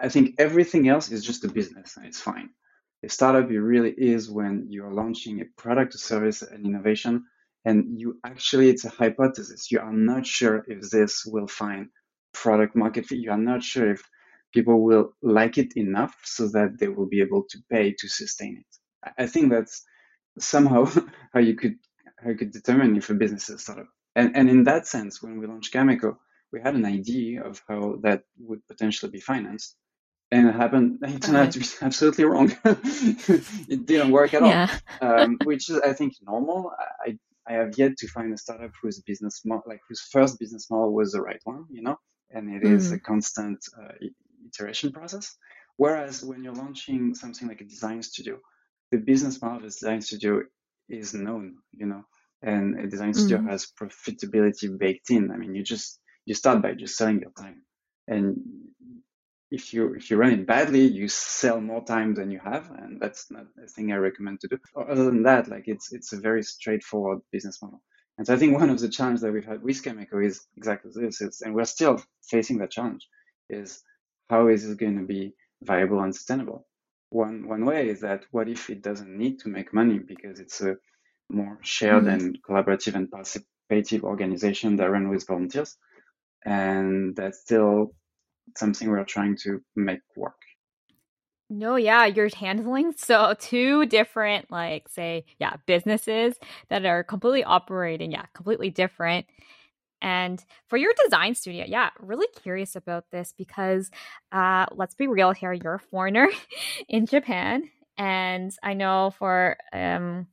I 0.00 0.08
think 0.08 0.34
everything 0.38 0.88
else 0.88 1.10
is 1.12 1.24
just 1.24 1.44
a 1.44 1.48
business, 1.48 1.96
and 1.96 2.04
it's 2.06 2.20
fine. 2.20 2.50
A 3.04 3.08
startup 3.08 3.50
it 3.50 3.60
really 3.60 3.94
is 3.96 4.30
when 4.30 4.66
you're 4.68 4.92
launching 4.92 5.40
a 5.40 5.44
product, 5.56 5.94
a 5.94 5.98
service, 5.98 6.42
an 6.42 6.66
innovation 6.66 7.24
and 7.64 7.98
you 7.98 8.18
actually 8.24 8.68
it's 8.70 8.84
a 8.84 8.90
hypothesis. 8.90 9.70
You 9.70 9.80
are 9.80 9.92
not 9.92 10.26
sure 10.26 10.64
if 10.68 10.90
this 10.90 11.24
will 11.24 11.48
find 11.48 11.88
product 12.32 12.76
market 12.76 13.06
fit. 13.06 13.18
You 13.18 13.30
are 13.30 13.38
not 13.38 13.62
sure 13.62 13.92
if 13.92 14.02
people 14.52 14.82
will 14.82 15.14
like 15.22 15.58
it 15.58 15.72
enough 15.76 16.14
so 16.24 16.48
that 16.48 16.78
they 16.78 16.88
will 16.88 17.06
be 17.06 17.20
able 17.20 17.44
to 17.50 17.58
pay 17.70 17.92
to 17.98 18.08
sustain 18.08 18.62
it. 18.62 19.12
I 19.18 19.26
think 19.26 19.50
that's 19.50 19.84
somehow 20.38 20.84
how 21.32 21.40
you 21.40 21.54
could 21.54 21.76
how 22.22 22.30
you 22.30 22.36
could 22.36 22.52
determine 22.52 22.96
if 22.96 23.10
a 23.10 23.14
business 23.14 23.48
is 23.48 23.56
a 23.56 23.58
startup 23.58 23.88
and 24.16 24.36
and 24.36 24.48
in 24.48 24.64
that 24.64 24.86
sense 24.86 25.22
when 25.22 25.38
we 25.38 25.46
launched 25.46 25.72
Kameko, 25.72 26.16
we 26.52 26.60
had 26.60 26.74
an 26.74 26.84
idea 26.84 27.42
of 27.42 27.62
how 27.68 27.96
that 28.02 28.22
would 28.38 28.66
potentially 28.66 29.10
be 29.10 29.20
financed. 29.20 29.76
And 30.30 30.48
it 30.48 30.54
happened 30.54 30.98
it 31.02 31.22
turned 31.22 31.36
out 31.36 31.52
to 31.52 31.60
be 31.60 31.66
absolutely 31.82 32.24
wrong. 32.24 32.54
It 33.68 33.86
didn't 33.86 34.12
work 34.12 34.34
at 34.34 34.42
all. 34.42 34.68
Um, 35.00 35.38
which 35.44 35.70
is 35.70 35.78
i 35.80 35.92
think 35.92 36.14
normal. 36.22 36.72
I, 37.06 37.18
I 37.48 37.54
have 37.54 37.76
yet 37.76 37.96
to 37.98 38.08
find 38.08 38.32
a 38.32 38.38
startup 38.38 38.72
whose 38.80 39.00
business 39.02 39.42
model, 39.44 39.64
like 39.66 39.80
whose 39.88 40.00
first 40.10 40.38
business 40.38 40.70
model 40.70 40.94
was 40.94 41.12
the 41.12 41.20
right 41.20 41.40
one, 41.44 41.64
you 41.70 41.82
know, 41.82 41.96
and 42.30 42.54
it 42.54 42.62
mm. 42.62 42.72
is 42.74 42.92
a 42.92 42.98
constant 42.98 43.58
uh, 43.78 43.92
iteration 44.46 44.92
process. 44.92 45.36
Whereas 45.76 46.24
when 46.24 46.42
you're 46.42 46.54
launching 46.54 47.14
something 47.14 47.48
like 47.48 47.60
a 47.60 47.64
design 47.64 48.02
studio, 48.02 48.38
the 48.92 48.98
business 48.98 49.40
model 49.42 49.58
of 49.58 49.64
a 49.64 49.66
design 49.66 50.00
studio 50.00 50.42
is 50.88 51.14
known, 51.14 51.56
you 51.72 51.86
know, 51.86 52.04
and 52.42 52.78
a 52.78 52.86
design 52.86 53.12
studio 53.14 53.38
mm. 53.38 53.50
has 53.50 53.66
profitability 53.80 54.78
baked 54.78 55.10
in. 55.10 55.30
I 55.30 55.36
mean, 55.36 55.54
you 55.54 55.62
just 55.62 56.00
you 56.26 56.34
start 56.34 56.62
by 56.62 56.74
just 56.74 56.96
selling 56.96 57.20
your 57.20 57.32
time, 57.36 57.62
and 58.06 58.36
if 59.54 59.72
you 59.72 59.94
if 59.94 60.10
you 60.10 60.16
run 60.16 60.32
it 60.32 60.46
badly, 60.46 60.86
you 60.86 61.06
sell 61.08 61.60
more 61.60 61.84
time 61.84 62.14
than 62.14 62.30
you 62.30 62.40
have, 62.40 62.70
and 62.70 63.00
that's 63.00 63.30
not 63.30 63.46
a 63.62 63.68
thing 63.68 63.92
I 63.92 63.96
recommend 63.96 64.40
to 64.40 64.48
do. 64.48 64.58
Other 64.76 65.04
than 65.04 65.22
that, 65.22 65.48
like 65.48 65.64
it's 65.66 65.92
it's 65.92 66.12
a 66.12 66.20
very 66.20 66.42
straightforward 66.42 67.20
business 67.30 67.62
model. 67.62 67.80
And 68.18 68.26
so 68.26 68.34
I 68.34 68.36
think 68.36 68.58
one 68.58 68.70
of 68.70 68.80
the 68.80 68.88
challenges 68.88 69.22
that 69.22 69.32
we've 69.32 69.44
had 69.44 69.62
with 69.62 69.82
Kameko 69.82 70.24
is 70.24 70.46
exactly 70.56 70.90
this. 70.94 71.20
It's, 71.20 71.42
and 71.42 71.54
we're 71.54 71.64
still 71.64 72.02
facing 72.30 72.58
that 72.58 72.70
challenge 72.70 73.08
is 73.50 73.82
how 74.30 74.48
is 74.48 74.68
it 74.68 74.78
going 74.78 74.98
to 74.98 75.04
be 75.04 75.34
viable 75.62 76.00
and 76.00 76.14
sustainable? 76.14 76.66
One 77.10 77.48
one 77.48 77.64
way 77.64 77.88
is 77.88 78.00
that 78.00 78.24
what 78.32 78.48
if 78.48 78.70
it 78.70 78.82
doesn't 78.82 79.16
need 79.16 79.38
to 79.40 79.48
make 79.48 79.72
money 79.72 79.98
because 79.98 80.40
it's 80.40 80.60
a 80.60 80.76
more 81.28 81.58
shared 81.62 82.04
mm-hmm. 82.04 82.26
and 82.26 82.38
collaborative 82.42 82.94
and 82.96 83.10
participative 83.10 84.02
organization 84.02 84.76
that 84.76 84.90
run 84.90 85.08
with 85.08 85.26
volunteers, 85.26 85.76
and 86.44 87.16
that 87.16 87.34
still 87.34 87.94
something 88.56 88.88
we're 88.88 89.04
trying 89.04 89.36
to 89.38 89.62
make 89.76 90.00
work. 90.16 90.34
No, 91.50 91.76
yeah, 91.76 92.06
you're 92.06 92.30
handling 92.34 92.92
so 92.96 93.34
two 93.38 93.86
different, 93.86 94.50
like, 94.50 94.88
say, 94.88 95.24
yeah, 95.38 95.54
businesses 95.66 96.36
that 96.68 96.84
are 96.84 97.04
completely 97.04 97.44
operating, 97.44 98.12
yeah, 98.12 98.26
completely 98.34 98.70
different. 98.70 99.26
And 100.02 100.44
for 100.68 100.76
your 100.76 100.92
design 101.02 101.34
studio, 101.34 101.64
yeah, 101.66 101.90
really 101.98 102.26
curious 102.42 102.76
about 102.76 103.10
this 103.10 103.32
because 103.36 103.90
uh, 104.32 104.66
let's 104.72 104.94
be 104.94 105.06
real 105.06 105.32
here, 105.32 105.52
you're 105.52 105.76
a 105.76 105.78
foreigner 105.78 106.28
in 106.88 107.06
Japan. 107.06 107.70
And 107.96 108.54
I 108.62 108.74
know 108.74 109.14
for 109.18 109.56
um, 109.72 110.26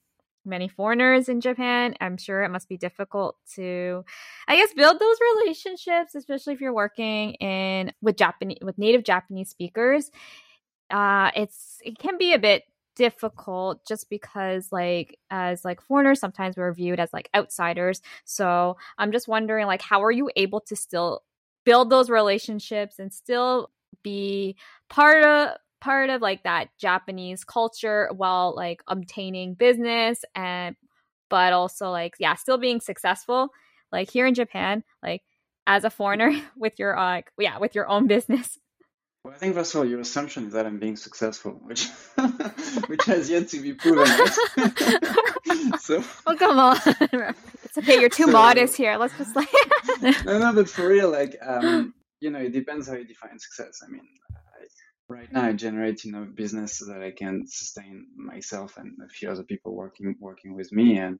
many 0.45 0.67
foreigners 0.67 1.29
in 1.29 1.41
Japan. 1.41 1.95
I'm 2.01 2.17
sure 2.17 2.43
it 2.43 2.49
must 2.49 2.69
be 2.69 2.77
difficult 2.77 3.37
to, 3.55 4.03
I 4.47 4.55
guess, 4.55 4.73
build 4.73 4.99
those 4.99 5.17
relationships, 5.35 6.15
especially 6.15 6.53
if 6.53 6.61
you're 6.61 6.73
working 6.73 7.33
in 7.35 7.91
with 8.01 8.17
Japanese 8.17 8.59
with 8.61 8.77
native 8.77 9.03
Japanese 9.03 9.49
speakers. 9.49 10.11
Uh, 10.89 11.31
it's 11.35 11.79
it 11.83 11.97
can 11.97 12.17
be 12.17 12.33
a 12.33 12.39
bit 12.39 12.63
difficult 12.95 13.85
just 13.87 14.09
because 14.09 14.71
like 14.71 15.17
as 15.29 15.63
like 15.63 15.81
foreigners 15.81 16.19
sometimes 16.19 16.57
we're 16.57 16.73
viewed 16.73 16.99
as 16.99 17.11
like 17.13 17.29
outsiders 17.33 18.01
so 18.25 18.75
i'm 18.97 19.13
just 19.13 19.29
wondering 19.29 19.65
like 19.65 19.81
how 19.81 20.03
are 20.03 20.11
you 20.11 20.29
able 20.35 20.59
to 20.59 20.75
still 20.75 21.23
build 21.63 21.89
those 21.89 22.09
relationships 22.09 22.99
and 22.99 23.13
still 23.13 23.71
be 24.03 24.57
part 24.89 25.23
of 25.23 25.57
part 25.81 26.09
of 26.09 26.21
like 26.21 26.43
that 26.43 26.69
Japanese 26.77 27.43
culture 27.43 28.09
while 28.15 28.53
like 28.55 28.81
obtaining 28.87 29.55
business 29.55 30.23
and 30.35 30.75
but 31.29 31.53
also 31.53 31.89
like 31.89 32.13
yeah, 32.19 32.35
still 32.35 32.57
being 32.57 32.79
successful. 32.79 33.49
Like 33.91 34.09
here 34.09 34.27
in 34.27 34.35
Japan, 34.35 34.83
like 35.03 35.23
as 35.67 35.83
a 35.83 35.89
foreigner 35.89 36.31
with 36.55 36.79
your 36.79 36.97
uh, 36.97 37.15
like 37.15 37.31
yeah, 37.37 37.57
with 37.57 37.75
your 37.75 37.89
own 37.89 38.07
business. 38.07 38.57
Well, 39.23 39.35
I 39.35 39.37
think 39.37 39.53
first 39.53 39.75
of 39.75 39.79
all, 39.79 39.85
your 39.85 39.99
assumption 39.99 40.47
is 40.47 40.53
that 40.53 40.65
I'm 40.65 40.79
being 40.79 40.95
successful, 40.95 41.51
which 41.63 41.87
which 42.87 43.05
has 43.05 43.29
yet 43.29 43.49
to 43.49 43.61
be 43.61 43.73
proven. 43.73 44.07
so, 45.79 46.03
oh 46.25 46.35
come 46.37 46.57
on, 46.57 46.77
it's 47.63 47.77
okay. 47.77 47.99
You're 47.99 48.09
too 48.09 48.25
so, 48.25 48.31
modest 48.31 48.77
here. 48.77 48.97
Let's 48.97 49.15
just 49.17 49.35
like 49.35 49.49
no, 50.25 50.39
no, 50.39 50.53
but 50.53 50.69
for 50.69 50.87
real, 50.87 51.11
like 51.11 51.37
um, 51.45 51.93
you 52.19 52.31
know, 52.31 52.39
it 52.39 52.51
depends 52.51 52.87
how 52.87 52.95
you 52.95 53.05
define 53.05 53.37
success. 53.37 53.81
I 53.85 53.91
mean, 53.91 54.01
right 55.11 55.31
now 55.31 55.45
I 55.45 55.53
generate 55.53 56.05
know 56.05 56.25
business 56.25 56.79
that 56.79 57.01
I 57.03 57.11
can 57.11 57.45
sustain 57.47 58.07
myself 58.15 58.77
and 58.77 58.97
a 59.05 59.09
few 59.09 59.29
other 59.29 59.43
people 59.43 59.75
working 59.75 60.15
working 60.19 60.55
with 60.55 60.71
me, 60.71 60.97
and 60.97 61.19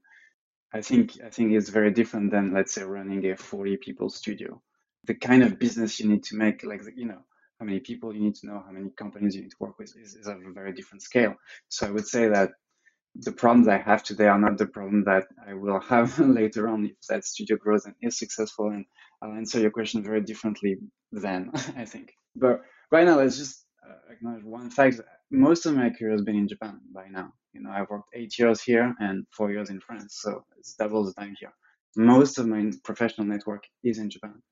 I 0.72 0.80
think 0.80 1.18
I 1.24 1.30
think 1.30 1.52
it's 1.52 1.68
very 1.68 1.90
different 1.90 2.30
than 2.30 2.54
let's 2.54 2.72
say 2.74 2.82
running 2.82 3.24
a 3.30 3.36
40 3.36 3.76
people 3.76 4.08
studio. 4.08 4.60
The 5.04 5.14
kind 5.14 5.42
of 5.42 5.58
business 5.58 6.00
you 6.00 6.08
need 6.08 6.24
to 6.24 6.36
make, 6.36 6.64
like 6.64 6.82
you 6.96 7.06
know, 7.06 7.22
how 7.58 7.66
many 7.66 7.80
people 7.80 8.14
you 8.14 8.22
need 8.22 8.36
to 8.36 8.46
know, 8.46 8.62
how 8.64 8.72
many 8.72 8.90
companies 8.90 9.34
you 9.34 9.42
need 9.42 9.50
to 9.50 9.56
work 9.60 9.78
with, 9.78 9.94
is, 9.96 10.14
is 10.14 10.26
of 10.26 10.38
a 10.38 10.52
very 10.52 10.72
different 10.72 11.02
scale. 11.02 11.34
So 11.68 11.86
I 11.86 11.90
would 11.90 12.06
say 12.06 12.28
that 12.28 12.52
the 13.14 13.32
problems 13.32 13.68
I 13.68 13.78
have 13.78 14.02
today 14.02 14.26
are 14.26 14.38
not 14.38 14.56
the 14.58 14.66
problem 14.66 15.04
that 15.04 15.26
I 15.46 15.54
will 15.54 15.80
have 15.94 16.18
later 16.18 16.68
on 16.68 16.86
if 16.86 17.06
that 17.08 17.24
studio 17.24 17.56
grows 17.56 17.84
and 17.84 17.94
is 18.00 18.18
successful. 18.18 18.68
And 18.68 18.84
I'll 19.20 19.32
answer 19.32 19.60
your 19.60 19.70
question 19.70 20.02
very 20.02 20.22
differently 20.22 20.76
then, 21.10 21.50
I 21.76 21.84
think. 21.84 22.14
But 22.34 22.62
right 22.90 23.06
now, 23.06 23.18
let's 23.18 23.36
just 23.36 23.66
acknowledge 24.10 24.44
one 24.44 24.70
fact. 24.70 25.00
Most 25.30 25.66
of 25.66 25.74
my 25.74 25.90
career 25.90 26.12
has 26.12 26.22
been 26.22 26.36
in 26.36 26.48
Japan 26.48 26.80
by 26.94 27.06
now. 27.08 27.32
You 27.52 27.62
know, 27.62 27.70
I've 27.70 27.90
worked 27.90 28.10
eight 28.14 28.38
years 28.38 28.60
here 28.62 28.94
and 28.98 29.26
four 29.36 29.50
years 29.50 29.70
in 29.70 29.80
France, 29.80 30.18
so 30.20 30.44
it's 30.58 30.74
double 30.74 31.04
the 31.04 31.12
time 31.14 31.34
here. 31.38 31.52
Most 31.96 32.38
of 32.38 32.46
my 32.46 32.70
professional 32.84 33.26
network 33.26 33.64
is 33.84 33.98
in 33.98 34.08
Japan. 34.10 34.42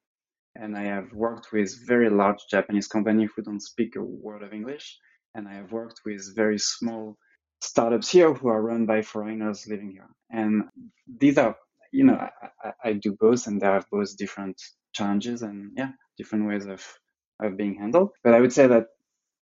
And 0.56 0.76
I 0.76 0.84
have 0.84 1.12
worked 1.12 1.52
with 1.52 1.86
very 1.86 2.10
large 2.10 2.40
Japanese 2.50 2.86
companies 2.86 3.30
who 3.34 3.42
don't 3.42 3.62
speak 3.62 3.96
a 3.96 4.02
word 4.02 4.42
of 4.42 4.52
English. 4.52 4.98
And 5.34 5.48
I 5.48 5.54
have 5.54 5.72
worked 5.72 6.00
with 6.04 6.34
very 6.34 6.58
small 6.58 7.16
startups 7.60 8.10
here 8.10 8.32
who 8.34 8.48
are 8.48 8.60
run 8.60 8.84
by 8.84 9.02
foreigners 9.02 9.66
living 9.68 9.92
here. 9.92 10.08
And 10.30 10.64
these 11.06 11.38
are, 11.38 11.56
you 11.92 12.04
know, 12.04 12.14
I, 12.64 12.72
I, 12.84 12.92
do 12.94 13.16
both 13.18 13.46
and 13.46 13.60
they 13.60 13.66
have 13.66 13.86
both 13.90 14.16
different 14.16 14.60
challenges 14.92 15.42
and 15.42 15.72
yeah, 15.76 15.92
different 16.18 16.48
ways 16.48 16.66
of, 16.66 16.84
of 17.40 17.56
being 17.56 17.76
handled. 17.76 18.10
But 18.24 18.34
I 18.34 18.40
would 18.40 18.52
say 18.52 18.66
that 18.66 18.86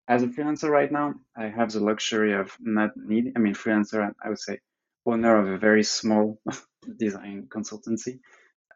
as 0.09 0.23
a 0.23 0.27
freelancer 0.27 0.71
right 0.71 0.91
now, 0.91 1.15
I 1.37 1.49
have 1.49 1.71
the 1.71 1.81
luxury 1.81 2.33
of 2.33 2.57
not 2.61 2.91
needing, 2.97 3.35
I 3.37 3.41
mean, 3.41 3.55
freelancer, 3.55 4.11
I 4.25 4.29
would 4.29 4.39
say 4.39 4.59
owner 5.07 5.37
of 5.37 5.49
a 5.49 5.59
very 5.59 5.85
small 5.85 6.41
design 6.99 7.47
consultancy. 7.49 8.21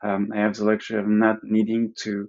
Um, 0.02 0.30
I 0.34 0.38
have 0.38 0.56
the 0.56 0.64
luxury 0.64 0.98
of 0.98 1.08
not 1.08 1.42
needing 1.42 1.94
to 2.00 2.28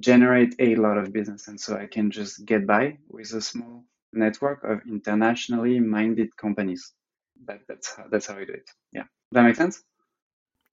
generate 0.00 0.54
a 0.58 0.76
lot 0.76 0.96
of 0.98 1.12
business. 1.12 1.48
And 1.48 1.60
so 1.60 1.76
I 1.76 1.86
can 1.86 2.10
just 2.10 2.44
get 2.44 2.66
by 2.66 2.98
with 3.08 3.32
a 3.34 3.40
small 3.40 3.84
network 4.12 4.64
of 4.64 4.80
internationally 4.88 5.78
minded 5.80 6.34
companies. 6.36 6.92
That, 7.46 7.60
that's 7.68 7.94
how, 7.96 8.04
that's 8.10 8.26
how 8.26 8.36
I 8.36 8.44
do 8.44 8.52
it. 8.52 8.70
Yeah. 8.92 9.04
That 9.32 9.42
makes 9.42 9.58
sense? 9.58 9.82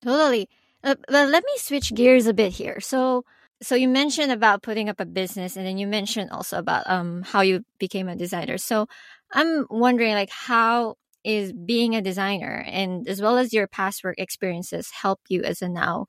Totally. 0.02 0.48
Uh, 0.82 0.94
but 1.08 1.28
let 1.28 1.44
me 1.44 1.52
switch 1.58 1.94
gears 1.94 2.26
a 2.26 2.34
bit 2.34 2.52
here. 2.52 2.80
So, 2.80 3.24
so 3.62 3.74
you 3.74 3.88
mentioned 3.88 4.32
about 4.32 4.62
putting 4.62 4.88
up 4.88 5.00
a 5.00 5.06
business, 5.06 5.56
and 5.56 5.66
then 5.66 5.78
you 5.78 5.86
mentioned 5.86 6.30
also 6.30 6.58
about 6.58 6.88
um 6.88 7.22
how 7.22 7.40
you 7.42 7.64
became 7.78 8.08
a 8.08 8.16
designer. 8.16 8.58
So, 8.58 8.86
I'm 9.32 9.66
wondering, 9.70 10.14
like, 10.14 10.30
how 10.30 10.96
is 11.24 11.52
being 11.52 11.96
a 11.96 12.02
designer 12.02 12.64
and 12.68 13.08
as 13.08 13.20
well 13.20 13.36
as 13.38 13.52
your 13.52 13.66
past 13.66 14.04
work 14.04 14.14
experiences 14.18 14.90
help 15.02 15.20
you 15.28 15.42
as 15.42 15.60
a 15.62 15.68
now 15.68 16.06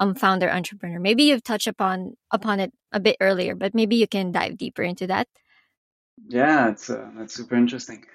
um 0.00 0.14
founder 0.14 0.50
entrepreneur? 0.50 1.00
Maybe 1.00 1.24
you've 1.24 1.42
touched 1.44 1.66
upon 1.66 2.14
upon 2.30 2.60
it 2.60 2.72
a 2.92 3.00
bit 3.00 3.16
earlier, 3.20 3.54
but 3.54 3.74
maybe 3.74 3.96
you 3.96 4.06
can 4.08 4.32
dive 4.32 4.56
deeper 4.58 4.82
into 4.82 5.06
that. 5.08 5.28
Yeah, 6.28 6.70
it's 6.70 6.88
uh, 6.88 7.10
that's 7.16 7.34
super 7.34 7.56
interesting. 7.56 8.06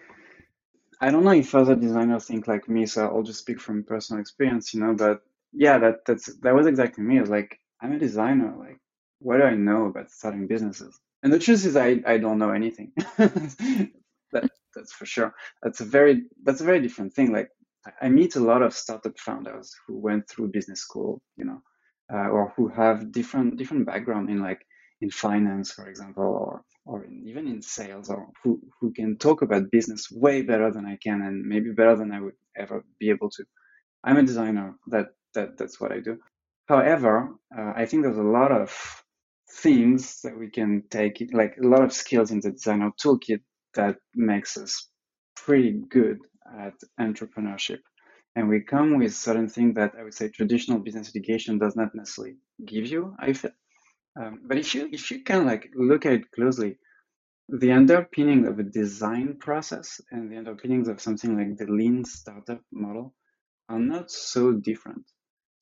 I 1.02 1.12
don't 1.12 1.24
know 1.24 1.32
if 1.32 1.54
other 1.54 1.76
designers 1.76 2.26
think 2.26 2.48
like 2.48 2.70
me, 2.70 2.86
so 2.86 3.06
I'll 3.06 3.24
just 3.24 3.40
speak 3.40 3.60
from 3.60 3.84
personal 3.84 4.22
experience, 4.22 4.74
you 4.74 4.80
know. 4.80 4.94
But 4.94 5.22
yeah, 5.52 5.78
that 5.80 6.06
that's 6.06 6.34
that 6.42 6.56
was 6.56 6.68
exactly 6.68 7.04
me. 7.04 7.20
It's 7.20 7.30
like 7.30 7.60
I'm 7.82 7.94
a 7.94 8.00
designer. 8.00 8.56
Like, 8.58 8.80
what 9.20 9.38
do 9.38 9.44
I 9.44 9.56
know 9.56 9.86
about 9.88 10.12
starting 10.12 10.48
businesses? 10.48 11.00
And 11.24 11.34
the 11.34 11.40
truth 11.40 11.66
is, 11.66 11.76
I 11.76 12.02
I 12.06 12.18
don't 12.18 12.40
know 12.40 12.52
anything. 12.52 12.94
that 13.18 13.92
that's 14.76 14.94
for 14.94 15.06
sure. 15.06 15.34
That's 15.64 15.82
a 15.82 15.86
very 15.86 16.24
that's 16.44 16.62
a 16.62 16.66
very 16.66 16.82
different 16.82 17.14
thing. 17.14 17.32
Like, 17.32 17.50
I 18.02 18.10
meet 18.10 18.36
a 18.36 18.40
lot 18.40 18.62
of 18.62 18.74
startup 18.74 19.18
founders 19.20 19.74
who 19.88 19.98
went 20.00 20.30
through 20.30 20.50
business 20.52 20.82
school, 20.82 21.22
you 21.38 21.46
know, 21.46 21.62
uh, 22.14 22.30
or 22.30 22.54
who 22.56 22.68
have 22.70 23.12
different 23.12 23.58
different 23.58 23.86
background 23.86 24.30
in 24.30 24.42
like 24.42 24.66
in 25.02 25.10
finance, 25.10 25.72
for 25.72 25.88
example, 25.90 26.24
or 26.24 26.64
or 26.86 27.04
in, 27.06 27.24
even 27.28 27.48
in 27.48 27.62
sales, 27.62 28.10
or 28.10 28.28
who 28.44 28.62
who 28.80 28.92
can 28.94 29.18
talk 29.18 29.42
about 29.42 29.72
business 29.72 30.12
way 30.12 30.42
better 30.44 30.72
than 30.72 30.86
I 30.86 30.98
can, 31.04 31.22
and 31.22 31.46
maybe 31.46 31.72
better 31.72 31.96
than 31.96 32.12
I 32.12 32.22
would 32.22 32.36
ever 32.58 32.84
be 33.00 33.10
able 33.10 33.30
to. 33.32 33.46
I'm 34.04 34.18
a 34.18 34.24
designer. 34.24 34.76
That 34.88 35.08
that 35.36 35.58
that's 35.58 35.80
what 35.82 35.92
I 35.92 36.00
do. 36.00 36.20
However, 36.68 37.36
uh, 37.56 37.74
I 37.76 37.86
think 37.86 38.04
there's 38.04 38.18
a 38.18 38.24
lot 38.24 38.52
of 38.52 39.04
things 39.62 40.22
that 40.22 40.38
we 40.38 40.50
can 40.50 40.84
take, 40.90 41.30
like 41.32 41.58
a 41.58 41.68
lot 41.68 41.84
of 41.84 41.94
skills 41.94 42.32
in 42.32 42.40
the 42.40 42.52
designer 42.52 42.92
toolkit 43.02 43.42
that 43.76 43.98
makes 44.16 44.58
us 44.58 44.90
pretty 45.36 45.74
good 45.90 46.20
at 46.60 46.74
entrepreneurship. 47.00 47.80
And 48.36 48.50
we 48.50 48.62
come 48.62 48.98
with 48.98 49.14
certain 49.14 49.48
things 49.48 49.76
that 49.76 49.94
I 49.98 50.04
would 50.04 50.14
say 50.14 50.30
traditional 50.30 50.80
business 50.80 51.10
education 51.10 51.58
does 51.58 51.76
not 51.76 51.96
necessarily 51.96 52.36
give 52.66 52.88
you, 52.88 53.16
I 53.20 53.34
feel. 53.34 53.52
Um, 54.20 54.42
but 54.46 54.58
if 54.58 54.74
you 54.74 54.90
if 54.92 55.12
you 55.12 55.24
can 55.24 55.46
like 55.46 55.70
look 55.76 56.06
at 56.06 56.14
it 56.14 56.32
closely, 56.32 56.78
the 57.50 57.72
underpinning 57.72 58.48
of 58.48 58.60
a 58.60 58.64
design 58.64 59.38
process 59.40 60.02
and 60.12 60.32
the 60.32 60.38
underpinnings 60.38 60.88
of 60.88 61.02
something 61.02 61.38
like 61.38 61.58
the 61.58 61.72
lean 61.72 62.04
startup 62.06 62.62
model 62.72 63.14
are 63.70 63.80
not 63.80 64.10
so 64.10 64.54
different. 64.54 65.06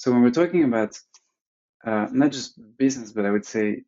So 0.03 0.11
when 0.11 0.21
we're 0.21 0.31
talking 0.31 0.65
about 0.65 0.99
uh, 1.87 2.07
not 2.11 2.33
just 2.33 2.59
business, 2.77 3.13
but 3.13 3.25
I 3.25 3.31
would 3.31 3.45
say 3.45 3.83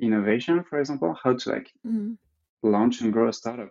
innovation, 0.00 0.64
for 0.64 0.80
example, 0.80 1.16
how 1.22 1.34
to 1.34 1.48
like 1.48 1.70
mm-hmm. 1.86 2.14
launch 2.64 3.02
and 3.02 3.12
grow 3.12 3.28
a 3.28 3.32
startup, 3.32 3.70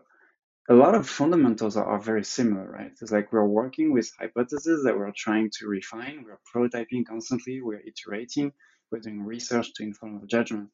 a 0.70 0.74
lot 0.74 0.96
of 0.96 1.10
fundamentals 1.10 1.76
are, 1.76 1.84
are, 1.84 2.00
very 2.00 2.24
similar, 2.24 2.72
right? 2.72 2.94
It's 3.02 3.12
like 3.12 3.34
we're 3.34 3.46
working 3.46 3.92
with 3.92 4.10
hypotheses 4.18 4.86
that 4.86 4.98
we're 4.98 5.12
trying 5.12 5.50
to 5.60 5.68
refine, 5.68 6.24
we're 6.24 6.40
prototyping 6.50 7.06
constantly, 7.06 7.60
we're 7.60 7.82
iterating, 7.86 8.54
we're 8.90 9.00
doing 9.00 9.26
research 9.26 9.74
to 9.74 9.84
inform 9.84 10.20
our 10.20 10.26
judgment. 10.26 10.70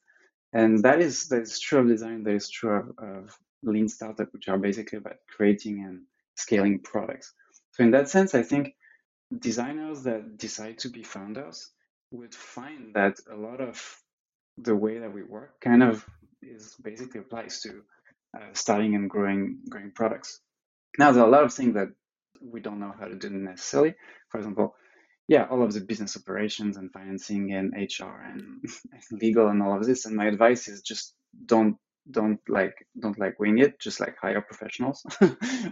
And 0.54 0.84
that 0.84 1.02
is 1.02 1.28
that 1.30 1.42
is 1.42 1.60
true 1.60 1.80
of 1.80 1.88
design, 1.88 2.22
that 2.26 2.36
is 2.36 2.52
true 2.52 2.76
of, 2.76 2.86
of 3.00 3.36
lean 3.64 3.90
startup, 3.90 4.32
which 4.32 4.48
are 4.48 4.60
basically 4.60 5.00
about 5.00 5.18
creating 5.36 5.86
and 5.86 6.04
scaling 6.36 6.82
products. 6.82 7.34
So 7.72 7.84
in 7.84 7.90
that 7.92 8.10
sense, 8.10 8.36
I 8.36 8.44
think 8.44 8.76
designers 9.38 10.04
that 10.04 10.38
decide 10.38 10.80
to 10.80 10.90
be 10.90 11.04
founders 11.04 11.72
would 12.12 12.34
find 12.34 12.94
that 12.96 13.16
a 13.32 13.36
lot 13.36 13.62
of 13.62 13.82
the 14.58 14.76
way 14.76 15.00
that 15.00 15.14
we 15.14 15.24
work 15.24 15.60
kind 15.60 15.84
of 15.84 16.06
is 16.42 16.76
basically 16.82 17.20
applies 17.20 17.62
to 17.62 17.82
uh, 18.38 18.48
starting 18.54 18.96
and 18.96 19.10
growing 19.10 19.60
growing 19.70 19.92
products. 19.92 20.40
Now, 20.98 21.12
there 21.12 21.24
are 21.24 21.28
a 21.28 21.32
lot 21.32 21.44
of 21.44 21.54
things 21.54 21.74
that 21.76 21.90
we 22.42 22.62
don't 22.62 22.80
know 22.80 22.94
how 22.98 23.08
to 23.08 23.16
do 23.16 23.30
necessarily. 23.30 23.96
For 24.30 24.38
example, 24.38 24.76
yeah, 25.28 25.46
all 25.50 25.64
of 25.64 25.74
the 25.74 25.82
business 25.82 26.16
operations 26.16 26.78
and 26.78 26.92
financing 26.92 27.54
and 27.54 27.74
HR 27.74 28.22
and 28.24 28.64
legal 29.12 29.48
and 29.48 29.62
all 29.62 29.78
of 29.78 29.86
this. 29.86 30.06
And 30.06 30.16
my 30.16 30.28
advice 30.28 30.68
is 30.68 30.82
just 30.82 31.16
don't 31.46 31.78
don't 32.10 32.40
like 32.48 32.76
don't 33.00 33.20
like 33.20 33.40
wing 33.40 33.60
it. 33.60 33.80
Just 33.80 34.00
like 34.00 34.16
hire 34.22 34.42
professionals, 34.42 35.06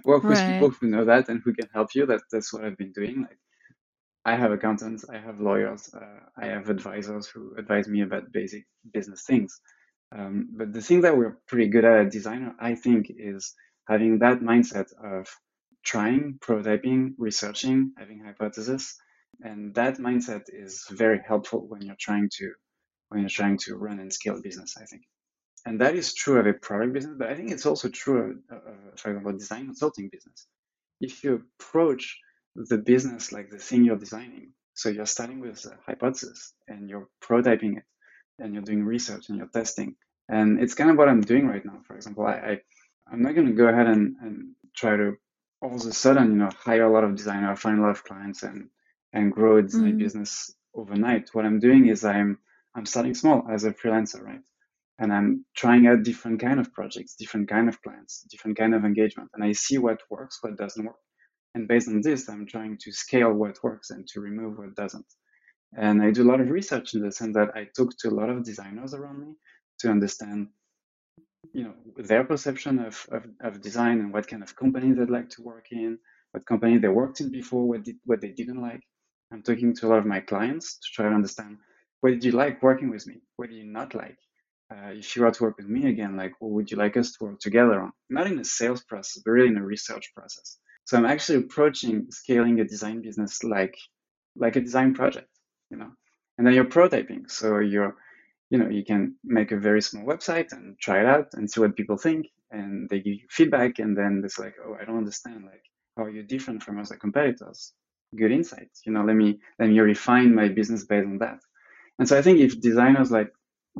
work 0.04 0.24
with 0.24 0.40
right. 0.40 0.54
people 0.54 0.70
who 0.70 0.88
know 0.88 1.06
that 1.06 1.30
and 1.30 1.42
who 1.44 1.54
can 1.54 1.70
help 1.74 1.94
you. 1.96 2.06
That 2.06 2.22
that's 2.32 2.54
what 2.54 2.66
I've 2.66 2.78
been 2.78 2.92
doing. 2.92 3.22
Like 3.22 3.40
I 4.26 4.36
have 4.36 4.52
accountants, 4.52 5.06
I 5.10 5.18
have 5.18 5.42
lawyers, 5.42 5.94
uh, 5.94 6.20
I 6.38 6.48
have 6.48 6.70
advisors 6.70 7.28
who 7.28 7.56
advise 7.58 7.88
me 7.88 8.02
about 8.02 8.32
basic 8.32 8.66
business 8.94 9.24
things. 9.24 9.60
Um, 10.16 10.50
but 10.56 10.74
the 10.74 10.82
thing 10.82 11.02
that 11.02 11.18
we're 11.18 11.38
pretty 11.48 11.68
good 11.70 11.86
at 11.86 12.06
as 12.06 12.14
designer, 12.14 12.56
I 12.60 12.76
think, 12.76 13.08
is 13.10 13.54
having 13.88 14.20
that 14.20 14.40
mindset 14.40 14.94
of 15.04 15.28
trying, 15.84 16.40
prototyping, 16.40 17.16
researching, 17.18 17.94
having 17.98 18.24
hypotheses, 18.24 18.96
and 19.42 19.74
that 19.76 19.98
mindset 19.98 20.44
is 20.48 20.86
very 20.90 21.20
helpful 21.28 21.68
when 21.68 21.82
you're 21.82 21.96
trying 22.00 22.30
to 22.38 22.54
when 23.10 23.22
you're 23.22 23.30
trying 23.30 23.58
to 23.58 23.76
run 23.76 24.00
and 24.00 24.14
scale 24.14 24.42
business. 24.42 24.76
I 24.78 24.86
think, 24.86 25.04
and 25.66 25.80
that 25.82 25.95
is 25.95 26.14
true 26.14 26.39
of 26.39 26.47
a 26.47 26.53
product 26.53 26.93
business, 26.93 27.16
but 27.18 27.30
I 27.30 27.36
think 27.36 27.51
it's 27.51 27.66
also 27.66 27.89
true 27.89 28.41
of, 28.51 28.57
uh, 28.57 28.72
for 28.97 29.09
example, 29.09 29.34
design 29.34 29.66
consulting 29.66 30.09
business. 30.09 30.47
If 30.99 31.24
you 31.24 31.43
approach 31.59 32.18
the 32.55 32.78
business 32.78 33.32
like 33.32 33.49
the 33.49 33.57
thing 33.57 33.84
you're 33.84 33.97
designing. 33.97 34.51
So 34.76 34.89
you're 34.89 35.05
starting 35.05 35.39
with 35.39 35.66
a 35.66 35.78
hypothesis 35.86 36.53
and 36.68 36.89
you're 36.89 37.07
prototyping 37.24 37.78
it 37.78 37.84
and 38.39 38.53
you're 38.53 38.64
doing 38.64 38.84
research 38.84 39.30
and 39.30 39.38
you're 39.38 39.47
testing 39.47 39.95
And 40.30 40.59
it's 40.61 40.74
kind 40.74 40.89
of 40.89 40.97
what 40.97 41.09
I'm 41.09 41.22
doing 41.22 41.47
right 41.47 41.66
now. 41.66 41.80
For 41.86 41.95
example, 41.95 42.26
I, 42.26 42.34
I 42.34 42.59
I'm 43.11 43.22
not 43.22 43.36
going 43.36 43.47
to 43.47 43.53
go 43.53 43.68
ahead 43.68 43.88
and, 43.88 44.16
and 44.22 44.55
try 44.76 44.95
to 44.95 45.18
all 45.61 45.76
of 45.76 45.86
a 45.86 45.93
sudden, 45.93 46.32
you 46.32 46.38
know, 46.38 46.49
hire 46.57 46.84
a 46.84 46.91
lot 46.91 47.03
of 47.03 47.16
designers, 47.16 47.59
find 47.59 47.80
a 47.80 47.82
lot 47.82 47.91
of 47.91 48.03
clients, 48.03 48.43
and 48.43 48.70
and 49.11 49.32
grow 49.32 49.57
a 49.57 49.61
design 49.61 49.89
mm-hmm. 49.89 49.97
business 49.97 50.53
overnight. 50.74 51.30
What 51.34 51.45
I'm 51.45 51.59
doing 51.59 51.88
is 51.88 52.03
I'm 52.05 52.39
I'm 52.76 52.86
starting 52.86 53.14
small 53.14 53.45
as 53.51 53.64
a 53.66 53.74
freelancer, 53.74 54.22
right? 54.22 54.41
And 55.00 55.12
I'm 55.12 55.46
trying 55.56 55.88
out 55.88 56.04
different 56.04 56.39
kind 56.39 56.60
of 56.60 56.72
projects, 56.74 57.16
different 57.16 57.50
kind 57.50 57.68
of 57.68 57.82
clients, 57.82 58.26
different 58.30 58.58
kind 58.58 58.76
of 58.76 58.86
engagement, 58.86 59.30
and 59.34 59.44
I 59.44 59.54
see 59.54 59.78
what 59.78 60.02
works, 60.10 60.38
what 60.41 60.58
doesn't 60.58 60.86
work. 60.86 61.00
And 61.56 61.68
based 61.68 61.88
on 61.88 62.02
this, 62.02 62.30
I'm 62.30 62.46
trying 62.48 62.78
to 62.80 62.91
scale 62.91 63.34
what 63.34 63.64
works 63.64 63.89
and 63.89 64.08
to 64.10 64.22
remove 64.22 64.58
what 64.58 64.76
doesn't. 64.76 65.06
And 65.76 66.02
I 66.02 66.12
do 66.12 66.24
a 66.24 66.30
lot 66.30 66.41
of 66.41 66.50
research 66.50 66.94
in 66.94 67.02
the 67.02 67.12
sense 67.12 67.36
that 67.36 67.50
I 67.56 67.68
talk 67.76 67.91
to 68.00 68.10
a 68.10 68.18
lot 68.20 68.30
of 68.30 68.44
designers 68.44 68.94
around 68.94 69.20
me 69.20 69.34
to 69.80 69.89
understand 69.89 70.48
you 71.52 71.64
know 71.64 71.74
their 71.98 72.24
perception 72.24 72.80
of, 72.80 73.06
of, 73.12 73.26
of, 73.41 73.62
design 73.62 74.00
and 74.00 74.14
what 74.14 74.28
kind 74.28 74.44
of 74.44 74.56
company 74.56 74.91
they'd 74.94 75.10
like 75.10 75.30
to 75.30 75.41
work 75.41 75.68
in 75.72 76.00
what 76.32 76.46
company 76.46 76.78
they 76.78 76.88
worked 76.88 77.20
in 77.20 77.32
before 77.32 77.68
what 77.68 77.84
did 77.84 77.98
what 78.06 78.22
they 78.22 78.30
didn't 78.30 78.62
like 78.62 78.82
i'm 79.32 79.44
talking 79.44 79.76
to 79.76 79.86
a 79.86 79.89
lot 79.89 80.00
of 80.00 80.06
my 80.06 80.22
clients 80.22 80.78
to 80.80 80.88
try 80.94 81.10
to 81.10 81.16
understand 81.16 81.58
what 82.02 82.12
did 82.12 82.24
you 82.24 82.32
like 82.32 82.64
working 82.64 82.89
with 82.89 83.06
me 83.08 83.22
what 83.36 83.50
did 83.50 83.58
you 83.58 83.66
not 83.66 83.94
like 83.94 84.18
uh, 84.72 84.91
if 84.91 85.16
you 85.16 85.22
were 85.22 85.32
to 85.32 85.43
work 85.43 85.57
with 85.57 85.68
me 85.68 85.89
again 85.89 86.16
like 86.16 86.34
what 86.39 86.51
would 86.51 86.72
you 86.72 86.78
like 86.78 86.97
us 86.97 87.11
to 87.14 87.26
work 87.26 87.39
together 87.39 87.82
on? 87.82 87.91
Not 88.09 88.28
in 88.28 88.39
a 88.39 88.45
sales 88.45 88.84
process 88.84 89.22
but 89.24 89.32
really 89.32 89.49
in 89.49 89.57
a 89.57 89.66
research 89.66 90.11
process. 90.16 90.57
So 90.86 90.97
i'm 90.97 91.05
actually 91.05 91.39
approaching 91.39 92.07
scaling 92.09 92.59
a 92.59 92.66
design 92.66 93.01
business 93.01 93.43
like 93.43 93.76
like 94.36 94.55
a 94.55 94.61
design 94.61 94.93
project 94.93 95.30
you 95.70 95.78
know? 95.78 95.91
And 96.38 96.45
then 96.47 96.53
you're 96.53 96.66
prototyping. 96.66 97.30
So 97.30 97.59
you're 97.59 97.95
you 98.49 98.57
know 98.59 98.70
you 98.70 98.86
can 98.86 99.16
make 99.24 99.51
a 99.51 99.57
very 99.57 99.82
small 99.82 100.05
website 100.05 100.51
and 100.51 100.78
try 100.80 100.99
it 100.99 101.07
out 101.07 101.28
and 101.34 101.49
see 101.49 101.59
what 101.61 101.76
people 101.76 101.97
think 101.97 102.28
and 102.51 102.88
they 102.89 102.99
give 102.99 103.14
you 103.14 103.28
feedback 103.30 103.80
and 103.80 103.97
then 103.97 104.22
it's 104.24 104.38
like 104.38 104.53
oh 104.64 104.76
i 104.80 104.86
don't 104.86 104.97
understand 104.97 105.43
like 105.43 105.64
how 105.97 106.03
are 106.03 106.09
you 106.09 106.24
different 106.24 106.61
from 106.61 106.80
other 106.80 106.95
competitors. 106.95 107.74
Good 108.16 108.32
insights 108.32 108.82
you 108.86 108.91
know? 108.93 109.03
Let 109.03 109.16
me 109.16 109.39
let 109.59 109.70
me 109.70 109.80
refine 109.80 110.36
my 110.36 110.47
business 110.49 110.86
based 110.86 111.07
on 111.07 111.18
that. 111.20 111.39
And 111.97 112.07
so 112.07 112.18
i 112.18 112.22
think 112.22 112.39
if 112.39 112.61
designers 112.61 113.11
like 113.11 113.32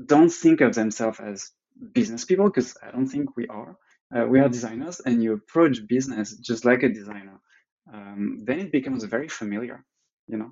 don't 0.06 0.32
think 0.32 0.62
of 0.62 0.74
themselves 0.76 1.20
as 1.20 1.52
business 1.94 2.26
people 2.26 2.46
because 2.46 2.78
i 2.84 2.91
don't 2.91 3.08
think 3.08 3.36
we 3.36 3.48
are 3.48 3.78
uh, 4.16 4.26
we 4.26 4.39
are 4.39 4.50
designers 4.50 5.00
and 5.06 5.24
you 5.24 5.34
approach 5.34 5.88
business 5.88 6.38
just 6.38 6.66
like 6.66 6.84
a 6.84 6.89
designer 6.89 7.39
um, 7.94 8.39
then 8.44 8.60
it 8.60 8.72
becomes 8.72 9.04
very 9.04 9.28
familiar 9.28 9.84
you 10.28 10.38
know 10.38 10.52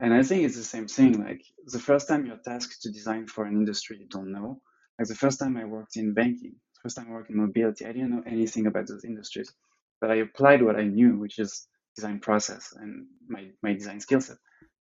and 0.00 0.12
I 0.12 0.22
think 0.22 0.44
it's 0.44 0.56
the 0.56 0.64
same 0.64 0.88
thing. 0.88 1.24
Like 1.24 1.42
the 1.66 1.78
first 1.78 2.08
time 2.08 2.26
you're 2.26 2.36
tasked 2.36 2.82
to 2.82 2.90
design 2.90 3.26
for 3.26 3.44
an 3.44 3.54
industry 3.54 3.98
you 3.98 4.06
don't 4.06 4.32
know, 4.32 4.60
like 4.98 5.08
the 5.08 5.14
first 5.14 5.38
time 5.38 5.56
I 5.56 5.64
worked 5.64 5.96
in 5.96 6.14
banking, 6.14 6.56
first 6.82 6.96
time 6.96 7.06
I 7.08 7.12
worked 7.12 7.30
in 7.30 7.36
mobility, 7.36 7.86
I 7.86 7.92
didn't 7.92 8.10
know 8.10 8.22
anything 8.26 8.66
about 8.66 8.88
those 8.88 9.04
industries, 9.04 9.52
but 10.00 10.10
I 10.10 10.16
applied 10.16 10.62
what 10.62 10.76
I 10.76 10.84
knew, 10.84 11.18
which 11.18 11.38
is 11.38 11.66
design 11.96 12.20
process 12.20 12.74
and 12.78 13.06
my, 13.28 13.50
my 13.62 13.72
design 13.72 14.00
skill 14.00 14.20
set. 14.20 14.36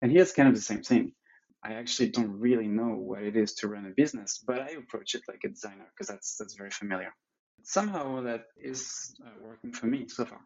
And 0.02 0.12
here's 0.12 0.32
kind 0.32 0.48
of 0.48 0.54
the 0.54 0.60
same 0.60 0.82
thing. 0.82 1.12
I 1.62 1.74
actually 1.74 2.10
don't 2.10 2.38
really 2.38 2.68
know 2.68 2.94
what 2.94 3.22
it 3.22 3.36
is 3.36 3.54
to 3.54 3.68
run 3.68 3.86
a 3.86 3.90
business, 3.90 4.42
but 4.46 4.60
I 4.60 4.70
approach 4.70 5.14
it 5.14 5.22
like 5.28 5.40
a 5.44 5.48
designer 5.48 5.86
because 5.92 6.06
that's 6.08 6.36
that's 6.36 6.54
very 6.54 6.70
familiar. 6.70 7.12
Somehow 7.64 8.22
that 8.22 8.44
is 8.56 9.14
uh, 9.26 9.30
working 9.42 9.72
for 9.72 9.86
me 9.86 10.06
so 10.08 10.24
far. 10.24 10.40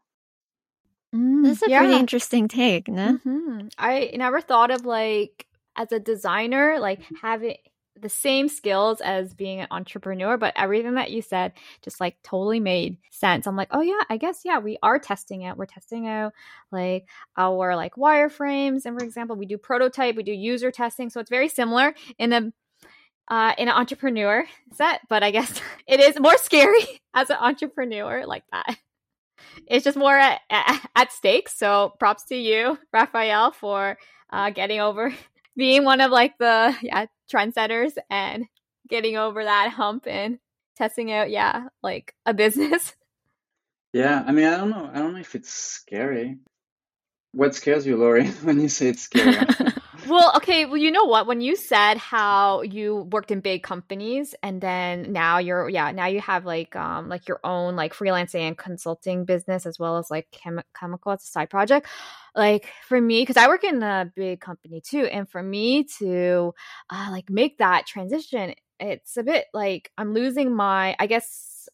Mm, 1.15 1.45
That's 1.45 1.63
a 1.63 1.69
yeah. 1.69 1.81
pretty 1.81 1.99
interesting 1.99 2.49
take, 2.49 2.89
no? 2.89 3.19
Mm-hmm. 3.19 3.69
I 3.79 4.13
never 4.15 4.41
thought 4.41 4.71
of 4.71 4.87
like 4.87 5.47
as 5.77 5.93
a 5.93 6.01
designer, 6.01 6.79
like 6.81 7.01
having 7.21 7.57
the 8.03 8.09
same 8.09 8.49
skills 8.49 9.01
as 9.01 9.33
being 9.33 9.61
an 9.61 9.69
entrepreneur, 9.71 10.37
but 10.37 10.53
everything 10.57 10.95
that 10.95 11.11
you 11.11 11.23
said 11.23 11.53
just 11.83 12.01
like 12.01 12.17
totally 12.23 12.61
made 12.61 12.99
sense. 13.11 13.47
I'm 13.47 13.57
like, 13.57 13.69
oh 13.71 13.81
yeah, 13.81 14.01
I 14.11 14.19
guess 14.19 14.41
yeah, 14.45 14.59
we 14.59 14.79
are 14.83 14.99
testing 14.99 15.43
it. 15.43 15.57
We're 15.57 15.67
testing 15.67 16.07
out 16.07 16.35
like 16.71 17.07
our 17.37 17.75
like 17.75 17.95
wireframes, 17.95 18.85
and 18.85 18.99
for 18.99 19.05
example, 19.05 19.37
we 19.37 19.47
do 19.47 19.57
prototype, 19.57 20.17
we 20.17 20.23
do 20.23 20.33
user 20.33 20.71
testing, 20.71 21.09
so 21.09 21.21
it's 21.21 21.31
very 21.31 21.49
similar 21.49 21.95
in 22.19 22.33
a 22.33 22.53
uh, 23.29 23.55
in 23.57 23.69
an 23.69 23.75
entrepreneur 23.75 24.45
set, 24.75 25.01
but 25.09 25.23
I 25.23 25.31
guess 25.31 25.61
it 25.87 26.01
is 26.01 26.21
more 26.21 26.37
scary 26.37 26.85
as 27.15 27.31
an 27.31 27.37
entrepreneur 27.41 28.27
like 28.27 28.45
that 28.53 28.77
it's 29.67 29.85
just 29.85 29.97
more 29.97 30.17
at, 30.17 30.41
at, 30.51 31.13
stake. 31.13 31.49
So 31.49 31.95
props 31.99 32.25
to 32.27 32.37
you, 32.37 32.79
Raphael, 32.93 33.53
for 33.53 33.99
uh, 34.31 34.51
getting 34.51 34.81
over 34.81 35.13
being 35.57 35.85
one 35.85 36.01
of 36.01 36.11
like 36.11 36.39
the 36.39 36.77
yeah 36.83 37.07
trendsetters 37.33 37.93
and 38.11 38.45
getting 38.89 39.17
over 39.17 39.45
that 39.45 39.71
hump 39.71 40.07
and 40.07 40.39
testing 40.77 41.13
out 41.13 41.31
yeah 41.31 41.69
like 41.83 42.15
a 42.27 42.35
business. 42.35 42.95
Yeah, 43.95 44.25
I 44.27 44.33
mean, 44.33 44.47
I 44.47 44.57
don't 44.57 44.71
know. 44.71 44.91
I 44.91 45.01
don't 45.01 45.13
know 45.13 45.21
if 45.21 45.35
it's 45.35 45.51
scary. 45.51 46.39
What 47.33 47.55
scares 47.55 47.87
you, 47.87 47.97
Lori, 47.99 48.27
when 48.43 48.59
you 48.61 48.69
say 48.71 48.89
it's 48.89 49.03
scary? 49.03 49.37
well, 50.09 50.33
okay. 50.37 50.65
Well, 50.67 50.77
you 50.77 50.91
know 50.91 51.05
what? 51.05 51.27
When 51.27 51.41
you 51.41 51.57
said 51.57 51.97
how 51.97 52.63
you 52.63 53.09
worked 53.11 53.31
in 53.31 53.41
big 53.41 53.63
companies 53.63 54.35
and 54.43 54.61
then 54.61 55.13
now 55.13 55.39
you're, 55.39 55.69
yeah, 55.69 55.91
now 55.93 56.07
you 56.07 56.21
have 56.21 56.45
like, 56.45 56.75
um, 56.77 57.09
like 57.09 57.29
your 57.29 57.41
own 57.45 57.77
like 57.77 57.95
freelancing 57.95 58.41
and 58.41 58.59
consulting 58.59 59.25
business 59.25 59.67
as 59.67 59.79
well 59.79 59.99
as 59.99 60.11
like 60.11 60.29
chem- 60.31 60.63
Kameko 60.75 61.15
as 61.15 61.23
a 61.23 61.27
side 61.27 61.51
project. 61.51 61.87
Like 62.35 62.67
for 62.89 63.01
me, 63.01 63.23
because 63.23 63.37
I 63.37 63.49
work 63.49 63.65
in 63.65 63.83
a 63.83 64.11
big 64.15 64.41
company 64.41 64.81
too, 64.81 65.05
and 65.05 65.29
for 65.29 65.43
me 65.43 65.85
to 65.99 66.55
uh, 66.91 67.09
like 67.11 67.29
make 67.31 67.59
that 67.59 67.87
transition, 67.87 68.55
it's 68.81 69.17
a 69.17 69.23
bit 69.23 69.47
like 69.53 69.91
I'm 69.99 70.15
losing 70.15 70.55
my, 70.55 70.97
I 70.99 71.07
guess, 71.07 71.69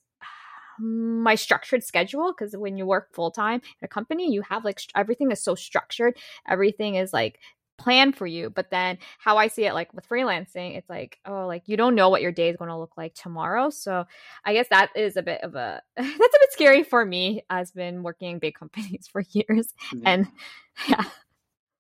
my 0.81 1.35
structured 1.35 1.83
schedule 1.83 2.33
because 2.33 2.57
when 2.57 2.76
you 2.76 2.87
work 2.87 3.09
full 3.12 3.31
time 3.31 3.61
in 3.81 3.85
a 3.85 3.89
company 3.89 4.33
you 4.33 4.43
have 4.43 4.64
like 4.64 4.79
st- 4.79 4.93
everything 4.95 5.31
is 5.33 5.43
so 5.43 5.55
structured 5.55 6.16
everything 6.47 6.95
is 6.95 7.12
like 7.12 7.41
plan 7.79 8.12
for 8.12 8.26
you. 8.26 8.51
But 8.51 8.70
then 8.70 8.99
how 9.18 9.39
I 9.39 9.47
see 9.47 9.64
it 9.64 9.72
like 9.72 9.95
with 9.95 10.09
freelancing, 10.09 10.76
it's 10.76 10.91
like, 10.91 11.18
oh, 11.24 11.47
like 11.47 11.62
you 11.66 11.76
don't 11.76 11.95
know 11.95 12.11
what 12.11 12.20
your 12.20 12.33
day 12.33 12.51
is 12.51 12.57
going 12.57 12.70
to 12.70 12.76
look 12.76 12.97
like 12.97 13.14
tomorrow. 13.14 13.70
So 13.70 14.05
I 14.45 14.53
guess 14.53 14.68
that 14.68 14.91
is 14.95 15.16
a 15.16 15.22
bit 15.22 15.43
of 15.43 15.55
a 15.55 15.81
that's 15.97 16.09
a 16.09 16.18
bit 16.18 16.53
scary 16.53 16.83
for 16.83 17.05
me 17.05 17.43
as 17.49 17.70
I've 17.70 17.74
been 17.74 18.03
working 18.03 18.33
in 18.33 18.39
big 18.39 18.55
companies 18.59 19.09
for 19.11 19.22
years. 19.33 19.72
Yeah. 19.95 20.03
And 20.05 20.26
yeah. 20.89 21.05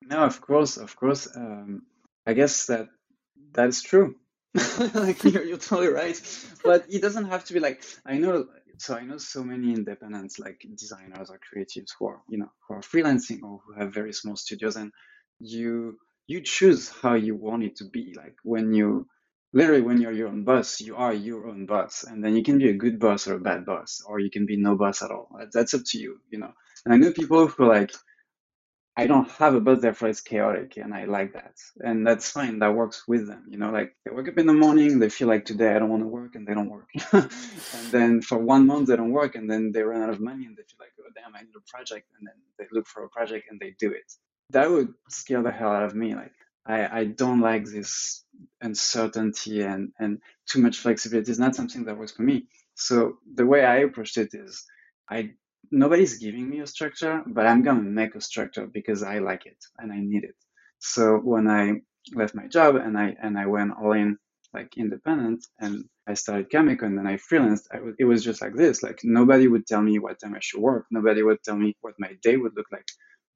No, 0.02 0.18
of 0.18 0.40
course, 0.40 0.78
of 0.78 0.96
course. 0.96 1.28
Um, 1.36 1.82
I 2.26 2.32
guess 2.32 2.66
that 2.66 2.88
that's 3.52 3.82
true. 3.82 4.14
like 4.94 5.22
you're, 5.24 5.44
you're 5.44 5.58
totally 5.58 5.88
right. 5.88 6.18
But 6.64 6.86
it 6.88 7.02
doesn't 7.02 7.26
have 7.26 7.44
to 7.46 7.52
be 7.52 7.60
like 7.60 7.84
I 8.06 8.16
know 8.16 8.46
so 8.78 8.94
I 8.94 9.02
know 9.02 9.18
so 9.18 9.42
many 9.42 9.74
independents 9.74 10.38
like 10.38 10.64
designers 10.76 11.30
or 11.30 11.40
creatives 11.40 11.88
who 11.98 12.06
are, 12.06 12.22
you 12.28 12.38
know, 12.38 12.50
who 12.66 12.74
are 12.74 12.80
freelancing 12.80 13.42
or 13.42 13.60
who 13.66 13.72
have 13.78 13.92
very 13.92 14.12
small 14.12 14.36
studios 14.36 14.76
and 14.76 14.92
you 15.40 15.98
you 16.26 16.42
choose 16.42 16.90
how 16.90 17.14
you 17.14 17.34
want 17.34 17.64
it 17.64 17.76
to 17.76 17.84
be. 17.84 18.14
Like 18.16 18.36
when 18.42 18.72
you 18.74 19.06
literally 19.52 19.82
when 19.82 20.00
you're 20.00 20.12
your 20.12 20.28
own 20.28 20.44
boss, 20.44 20.80
you 20.80 20.96
are 20.96 21.14
your 21.14 21.48
own 21.48 21.66
boss, 21.66 22.04
and 22.04 22.24
then 22.24 22.36
you 22.36 22.42
can 22.42 22.58
be 22.58 22.68
a 22.68 22.74
good 22.74 22.98
boss 22.98 23.26
or 23.26 23.36
a 23.36 23.40
bad 23.40 23.64
boss, 23.64 24.02
or 24.06 24.20
you 24.20 24.30
can 24.30 24.46
be 24.46 24.56
no 24.56 24.76
boss 24.76 25.02
at 25.02 25.10
all. 25.10 25.28
That's 25.52 25.74
up 25.74 25.82
to 25.86 25.98
you, 25.98 26.20
you 26.30 26.38
know. 26.38 26.52
And 26.84 26.94
I 26.94 26.98
know 26.98 27.12
people 27.12 27.46
who 27.48 27.68
like, 27.68 27.92
I 28.96 29.06
don't 29.06 29.30
have 29.32 29.54
a 29.54 29.60
boss, 29.60 29.80
therefore 29.80 30.08
it's 30.08 30.20
chaotic, 30.20 30.76
and 30.76 30.92
I 30.92 31.06
like 31.06 31.32
that, 31.34 31.54
and 31.80 32.06
that's 32.06 32.30
fine. 32.30 32.58
That 32.58 32.74
works 32.74 33.04
with 33.08 33.26
them, 33.26 33.46
you 33.48 33.58
know. 33.58 33.70
Like 33.70 33.94
they 34.04 34.10
wake 34.10 34.28
up 34.28 34.38
in 34.38 34.46
the 34.46 34.52
morning, 34.52 34.98
they 34.98 35.08
feel 35.08 35.28
like 35.28 35.46
today 35.46 35.74
I 35.74 35.78
don't 35.78 35.88
want 35.88 36.02
to 36.02 36.08
work, 36.08 36.34
and 36.34 36.46
they 36.46 36.54
don't 36.54 36.70
work, 36.70 36.90
and 37.12 37.30
then 37.90 38.22
for 38.22 38.38
one 38.38 38.66
month 38.66 38.88
they 38.88 38.96
don't 38.96 39.12
work, 39.12 39.36
and 39.36 39.50
then 39.50 39.72
they 39.72 39.82
run 39.82 40.02
out 40.02 40.10
of 40.10 40.20
money, 40.20 40.46
and 40.46 40.56
they 40.56 40.64
feel 40.64 40.80
like, 40.80 40.92
oh 41.00 41.10
damn, 41.14 41.34
I 41.34 41.40
need 41.42 41.54
a 41.56 41.70
project, 41.70 42.08
and 42.18 42.26
then 42.26 42.34
they 42.58 42.66
look 42.72 42.86
for 42.88 43.04
a 43.04 43.08
project 43.08 43.46
and 43.50 43.60
they 43.60 43.74
do 43.78 43.92
it 43.92 44.12
that 44.50 44.70
would 44.70 44.94
scare 45.08 45.42
the 45.42 45.50
hell 45.52 45.70
out 45.72 45.84
of 45.84 45.94
me. 45.94 46.14
Like 46.14 46.32
I, 46.66 47.00
I 47.00 47.04
don't 47.06 47.40
like 47.40 47.64
this 47.66 48.24
uncertainty 48.60 49.62
and, 49.62 49.92
and 49.98 50.20
too 50.50 50.60
much 50.60 50.78
flexibility 50.78 51.30
is 51.32 51.38
not 51.38 51.56
something 51.56 51.84
that 51.84 51.98
works 51.98 52.12
for 52.12 52.22
me. 52.22 52.48
So 52.74 53.18
the 53.34 53.46
way 53.46 53.64
I 53.64 53.78
approached 53.78 54.18
it 54.18 54.30
is 54.34 54.64
I 55.10 55.32
nobody's 55.70 56.18
giving 56.18 56.48
me 56.48 56.60
a 56.60 56.66
structure, 56.66 57.22
but 57.26 57.46
I'm 57.46 57.62
gonna 57.62 57.82
make 57.82 58.14
a 58.14 58.20
structure 58.20 58.66
because 58.66 59.02
I 59.02 59.18
like 59.18 59.46
it 59.46 59.58
and 59.78 59.92
I 59.92 60.00
need 60.00 60.24
it. 60.24 60.36
So 60.78 61.18
when 61.18 61.48
I 61.48 61.82
left 62.14 62.34
my 62.34 62.46
job 62.46 62.76
and 62.76 62.96
I 62.98 63.16
and 63.22 63.38
I 63.38 63.46
went 63.46 63.72
all 63.80 63.92
in 63.92 64.18
like 64.54 64.78
independent 64.78 65.46
and 65.60 65.84
I 66.06 66.14
started 66.14 66.50
Kameko 66.50 66.84
and 66.84 66.96
then 66.98 67.06
I 67.06 67.16
freelanced, 67.16 67.66
I 67.72 67.76
w- 67.76 67.96
it 67.98 68.04
was 68.06 68.24
just 68.24 68.40
like 68.42 68.54
this. 68.54 68.82
Like 68.82 69.00
nobody 69.04 69.48
would 69.48 69.66
tell 69.66 69.82
me 69.82 69.98
what 69.98 70.20
time 70.20 70.34
I 70.34 70.40
should 70.40 70.62
work. 70.62 70.86
Nobody 70.90 71.22
would 71.22 71.42
tell 71.44 71.56
me 71.56 71.76
what 71.82 71.94
my 71.98 72.12
day 72.22 72.36
would 72.38 72.54
look 72.56 72.66
like 72.72 72.86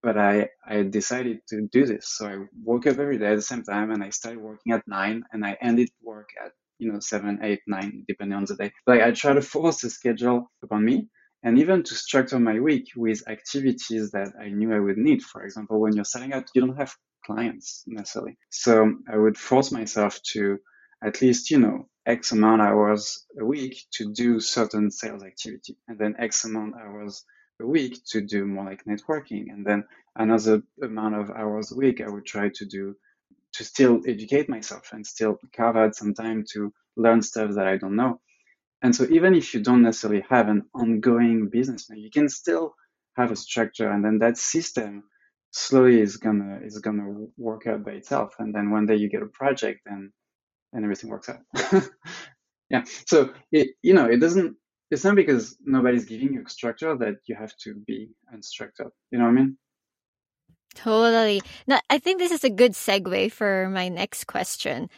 but 0.03 0.19
I, 0.19 0.49
I 0.67 0.83
decided 0.83 1.41
to 1.49 1.69
do 1.71 1.87
this. 1.87 2.09
So 2.09 2.27
I 2.27 2.37
woke 2.63 2.87
up 2.87 2.99
every 2.99 3.19
day 3.19 3.29
at 3.33 3.37
the 3.37 3.43
same 3.43 3.63
time 3.63 3.91
and 3.91 4.03
I 4.03 4.11
started 4.11 4.41
working 4.41 4.73
at 4.73 4.87
nine 4.87 5.25
and 5.33 5.45
I 5.45 5.57
ended 5.61 5.91
work 6.03 6.31
at, 6.45 6.53
you 6.79 6.93
know, 6.93 7.01
seven, 7.01 7.39
eight, 7.43 7.61
nine, 7.67 8.05
depending 8.09 8.37
on 8.37 8.45
the 8.45 8.57
day. 8.57 8.73
Like 8.87 9.03
I 9.03 9.13
try 9.13 9.33
to 9.35 9.43
force 9.43 9.85
a 9.85 9.91
schedule 9.91 10.51
upon 10.63 10.85
me 10.85 11.09
and 11.43 11.59
even 11.59 11.83
to 11.85 11.95
structure 11.95 12.39
my 12.39 12.61
week 12.61 12.89
with 12.97 13.29
activities 13.29 14.11
that 14.13 14.33
I 14.41 14.49
knew 14.49 14.75
I 14.75 14.81
would 14.81 14.99
need. 14.99 15.23
For 15.23 15.45
example, 15.45 15.81
when 15.81 15.95
you're 15.95 16.05
selling 16.05 16.33
out, 16.33 16.51
you 16.55 16.63
don't 16.63 16.77
have 16.77 16.95
clients 17.25 17.85
necessarily. 17.87 18.37
So 18.51 18.95
I 19.13 19.17
would 19.17 19.37
force 19.39 19.71
myself 19.73 20.21
to 20.33 20.59
at 21.05 21.21
least, 21.21 21.51
you 21.51 21.59
know, 21.59 21.89
X 22.07 22.33
amount 22.33 22.63
hours 22.63 23.27
a 23.41 23.45
week 23.45 23.77
to 23.93 24.13
do 24.13 24.41
certain 24.41 24.91
sales 24.91 25.23
activity, 25.23 25.77
and 25.87 25.99
then 25.99 26.17
X 26.19 26.45
amount 26.45 26.75
hours 26.75 27.25
a 27.63 27.67
week 27.69 27.99
to 28.13 28.23
do 28.23 28.47
more 28.47 28.67
like 28.67 28.85
networking, 28.87 29.53
and 29.53 29.67
then 29.67 29.85
another 30.17 30.63
amount 30.83 31.17
of 31.17 31.31
hours 31.31 31.73
a 31.73 31.77
week 31.77 32.03
I 32.03 32.11
would 32.11 32.27
try 32.27 32.51
to 32.57 32.67
do 32.67 32.97
to 33.55 33.65
still 33.65 34.01
educate 34.07 34.49
myself 34.49 34.91
and 34.93 35.07
still 35.07 35.39
carve 35.57 35.77
out 35.77 35.95
some 35.97 36.15
time 36.15 36.45
to 36.53 36.73
learn 36.97 37.23
stuff 37.23 37.53
that 37.55 37.67
I 37.69 37.79
don't 37.79 37.97
know. 37.97 38.21
And 38.83 38.95
so 38.95 39.07
even 39.11 39.35
if 39.35 39.55
you 39.55 39.61
don't 39.61 39.83
necessarily 39.83 40.25
have 40.31 40.49
an 40.49 40.65
ongoing 40.75 41.49
business, 41.49 41.89
you 41.95 42.11
can 42.11 42.29
still 42.29 42.75
have 43.17 43.31
a 43.33 43.37
structure, 43.37 43.91
and 43.91 44.05
then 44.05 44.19
that 44.21 44.39
system 44.39 45.05
slowly 45.51 46.01
is 46.01 46.17
gonna 46.19 46.61
is 46.65 46.79
gonna 46.79 47.27
work 47.37 47.67
out 47.67 47.85
by 47.85 47.93
itself. 47.93 48.35
And 48.39 48.55
then 48.55 48.71
one 48.71 48.87
day 48.87 48.97
you 48.97 49.09
get 49.09 49.23
a 49.23 49.27
project, 49.27 49.81
and 49.87 50.11
and 50.73 50.85
everything 50.85 51.11
works 51.11 51.29
out. 51.31 51.41
yeah. 52.71 52.85
So 53.07 53.35
it 53.53 53.71
you 53.83 53.95
know 53.95 54.07
it 54.07 54.19
doesn't. 54.21 54.57
It's 54.93 55.05
not 55.05 55.17
because 55.17 55.57
nobody's 55.65 56.05
giving 56.05 56.35
you 56.35 56.45
structure 56.49 56.95
that 56.99 57.17
you 57.25 57.35
have 57.35 57.57
to 57.65 57.75
be 57.75 58.11
unstructured. 58.29 58.91
You 59.11 59.19
know 59.19 59.25
what 59.25 59.31
I 59.31 59.33
mean? 59.33 59.57
Totally. 60.75 61.41
Now, 61.67 61.81
I 61.89 61.99
think 61.99 62.19
this 62.19 62.31
is 62.31 62.45
a 62.45 62.51
good 62.51 62.73
segue 62.73 63.33
for 63.33 63.71
my 63.71 63.89
next 63.89 64.27
question. 64.27 64.91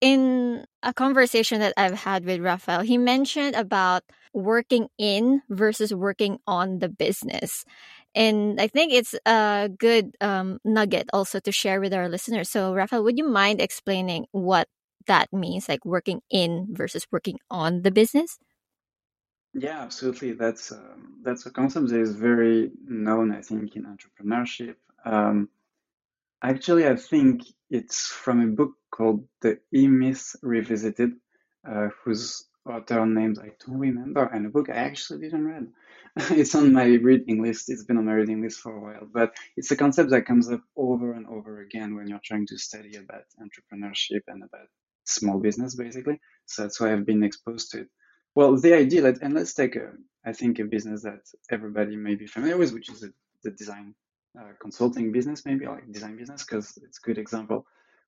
In 0.00 0.64
a 0.82 0.92
conversation 0.92 1.60
that 1.60 1.74
I've 1.76 1.94
had 1.94 2.24
with 2.24 2.40
Raphael, 2.40 2.80
he 2.80 2.98
mentioned 2.98 3.54
about 3.54 4.02
working 4.34 4.88
in 4.98 5.42
versus 5.48 5.94
working 5.94 6.40
on 6.48 6.80
the 6.80 6.88
business. 6.88 7.64
And 8.16 8.60
I 8.60 8.66
think 8.66 8.92
it's 8.92 9.14
a 9.26 9.70
good 9.78 10.16
um, 10.20 10.58
nugget 10.64 11.08
also 11.12 11.38
to 11.38 11.52
share 11.52 11.80
with 11.80 11.94
our 11.94 12.08
listeners. 12.08 12.50
So, 12.50 12.74
Raphael, 12.74 13.04
would 13.04 13.16
you 13.16 13.28
mind 13.28 13.60
explaining 13.60 14.26
what 14.32 14.66
that 15.06 15.32
means, 15.32 15.68
like 15.68 15.84
working 15.84 16.20
in 16.30 16.66
versus 16.72 17.06
working 17.12 17.38
on 17.48 17.82
the 17.82 17.92
business? 17.92 18.40
Yeah, 19.58 19.80
absolutely. 19.80 20.32
That's 20.32 20.72
um, 20.72 21.20
that's 21.24 21.46
a 21.46 21.50
concept 21.50 21.88
that 21.88 22.00
is 22.00 22.14
very 22.14 22.70
known, 22.86 23.32
I 23.32 23.40
think, 23.40 23.74
in 23.76 23.84
entrepreneurship. 23.84 24.76
Um, 25.04 25.48
actually, 26.42 26.86
I 26.86 26.96
think 26.96 27.42
it's 27.70 28.06
from 28.08 28.40
a 28.42 28.48
book 28.48 28.72
called 28.90 29.28
The 29.42 29.60
E 29.74 29.88
Myth 29.88 30.36
Revisited, 30.42 31.12
uh, 31.68 31.88
whose 32.04 32.46
author 32.66 33.06
names 33.06 33.38
I 33.38 33.52
don't 33.66 33.78
remember, 33.78 34.24
and 34.24 34.46
a 34.46 34.50
book 34.50 34.70
I 34.70 34.74
actually 34.76 35.20
didn't 35.20 35.46
read. 35.46 35.68
it's 36.38 36.54
on 36.54 36.72
my 36.72 36.86
reading 36.86 37.42
list. 37.42 37.70
It's 37.70 37.84
been 37.84 37.98
on 37.98 38.06
my 38.06 38.14
reading 38.14 38.42
list 38.42 38.60
for 38.60 38.76
a 38.76 38.80
while, 38.80 39.08
but 39.12 39.36
it's 39.56 39.70
a 39.72 39.76
concept 39.76 40.10
that 40.10 40.26
comes 40.26 40.50
up 40.50 40.62
over 40.76 41.12
and 41.14 41.26
over 41.28 41.60
again 41.60 41.96
when 41.96 42.08
you're 42.08 42.20
trying 42.24 42.46
to 42.48 42.58
study 42.58 42.96
about 42.96 43.24
entrepreneurship 43.40 44.22
and 44.28 44.44
about 44.44 44.68
small 45.04 45.40
business, 45.40 45.76
basically. 45.76 46.20
So 46.46 46.62
that's 46.62 46.80
why 46.80 46.92
I've 46.92 47.06
been 47.06 47.24
exposed 47.24 47.72
to 47.72 47.82
it. 47.82 47.88
Well, 48.36 48.54
the 48.58 48.74
idea 48.74 49.00
that, 49.00 49.22
and 49.22 49.32
let's 49.32 49.54
take 49.54 49.76
a, 49.76 49.92
I 50.22 50.34
think 50.34 50.58
a 50.58 50.64
business 50.64 51.02
that 51.04 51.22
everybody 51.50 51.96
may 51.96 52.16
be 52.16 52.26
familiar 52.26 52.58
with, 52.58 52.74
which 52.74 52.90
is 52.90 53.00
the, 53.00 53.10
the 53.42 53.50
design 53.50 53.94
uh, 54.38 54.52
consulting 54.60 55.10
business, 55.10 55.46
maybe 55.46 55.66
like 55.66 55.90
design 55.90 56.18
business, 56.18 56.44
because 56.44 56.78
it's 56.84 56.98
a 57.02 57.06
good 57.06 57.16
example. 57.16 57.64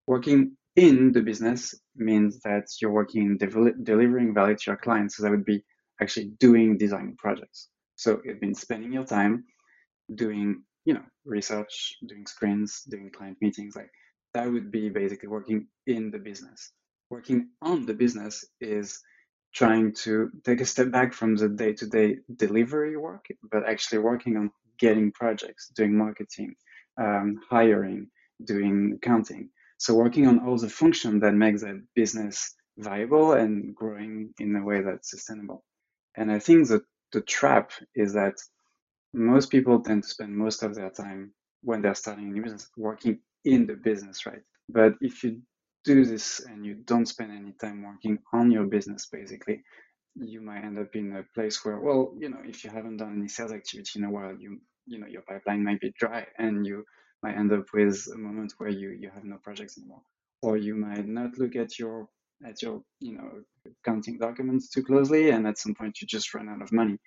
Working 0.07 0.55
in 0.76 1.12
the 1.12 1.22
business 1.22 1.74
means 1.97 2.41
that 2.41 2.66
you're 2.79 2.91
working 2.91 3.22
in 3.22 3.39
delivering 3.83 4.35
value 4.35 4.55
to 4.55 4.64
your 4.66 4.76
clients. 4.76 5.16
So 5.16 5.22
that 5.22 5.31
would 5.31 5.47
be 5.47 5.64
actually 5.99 6.26
doing 6.39 6.76
design 6.76 7.16
projects. 7.16 7.68
So 7.97 8.20
it 8.22 8.43
means 8.43 8.61
spending 8.61 8.93
your 8.93 9.05
time 9.05 9.45
doing, 10.14 10.62
you 10.85 10.93
know, 10.93 11.05
research, 11.24 11.97
doing 12.07 12.26
screens, 12.26 12.83
doing 12.87 13.11
client 13.16 13.39
meetings. 13.41 13.74
Like 13.74 13.91
that 14.35 14.53
would 14.53 14.70
be 14.70 14.91
basically 14.91 15.29
working 15.29 15.68
in 15.87 16.11
the 16.11 16.18
business. 16.18 16.70
Working 17.09 17.49
on 17.62 17.87
the 17.87 17.95
business 17.95 18.45
is 18.61 19.01
trying 19.59 19.93
to 19.93 20.31
take 20.45 20.61
a 20.61 20.71
step 20.73 20.89
back 20.93 21.13
from 21.13 21.35
the 21.35 21.49
day-to-day 21.49 22.17
delivery 22.37 22.97
work, 22.97 23.27
but 23.51 23.69
actually 23.69 23.99
working 23.99 24.37
on 24.37 24.53
getting 24.79 25.11
projects, 25.11 25.73
doing 25.75 25.99
marketing, 25.99 26.55
um, 26.97 27.41
hiring, 27.51 28.07
doing 28.45 28.77
accounting. 28.97 29.51
So 29.79 29.95
working 29.95 30.29
on 30.29 30.39
all 30.45 30.59
the 30.59 30.69
function 30.69 31.19
that 31.21 31.35
makes 31.35 31.65
a 31.65 31.81
business 31.97 32.55
viable 32.77 33.33
and 33.33 33.75
growing 33.75 34.33
in 34.39 34.55
a 34.55 34.65
way 34.65 34.81
that's 34.81 35.11
sustainable. 35.11 35.65
And 36.17 36.31
I 36.31 36.39
think 36.39 36.69
that 36.69 36.83
the 37.11 37.23
trap 37.23 37.73
is 37.97 38.13
that 38.13 38.37
most 39.13 39.51
people 39.51 39.81
tend 39.81 40.05
to 40.05 40.09
spend 40.09 40.37
most 40.37 40.63
of 40.63 40.77
their 40.77 40.91
time 40.91 41.33
when 41.63 41.83
they're 41.83 41.97
starting 41.97 42.29
a 42.29 42.33
new 42.33 42.43
business 42.43 42.71
working 42.77 43.19
in 43.45 43.67
the 43.67 43.75
business, 43.75 44.25
right? 44.25 44.45
But 44.69 44.95
if 45.01 45.25
you 45.25 45.43
do 45.89 46.05
this 46.05 46.41
and 46.41 46.64
you 46.66 46.74
don't 46.74 47.07
spend 47.14 47.32
any 47.32 47.53
time 47.53 47.82
working 47.82 48.18
on 48.32 48.51
your 48.51 48.66
business, 48.76 49.07
basically, 49.07 49.62
you 50.14 50.41
might 50.41 50.64
end 50.64 50.78
up 50.78 50.95
in 50.95 51.16
a 51.16 51.22
place 51.34 51.64
where, 51.64 51.80
well, 51.80 52.12
you 52.18 52.28
know, 52.28 52.43
if 52.45 52.64
you 52.64 52.70
haven't 52.70 52.99
done 52.99 53.14
any 53.18 53.28
sales 53.28 53.53
activity 53.53 53.99
in 53.99 54.05
a 54.05 54.11
while, 54.11 54.34
you 54.39 54.61
you 54.86 54.99
know 54.99 55.07
your 55.07 55.22
pipeline 55.22 55.64
might 55.64 55.80
be 55.80 55.93
dry, 55.99 56.26
and 56.39 56.66
you 56.66 56.84
might 57.22 57.36
end 57.36 57.53
up 57.53 57.66
with 57.72 58.09
a 58.14 58.18
moment 58.18 58.55
where 58.59 58.70
you 58.70 58.91
you 59.03 59.11
have 59.14 59.24
no 59.24 59.39
projects 59.47 59.78
anymore, 59.78 60.03
or 60.43 60.57
you 60.57 60.74
might 60.74 61.07
not 61.07 61.39
look 61.39 61.57
at 61.57 61.78
your 61.78 62.09
at 62.45 62.62
your 62.62 62.82
you 63.01 63.14
know 63.16 63.30
accounting 63.66 64.18
documents 64.18 64.70
too 64.70 64.82
closely, 64.82 65.30
and 65.30 65.47
at 65.47 65.59
some 65.59 65.74
point 65.74 66.01
you 66.01 66.07
just 66.07 66.32
run 66.34 66.49
out 66.49 66.62
of 66.62 66.72
money. 66.72 66.99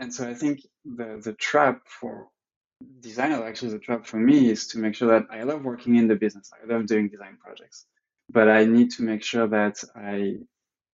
And 0.00 0.12
so 0.14 0.28
I 0.28 0.34
think 0.34 0.60
the 0.84 1.20
the 1.26 1.34
trap 1.34 1.82
for 2.00 2.28
designer 3.00 3.42
actually 3.44 3.72
the 3.72 3.78
trap 3.78 4.06
for 4.06 4.18
me 4.18 4.50
is 4.50 4.66
to 4.68 4.78
make 4.78 4.94
sure 4.94 5.08
that 5.08 5.26
I 5.30 5.42
love 5.42 5.64
working 5.64 5.96
in 5.96 6.08
the 6.08 6.16
business. 6.16 6.50
I 6.52 6.72
love 6.72 6.86
doing 6.86 7.08
design 7.08 7.38
projects, 7.42 7.86
but 8.28 8.48
I 8.48 8.64
need 8.64 8.90
to 8.92 9.02
make 9.02 9.22
sure 9.22 9.46
that 9.48 9.82
I 9.94 10.36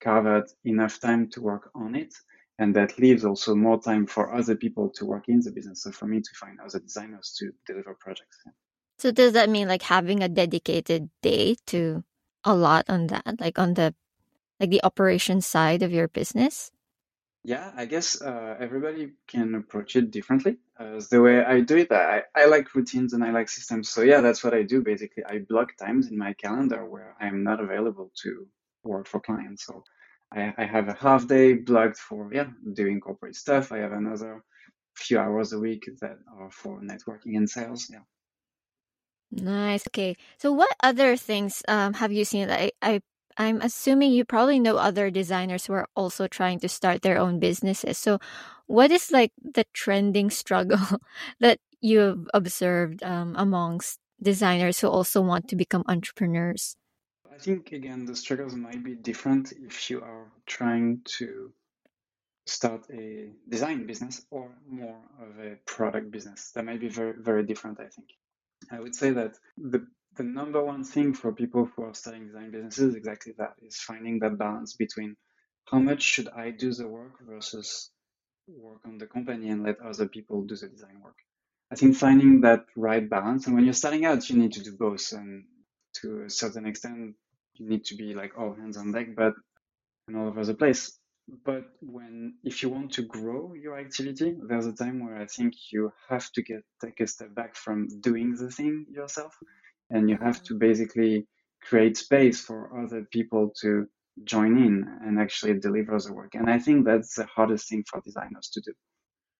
carve 0.03 0.27
out 0.27 0.49
enough 0.65 1.01
time 1.01 1.31
to 1.31 1.41
work 1.41 1.71
on 1.75 1.95
it. 1.95 2.15
And 2.59 2.77
that 2.77 2.99
leaves 2.99 3.25
also 3.25 3.55
more 3.55 3.81
time 3.81 4.07
for 4.07 4.35
other 4.35 4.55
people 4.55 4.91
to 4.97 5.07
work 5.07 5.25
in 5.29 5.41
the 5.41 5.51
business. 5.51 5.83
So 5.83 5.91
for 5.91 6.07
me 6.07 6.21
to 6.21 6.31
find 6.39 6.61
other 6.61 6.79
designers 6.79 7.35
to 7.39 7.51
deliver 7.67 7.97
projects. 7.99 8.39
So 8.99 9.11
does 9.11 9.33
that 9.33 9.49
mean 9.49 9.69
like 9.69 9.83
having 9.83 10.23
a 10.23 10.29
dedicated 10.29 11.11
day 11.23 11.57
to 11.69 12.05
a 12.45 12.55
lot 12.55 12.85
on 12.89 13.09
that, 13.09 13.41
like 13.41 13.59
on 13.59 13.75
the 13.75 13.95
like 14.61 14.71
the 14.71 14.85
operation 14.85 15.41
side 15.41 15.83
of 15.83 15.93
your 15.93 16.09
business? 16.09 16.71
Yeah, 17.45 17.73
I 17.77 17.87
guess 17.87 18.23
uh, 18.23 18.57
everybody 18.61 19.15
can 19.27 19.57
approach 19.57 19.97
it 19.97 20.13
differently. 20.13 20.59
Uh, 20.79 21.01
the 21.11 21.21
way 21.21 21.45
I 21.45 21.61
do 21.61 21.77
it, 21.77 21.91
I, 21.91 22.23
I 22.37 22.45
like 22.45 22.73
routines 22.73 23.15
and 23.15 23.25
I 23.25 23.33
like 23.33 23.49
systems. 23.49 23.89
So 23.89 24.03
yeah, 24.03 24.21
that's 24.21 24.45
what 24.45 24.55
I 24.55 24.63
do 24.63 24.81
basically. 24.81 25.25
I 25.25 25.41
block 25.41 25.77
times 25.77 26.09
in 26.09 26.17
my 26.17 26.35
calendar 26.35 26.85
where 26.85 27.17
I'm 27.21 27.43
not 27.43 27.61
available 27.61 28.13
to 28.23 28.47
work 28.85 29.09
for 29.09 29.21
clients. 29.21 29.67
So 29.67 29.83
I, 30.33 30.55
I 30.57 30.65
have 30.65 30.89
a 30.89 30.95
half 30.95 31.27
day 31.27 31.55
blocked 31.55 31.99
for 31.99 32.31
yeah 32.33 32.51
doing 32.75 33.01
corporate 33.01 33.35
stuff. 33.35 33.73
I 33.73 33.79
have 33.79 33.93
another 33.93 34.45
few 34.95 35.19
hours 35.19 35.53
a 35.53 35.59
week 35.59 35.89
that 36.01 36.19
are 36.39 36.51
for 36.51 36.81
networking 36.81 37.37
and 37.37 37.51
sales. 37.51 37.89
Yeah. 37.91 38.05
Nice. 39.33 39.85
Okay. 39.89 40.17
So, 40.39 40.53
what 40.53 40.71
other 40.83 41.17
things 41.17 41.63
um, 41.67 41.95
have 41.95 42.13
you 42.13 42.25
seen? 42.25 42.51
I, 42.51 42.71
I 42.83 43.01
I'm 43.37 43.61
assuming 43.61 44.13
you 44.13 44.25
probably 44.25 44.59
know 44.59 44.77
other 44.77 45.11
designers 45.11 45.67
who 45.67 45.73
are 45.75 45.89
also 45.97 46.27
trying 46.27 46.61
to 46.61 46.69
start 46.69 47.03
their 47.03 47.19
own 47.19 47.39
businesses. 47.39 47.99
So, 47.99 48.19
what 48.67 48.91
is 48.91 49.11
like 49.11 49.33
the 49.43 49.65
trending 49.73 50.31
struggle 50.31 51.01
that 51.41 51.59
you've 51.81 52.29
observed 52.33 53.03
um, 53.03 53.35
amongst 53.37 53.99
designers 54.23 54.81
who 54.81 54.89
also 54.89 55.21
want 55.21 55.49
to 55.49 55.57
become 55.57 55.85
entrepreneurs? 55.89 56.77
I 57.33 57.39
think 57.39 57.73
again 57.73 58.05
the 58.05 58.15
struggles 58.15 58.55
might 58.55 58.85
be 58.85 58.95
different 58.95 59.53
if 59.53 59.91
you 59.91 60.01
are 60.01 60.31
trying 60.47 61.01
to 61.19 61.53
start 62.47 62.85
a 62.93 63.31
design 63.49 63.87
business 63.87 64.27
or 64.31 64.51
more 64.69 65.01
of 65.21 65.39
a 65.45 65.57
product 65.67 66.11
business. 66.11 66.53
That 66.55 66.65
might 66.65 66.81
be 66.81 66.89
very 66.89 67.15
very 67.19 67.45
different. 67.45 67.81
I 67.81 67.87
think. 67.87 68.09
I 68.71 68.81
would 68.81 68.95
say 68.95 69.11
that 69.11 69.39
the 69.57 69.87
the 70.17 70.23
number 70.23 70.63
one 70.63 70.85
thing 70.85 71.15
for 71.15 71.33
people 71.33 71.65
who 71.75 71.85
are 71.85 71.95
starting 71.95 72.27
design 72.27 72.51
businesses 72.51 72.91
is 72.91 72.95
exactly 72.97 73.33
that 73.39 73.55
is 73.63 73.77
finding 73.77 74.19
that 74.21 74.39
balance 74.39 74.75
between 74.75 75.17
how 75.71 75.79
much 75.79 76.03
should 76.03 76.29
I 76.29 76.51
do 76.51 76.73
the 76.73 76.89
work 76.89 77.13
versus 77.27 77.91
work 78.49 78.81
on 78.85 78.99
the 78.99 79.07
company 79.07 79.49
and 79.49 79.63
let 79.63 79.81
other 79.81 80.09
people 80.09 80.43
do 80.43 80.57
the 80.57 80.69
design 80.69 81.01
work. 81.03 81.17
I 81.71 81.77
think 81.77 81.97
finding 81.97 82.43
that 82.43 82.67
right 82.77 83.09
balance, 83.09 83.47
and 83.47 83.55
when 83.55 83.65
you're 83.65 83.73
starting 83.73 84.05
out, 84.05 84.29
you 84.29 84.37
need 84.37 84.53
to 84.53 84.63
do 84.63 84.77
both, 84.77 85.13
and 85.13 85.45
to 86.03 86.25
a 86.27 86.31
certain 86.31 86.67
extent, 86.67 87.15
you 87.55 87.69
need 87.69 87.85
to 87.87 87.97
be 87.97 88.13
like 88.15 88.39
all 88.39 88.55
hands 88.55 88.77
on 88.77 88.93
deck, 88.93 89.15
but 89.17 89.33
and 90.09 90.17
all 90.17 90.29
over 90.29 90.45
the 90.45 90.55
place. 90.55 90.99
But 91.45 91.65
when 91.81 92.35
if 92.45 92.63
you 92.63 92.69
want 92.69 92.93
to 92.95 93.03
grow 93.03 93.55
your 93.55 93.79
activity, 93.79 94.37
there's 94.47 94.67
a 94.67 94.75
time 94.75 95.05
where 95.05 95.17
I 95.17 95.27
think 95.27 95.55
you 95.71 95.93
have 96.09 96.31
to 96.33 96.43
get 96.43 96.63
take 96.85 97.01
a 97.01 97.07
step 97.07 97.35
back 97.35 97.57
from 97.57 97.89
doing 98.01 98.35
the 98.35 98.51
thing 98.51 98.87
yourself 98.91 99.35
and 99.93 100.09
you 100.11 100.17
have 100.17 100.43
to 100.45 100.55
basically 100.55 101.27
create 101.63 101.97
space 101.97 102.41
for 102.41 102.83
other 102.83 103.07
people 103.11 103.53
to 103.61 103.87
join 104.25 104.59
in 104.59 104.87
and 105.05 105.19
actually 105.19 105.59
deliver 105.59 105.99
the 105.99 106.13
work. 106.13 106.35
And 106.35 106.51
I 106.51 106.59
think 106.59 106.85
that's 106.85 107.15
the 107.15 107.27
hardest 107.27 107.69
thing 107.69 107.85
for 107.89 108.01
designers 108.01 108.51
to 108.55 108.61
do 108.61 108.73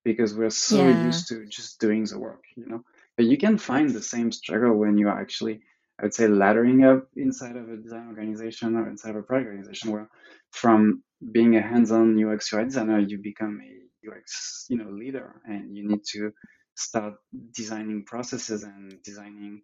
because 0.05 0.35
we're 0.35 0.51
so 0.51 0.89
yeah. 0.89 1.05
used 1.05 1.29
to 1.29 1.47
just 1.47 1.81
doing 1.81 2.05
the 2.05 2.19
work, 2.19 2.45
you 2.57 2.67
know. 2.67 2.83
But 3.17 3.27
you 3.27 3.37
can 3.37 3.59
find 3.59 3.91
the 3.91 4.03
same 4.03 4.33
struggle 4.33 4.75
when 4.77 4.97
you 4.99 5.09
are 5.09 5.21
actually 5.21 5.61
I 5.99 6.07
would 6.07 6.15
say 6.15 6.27
laddering 6.27 6.85
up 6.85 7.07
inside 7.17 7.57
of 7.57 7.69
a 7.69 7.77
design 7.77 8.09
organization 8.09 8.77
or 8.77 8.89
inside 8.89 9.11
of 9.11 9.17
a 9.17 9.23
product 9.23 9.49
organization 9.49 9.93
where 9.93 10.09
from 10.51 11.03
being 11.31 11.57
a 11.57 11.63
hands-on 11.63 12.19
UX 12.23 12.53
UI 12.53 12.65
designer, 12.65 12.99
you 12.99 13.19
become 13.19 13.61
a 13.63 14.09
UX, 14.11 14.67
you 14.69 14.79
know, 14.79 14.91
leader 14.91 15.41
and 15.45 15.77
you 15.77 15.87
need 15.87 16.03
to 16.13 16.33
start 16.75 17.15
designing 17.55 18.05
processes 18.05 18.65
and 18.65 19.01
designing 19.05 19.63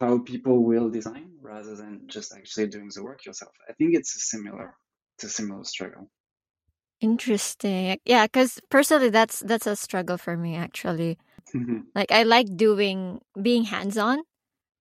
how 0.00 0.18
people 0.18 0.64
will 0.64 0.90
design 0.90 1.32
rather 1.40 1.74
than 1.76 2.08
just 2.08 2.34
actually 2.34 2.68
doing 2.68 2.90
the 2.94 3.02
work 3.02 3.24
yourself. 3.26 3.52
I 3.68 3.72
think 3.74 3.94
it's 3.94 4.14
a 4.16 4.20
similar, 4.20 4.76
it's 5.16 5.24
a 5.24 5.30
similar 5.30 5.64
struggle. 5.64 6.10
Interesting. 7.00 7.98
Yeah, 8.04 8.26
because 8.26 8.60
personally, 8.70 9.10
that's 9.10 9.40
that's 9.40 9.66
a 9.66 9.76
struggle 9.76 10.18
for 10.18 10.36
me 10.36 10.56
actually. 10.56 11.18
Mm-hmm. 11.54 11.80
Like 11.94 12.10
I 12.10 12.24
like 12.24 12.56
doing 12.56 13.20
being 13.40 13.64
hands 13.64 13.96
on 13.96 14.22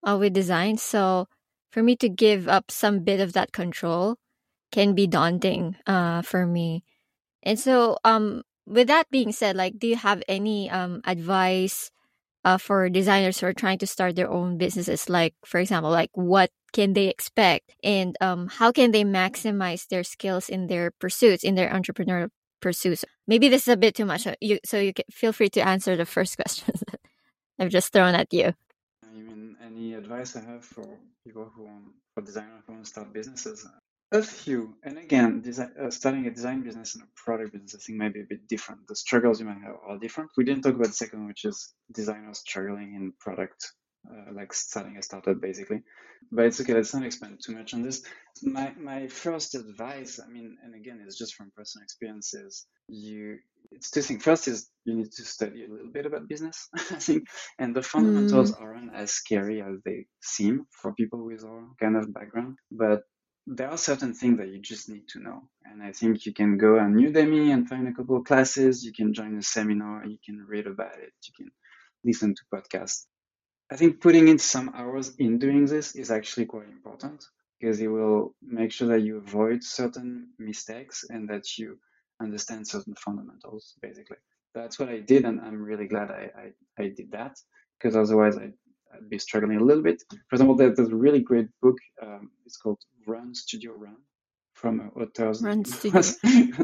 uh, 0.07 0.18
with 0.20 0.34
design, 0.34 0.78
so 0.78 1.28
for 1.72 1.84
me 1.84 1.95
to 1.97 2.09
give 2.09 2.47
up 2.47 2.72
some 2.72 3.01
bit 3.03 3.20
of 3.22 3.34
that 3.34 3.51
control 3.53 4.18
can 4.72 4.95
be 4.95 5.07
daunting 5.07 5.76
uh, 5.88 6.22
for 6.24 6.45
me. 6.47 6.84
And 7.43 7.59
so, 7.59 7.97
um, 8.05 8.43
with 8.68 8.88
that 8.88 9.09
being 9.11 9.32
said, 9.32 9.55
like, 9.55 9.80
do 9.80 9.88
you 9.88 9.97
have 9.97 10.24
any 10.28 10.70
um 10.70 11.01
advice 11.05 11.91
uh, 12.48 12.58
for 12.58 12.88
designers 12.89 13.39
who 13.39 13.48
are 13.48 13.54
trying 13.54 13.78
to 13.80 13.88
start 13.88 14.16
their 14.16 14.32
own 14.32 14.58
businesses? 14.58 15.10
Like, 15.10 15.36
for 15.45 15.60
example, 15.60 15.91
like 15.91 16.12
what 16.14 16.50
can 16.72 16.93
they 16.93 17.08
expect, 17.08 17.76
and 17.84 18.16
um, 18.22 18.48
how 18.48 18.72
can 18.72 18.91
they 18.91 19.04
maximize 19.04 19.88
their 19.89 20.04
skills 20.04 20.48
in 20.48 20.68
their 20.68 20.91
pursuits, 20.91 21.43
in 21.43 21.56
their 21.56 21.70
entrepreneurial 21.70 22.30
pursuits? 22.62 23.04
Maybe 23.28 23.50
this 23.50 23.68
is 23.68 23.74
a 23.74 23.78
bit 23.78 23.95
too 23.95 24.06
much. 24.06 24.28
You 24.39 24.60
so 24.64 24.80
you 24.80 24.93
can 24.93 25.06
feel 25.12 25.34
free 25.34 25.50
to 25.52 25.68
answer 25.68 25.98
the 25.98 26.06
first 26.06 26.38
question 26.41 26.74
I've 27.60 27.70
just 27.70 27.91
thrown 27.91 28.16
at 28.16 28.32
you. 28.32 28.54
You 29.14 29.24
mean 29.24 29.58
any 29.62 29.93
advice 29.93 30.36
I 30.36 30.41
have 30.41 30.64
for 30.64 30.86
people 31.26 31.52
who 31.54 31.66
want 31.66 31.86
for 32.16 32.22
designers 32.24 32.64
who 32.66 32.74
want 32.74 32.86
to 32.86 32.89
start 32.89 33.14
businesses? 33.14 33.68
A 34.14 34.22
few, 34.22 34.74
and 34.84 34.97
again, 34.97 35.41
design, 35.41 35.74
uh, 35.78 35.89
starting 35.91 36.28
a 36.28 36.32
design 36.32 36.62
business 36.62 36.95
and 36.95 37.03
a 37.03 37.08
product 37.22 37.51
business, 37.51 37.76
I 37.76 37.80
think 37.80 37.99
might 37.99 38.14
be 38.14 38.22
a 38.22 38.30
bit 38.30 38.47
different. 38.47 38.88
The 38.88 38.95
struggles 38.95 39.41
you 39.41 39.45
might 39.45 39.62
have 39.62 39.76
are 39.86 39.97
different. 39.97 40.32
We 40.38 40.45
didn't 40.45 40.64
talk 40.64 40.76
about 40.76 40.88
the 40.88 40.93
second, 40.93 41.20
one, 41.20 41.28
which 41.28 41.43
is 41.43 41.74
designers 41.91 42.39
struggling 42.39 42.95
in 42.95 43.12
product, 43.20 43.74
uh, 44.10 44.32
like 44.32 44.53
starting 44.53 44.95
a 44.95 45.03
startup, 45.03 45.41
basically. 45.41 45.82
But 46.32 46.45
it's 46.45 46.62
okay. 46.62 46.74
Let's 46.74 46.93
not 46.93 47.03
expand 47.03 47.41
too 47.43 47.51
much 47.51 47.74
on 47.74 47.82
this. 47.82 48.01
My 48.41 48.72
my 48.80 49.08
first 49.08 49.55
advice, 49.55 50.22
I 50.26 50.32
mean, 50.32 50.58
and 50.64 50.74
again, 50.74 51.03
it's 51.05 51.18
just 51.18 51.36
from 51.36 51.51
personal 51.53 51.84
experiences. 51.84 52.66
You, 52.88 53.39
it's 53.72 53.91
two 53.91 54.01
things. 54.01 54.24
First 54.24 54.47
is 54.47 54.70
you 54.86 54.95
need 54.95 55.12
to 55.12 55.26
study 55.26 55.66
a 55.66 55.70
little 55.70 55.91
bit 55.91 56.05
about 56.05 56.30
business, 56.30 56.70
I 56.76 56.95
think, 56.95 57.28
and 57.60 57.76
the 57.76 57.84
fundamentals 57.84 58.53
aren't 58.53 58.95
as 58.95 59.12
scary 59.12 59.62
as 59.62 59.82
they 59.84 60.05
seem 60.22 60.66
for 60.72 60.93
people 60.93 61.26
with 61.26 61.43
our 61.43 61.68
kind 61.78 61.97
of 61.97 62.14
background. 62.14 62.58
But 62.72 63.01
there 63.48 63.70
are 63.72 63.78
certain 63.78 64.14
things 64.14 64.39
that 64.39 64.50
you 64.50 64.60
just 64.60 64.89
need 64.89 65.08
to 65.10 65.20
know. 65.20 65.43
And 65.66 65.82
I 65.82 65.93
think 65.93 66.26
you 66.26 66.34
can 66.34 66.58
go 66.58 66.80
on 66.80 66.95
Udemy 66.95 67.54
and 67.54 67.70
find 67.70 67.88
a 67.88 67.93
couple 67.93 68.18
of 68.18 68.26
classes. 68.26 68.86
You 68.86 68.93
can 68.93 69.14
join 69.14 69.38
a 69.38 69.43
seminar. 69.43 70.06
You 70.06 70.18
can 70.26 70.45
read 70.48 70.68
about 70.68 70.98
it. 71.00 71.14
You 71.28 71.34
can 71.38 71.52
listen 72.06 72.36
to 72.36 72.43
podcasts. 72.54 73.06
I 73.72 73.78
think 73.78 74.02
putting 74.02 74.28
in 74.30 74.39
some 74.39 74.72
hours 74.76 75.16
in 75.18 75.39
doing 75.39 75.66
this 75.66 75.95
is 75.95 76.12
actually 76.12 76.45
quite 76.48 76.70
important 76.70 77.26
because 77.60 77.80
it 77.82 77.88
will 77.88 78.36
make 78.41 78.72
sure 78.72 78.89
that 78.89 79.02
you 79.02 79.18
avoid 79.18 79.64
certain 79.64 80.30
mistakes 80.39 81.06
and 81.10 81.30
that 81.30 81.58
you 81.58 81.80
understand 82.22 82.68
certain 82.68 82.95
fundamentals, 82.95 83.76
basically. 83.82 84.18
That's 84.56 84.80
what 84.80 84.89
I 84.89 85.00
did. 85.00 85.26
And 85.26 85.41
I'm 85.41 85.62
really 85.62 85.88
glad 85.88 86.12
I, 86.12 86.32
I, 86.80 86.84
I 86.84 86.89
did 86.89 87.12
that 87.12 87.38
because 87.80 87.95
otherwise 87.95 88.38
I, 88.38 88.52
be 89.09 89.19
struggling 89.19 89.57
a 89.57 89.63
little 89.63 89.83
bit. 89.83 90.03
For 90.27 90.35
example, 90.35 90.55
there's 90.55 90.79
a 90.79 90.95
really 90.95 91.21
great 91.21 91.47
book. 91.61 91.77
Um, 92.01 92.31
it's 92.45 92.57
called 92.57 92.79
Run 93.05 93.33
Studio 93.33 93.73
Run 93.73 93.97
from 94.53 94.91
authors. 94.95 95.41
Run 95.41 95.65
Studio. 95.65 96.01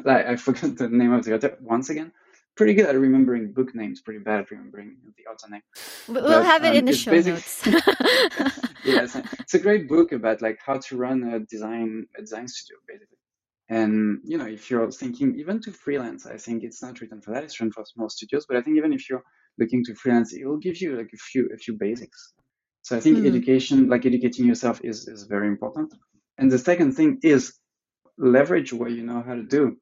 like, 0.03 0.25
I 0.25 0.35
forgot 0.35 0.77
the 0.77 0.89
name 0.89 1.13
of 1.13 1.23
the 1.23 1.35
author 1.35 1.57
once 1.61 1.89
again. 1.89 2.11
Pretty 2.55 2.75
good 2.75 2.85
at 2.85 2.95
remembering 2.95 3.51
book 3.51 3.73
names. 3.73 4.01
Pretty 4.01 4.19
bad 4.19 4.41
at 4.41 4.51
remembering 4.51 4.97
the 5.17 5.25
author 5.31 5.49
name. 5.49 5.61
We'll 6.07 6.21
but, 6.21 6.45
have 6.45 6.63
it 6.63 6.71
um, 6.71 6.75
in 6.75 6.85
the 6.85 6.93
show 6.93 7.11
notes. 7.11 7.65
yeah, 7.65 9.03
it's 9.03 9.15
a, 9.15 9.23
it's 9.39 9.53
a 9.55 9.59
great 9.59 9.87
book 9.87 10.11
about 10.11 10.41
like 10.41 10.59
how 10.63 10.77
to 10.77 10.97
run 10.97 11.23
a 11.23 11.39
design 11.39 12.05
a 12.15 12.21
design 12.21 12.47
studio, 12.47 12.77
basically. 12.87 13.17
And 13.69 14.19
you 14.23 14.37
know, 14.37 14.45
if 14.45 14.69
you're 14.69 14.91
thinking 14.91 15.35
even 15.39 15.59
to 15.61 15.71
freelance, 15.71 16.27
I 16.27 16.37
think 16.37 16.63
it's 16.63 16.83
not 16.83 17.01
written 17.01 17.21
for 17.21 17.31
that. 17.31 17.43
It's 17.43 17.59
written 17.59 17.71
for 17.71 17.85
small 17.85 18.09
studios. 18.09 18.45
But 18.47 18.57
I 18.57 18.61
think 18.61 18.77
even 18.77 18.93
if 18.93 19.09
you're 19.09 19.23
looking 19.59 19.83
to 19.85 19.95
freelance, 19.95 20.33
it 20.33 20.45
will 20.45 20.57
give 20.57 20.81
you 20.81 20.97
like 20.97 21.11
a 21.13 21.17
few 21.17 21.49
a 21.53 21.57
few 21.57 21.75
basics. 21.75 22.33
So 22.81 22.97
I 22.97 22.99
think 22.99 23.19
mm. 23.19 23.27
education, 23.27 23.87
like 23.87 24.05
educating 24.05 24.45
yourself, 24.45 24.81
is 24.83 25.07
is 25.07 25.23
very 25.23 25.47
important. 25.47 25.93
And 26.37 26.51
the 26.51 26.57
second 26.57 26.93
thing 26.93 27.19
is 27.23 27.53
leverage 28.17 28.73
what 28.73 28.91
you 28.91 29.03
know 29.03 29.23
how 29.25 29.35
to 29.35 29.43
do. 29.43 29.77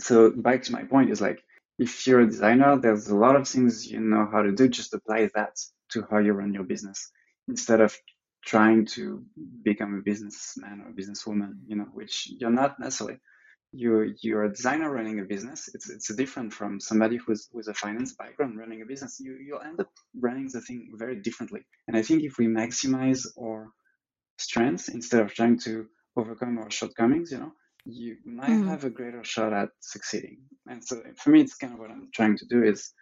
So 0.00 0.30
back 0.30 0.62
to 0.64 0.72
my 0.72 0.84
point 0.84 1.10
is 1.10 1.20
like 1.20 1.42
if 1.78 2.06
you're 2.06 2.20
a 2.20 2.26
designer, 2.26 2.78
there's 2.78 3.08
a 3.08 3.16
lot 3.16 3.36
of 3.36 3.48
things 3.48 3.90
you 3.90 4.00
know 4.00 4.28
how 4.30 4.42
to 4.42 4.52
do. 4.52 4.68
Just 4.68 4.94
apply 4.94 5.30
that 5.34 5.56
to 5.92 6.04
how 6.10 6.18
you 6.18 6.32
run 6.32 6.54
your 6.54 6.64
business 6.64 7.10
instead 7.48 7.80
of 7.80 7.96
trying 8.44 8.86
to 8.86 9.24
become 9.62 9.94
a 9.94 10.02
businessman 10.02 10.80
or 10.80 10.90
a 10.90 10.92
businesswoman, 10.92 11.54
you 11.66 11.76
know, 11.76 11.88
which 11.92 12.28
you're 12.38 12.50
not 12.50 12.78
necessarily 12.78 13.18
you're 13.72 14.06
you're 14.22 14.44
a 14.44 14.52
designer 14.52 14.90
running 14.90 15.20
a 15.20 15.24
business. 15.24 15.68
It's 15.74 15.90
it's 15.90 16.14
different 16.14 16.52
from 16.52 16.80
somebody 16.80 17.16
who's 17.16 17.48
with 17.52 17.68
a 17.68 17.74
finance 17.74 18.14
background 18.14 18.58
running 18.58 18.82
a 18.82 18.86
business. 18.86 19.20
You 19.20 19.36
you'll 19.44 19.60
end 19.60 19.80
up 19.80 19.90
running 20.18 20.48
the 20.52 20.60
thing 20.60 20.92
very 20.94 21.20
differently. 21.20 21.60
And 21.86 21.96
I 21.96 22.02
think 22.02 22.22
if 22.22 22.38
we 22.38 22.46
maximize 22.46 23.26
our 23.40 23.70
strengths 24.38 24.88
instead 24.88 25.20
of 25.20 25.34
trying 25.34 25.58
to 25.60 25.86
overcome 26.16 26.58
our 26.58 26.70
shortcomings, 26.70 27.30
you 27.30 27.38
know, 27.38 27.52
you 27.84 28.16
might 28.24 28.50
mm. 28.50 28.68
have 28.68 28.84
a 28.84 28.90
greater 28.90 29.22
shot 29.24 29.52
at 29.52 29.68
succeeding. 29.80 30.38
And 30.66 30.82
so 30.84 31.02
for 31.16 31.30
me, 31.30 31.42
it's 31.42 31.56
kind 31.56 31.74
of 31.74 31.78
what 31.78 31.90
I'm 31.90 32.08
trying 32.14 32.36
to 32.38 32.46
do 32.46 32.62
is 32.62 32.92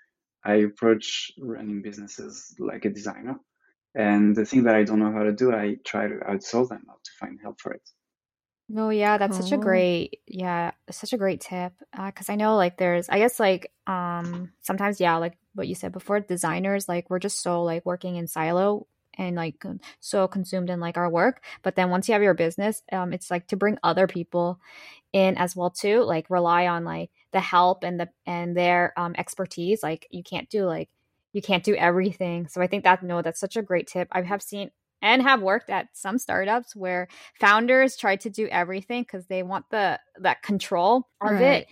I 0.45 0.57
approach 0.57 1.31
running 1.39 1.83
businesses 1.83 2.55
like 2.59 2.85
a 2.85 2.91
designer. 2.91 3.37
And 3.95 4.37
the 4.37 4.45
thing 4.45 4.65
that 4.65 4.75
I 4.75 4.85
don't 4.85 4.99
know 4.99 5.13
how 5.13 5.23
to 5.23 5.33
do, 5.33 5.53
I 5.53 5.77
try 5.85 6.07
to 6.07 6.17
outsource 6.17 6.69
them 6.69 6.85
or 6.89 6.97
to 7.03 7.11
find 7.19 7.39
help 7.41 7.61
for 7.61 7.73
it. 7.73 7.83
No, 8.69 8.91
yeah, 8.91 9.17
that's 9.17 9.37
such 9.37 9.53
a 9.53 9.59
great, 9.59 10.21
yeah, 10.27 10.73
such 10.91 11.13
a 11.13 11.19
great 11.19 11.41
tip. 11.41 11.73
Because 11.93 12.29
uh, 12.29 12.33
I 12.33 12.37
know, 12.37 12.57
like, 12.57 12.77
there's, 12.79 13.09
I 13.09 13.19
guess, 13.19 13.39
like, 13.39 13.73
um, 13.87 14.53
sometimes, 14.61 15.01
yeah, 15.01 15.17
like 15.17 15.39
what 15.55 15.69
you 15.69 15.77
said 15.77 15.93
before, 15.93 16.19
designers, 16.21 16.89
like, 16.89 17.09
we're 17.09 17.21
just 17.21 17.41
so 17.43 17.63
like 17.63 17.87
working 17.87 18.17
in 18.17 18.27
silo 18.27 18.89
and 19.19 19.37
like 19.37 19.65
so 20.01 20.27
consumed 20.29 20.69
in 20.69 20.81
like 20.81 20.97
our 20.99 21.09
work. 21.09 21.45
But 21.63 21.77
then 21.77 21.91
once 21.91 22.09
you 22.09 22.13
have 22.15 22.23
your 22.23 22.35
business, 22.35 22.83
um, 22.93 23.13
it's 23.13 23.31
like 23.31 23.47
to 23.49 23.57
bring 23.57 23.79
other 23.83 24.07
people 24.09 24.61
in 25.13 25.37
as 25.39 25.57
well 25.57 25.71
too. 25.71 26.03
Like 26.05 26.31
rely 26.31 26.67
on 26.67 26.85
like 26.85 27.11
the 27.33 27.41
help 27.41 27.85
and 27.85 28.01
the 28.01 28.09
and 28.27 28.57
their 28.57 28.93
um 28.99 29.15
expertise. 29.19 29.83
Like 29.83 30.07
you 30.11 30.23
can't 30.23 30.49
do 30.51 30.67
like 30.67 30.91
you 31.33 31.43
can't 31.43 31.65
do 31.65 31.75
everything. 31.77 32.49
So 32.49 32.61
I 32.63 32.67
think 32.69 32.85
that 32.85 33.03
no, 33.03 33.23
that's 33.23 33.41
such 33.41 33.57
a 33.57 33.63
great 33.63 33.87
tip. 33.87 34.09
I 34.13 34.23
have 34.23 34.43
seen 34.43 34.71
and 35.03 35.23
have 35.23 35.43
worked 35.43 35.71
at 35.71 35.89
some 35.93 36.19
startups 36.19 36.75
where 36.75 37.09
founders 37.41 37.97
try 37.97 38.17
to 38.17 38.31
do 38.31 38.47
everything 38.49 39.03
because 39.03 39.27
they 39.27 39.43
want 39.43 39.65
the 39.71 39.99
that 40.21 40.43
control 40.43 41.09
of 41.21 41.33
right. 41.33 41.43
it 41.43 41.69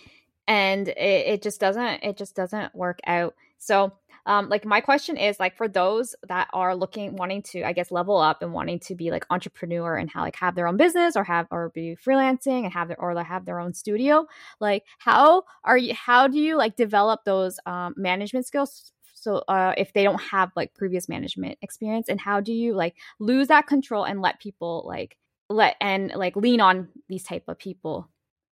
and 0.47 0.89
it, 0.89 1.27
it 1.27 1.43
just 1.43 1.61
doesn't 1.61 2.03
it 2.03 2.16
just 2.16 2.35
doesn't 2.37 2.75
work 2.75 2.99
out 3.07 3.35
so 3.59 3.93
um 4.27 4.49
like 4.49 4.64
my 4.64 4.81
question 4.81 5.16
is 5.16 5.41
like 5.41 5.57
for 5.57 5.68
those 5.68 6.14
that 6.29 6.49
are 6.53 6.77
looking 6.77 7.16
wanting 7.16 7.43
to 7.43 7.62
i 7.62 7.72
guess 7.72 7.91
level 7.91 8.16
up 8.16 8.43
and 8.43 8.53
wanting 8.53 8.79
to 8.79 8.95
be 8.95 9.11
like 9.11 9.25
entrepreneur 9.31 9.97
and 9.97 10.11
how 10.11 10.22
like 10.22 10.37
have 10.37 10.55
their 10.55 10.66
own 10.66 10.77
business 10.77 11.16
or 11.16 11.25
have 11.25 11.47
or 11.51 11.70
be 11.70 11.97
freelancing 11.97 12.64
and 12.64 12.72
have 12.72 12.89
their 12.89 13.01
or 13.01 13.22
have 13.22 13.45
their 13.45 13.59
own 13.59 13.72
studio 13.72 14.27
like 14.61 14.85
how 14.99 15.43
are 15.64 15.79
you 15.79 15.95
how 15.95 16.29
do 16.29 16.39
you 16.39 16.57
like 16.57 16.77
develop 16.77 17.25
those 17.25 17.59
um 17.66 17.95
management 17.97 18.47
skills 18.47 18.93
so 19.25 19.43
uh, 19.49 19.72
if 19.79 19.95
they 19.95 20.03
don't 20.03 20.20
have 20.20 20.53
like 20.55 20.75
previous 20.75 21.09
management 21.09 21.57
experience 21.62 22.11
and 22.11 22.20
how 22.20 22.41
do 22.41 22.53
you 22.53 22.75
like 22.75 22.95
lose 23.18 23.49
that 23.49 23.66
control 23.66 24.05
and 24.05 24.20
let 24.20 24.39
people 24.39 24.85
like 24.87 25.16
let 25.49 25.77
and 25.81 26.12
like 26.14 26.37
lean 26.37 26.61
on 26.61 26.89
these 27.09 27.22
type 27.25 27.45
of 27.49 27.59
people 27.59 28.07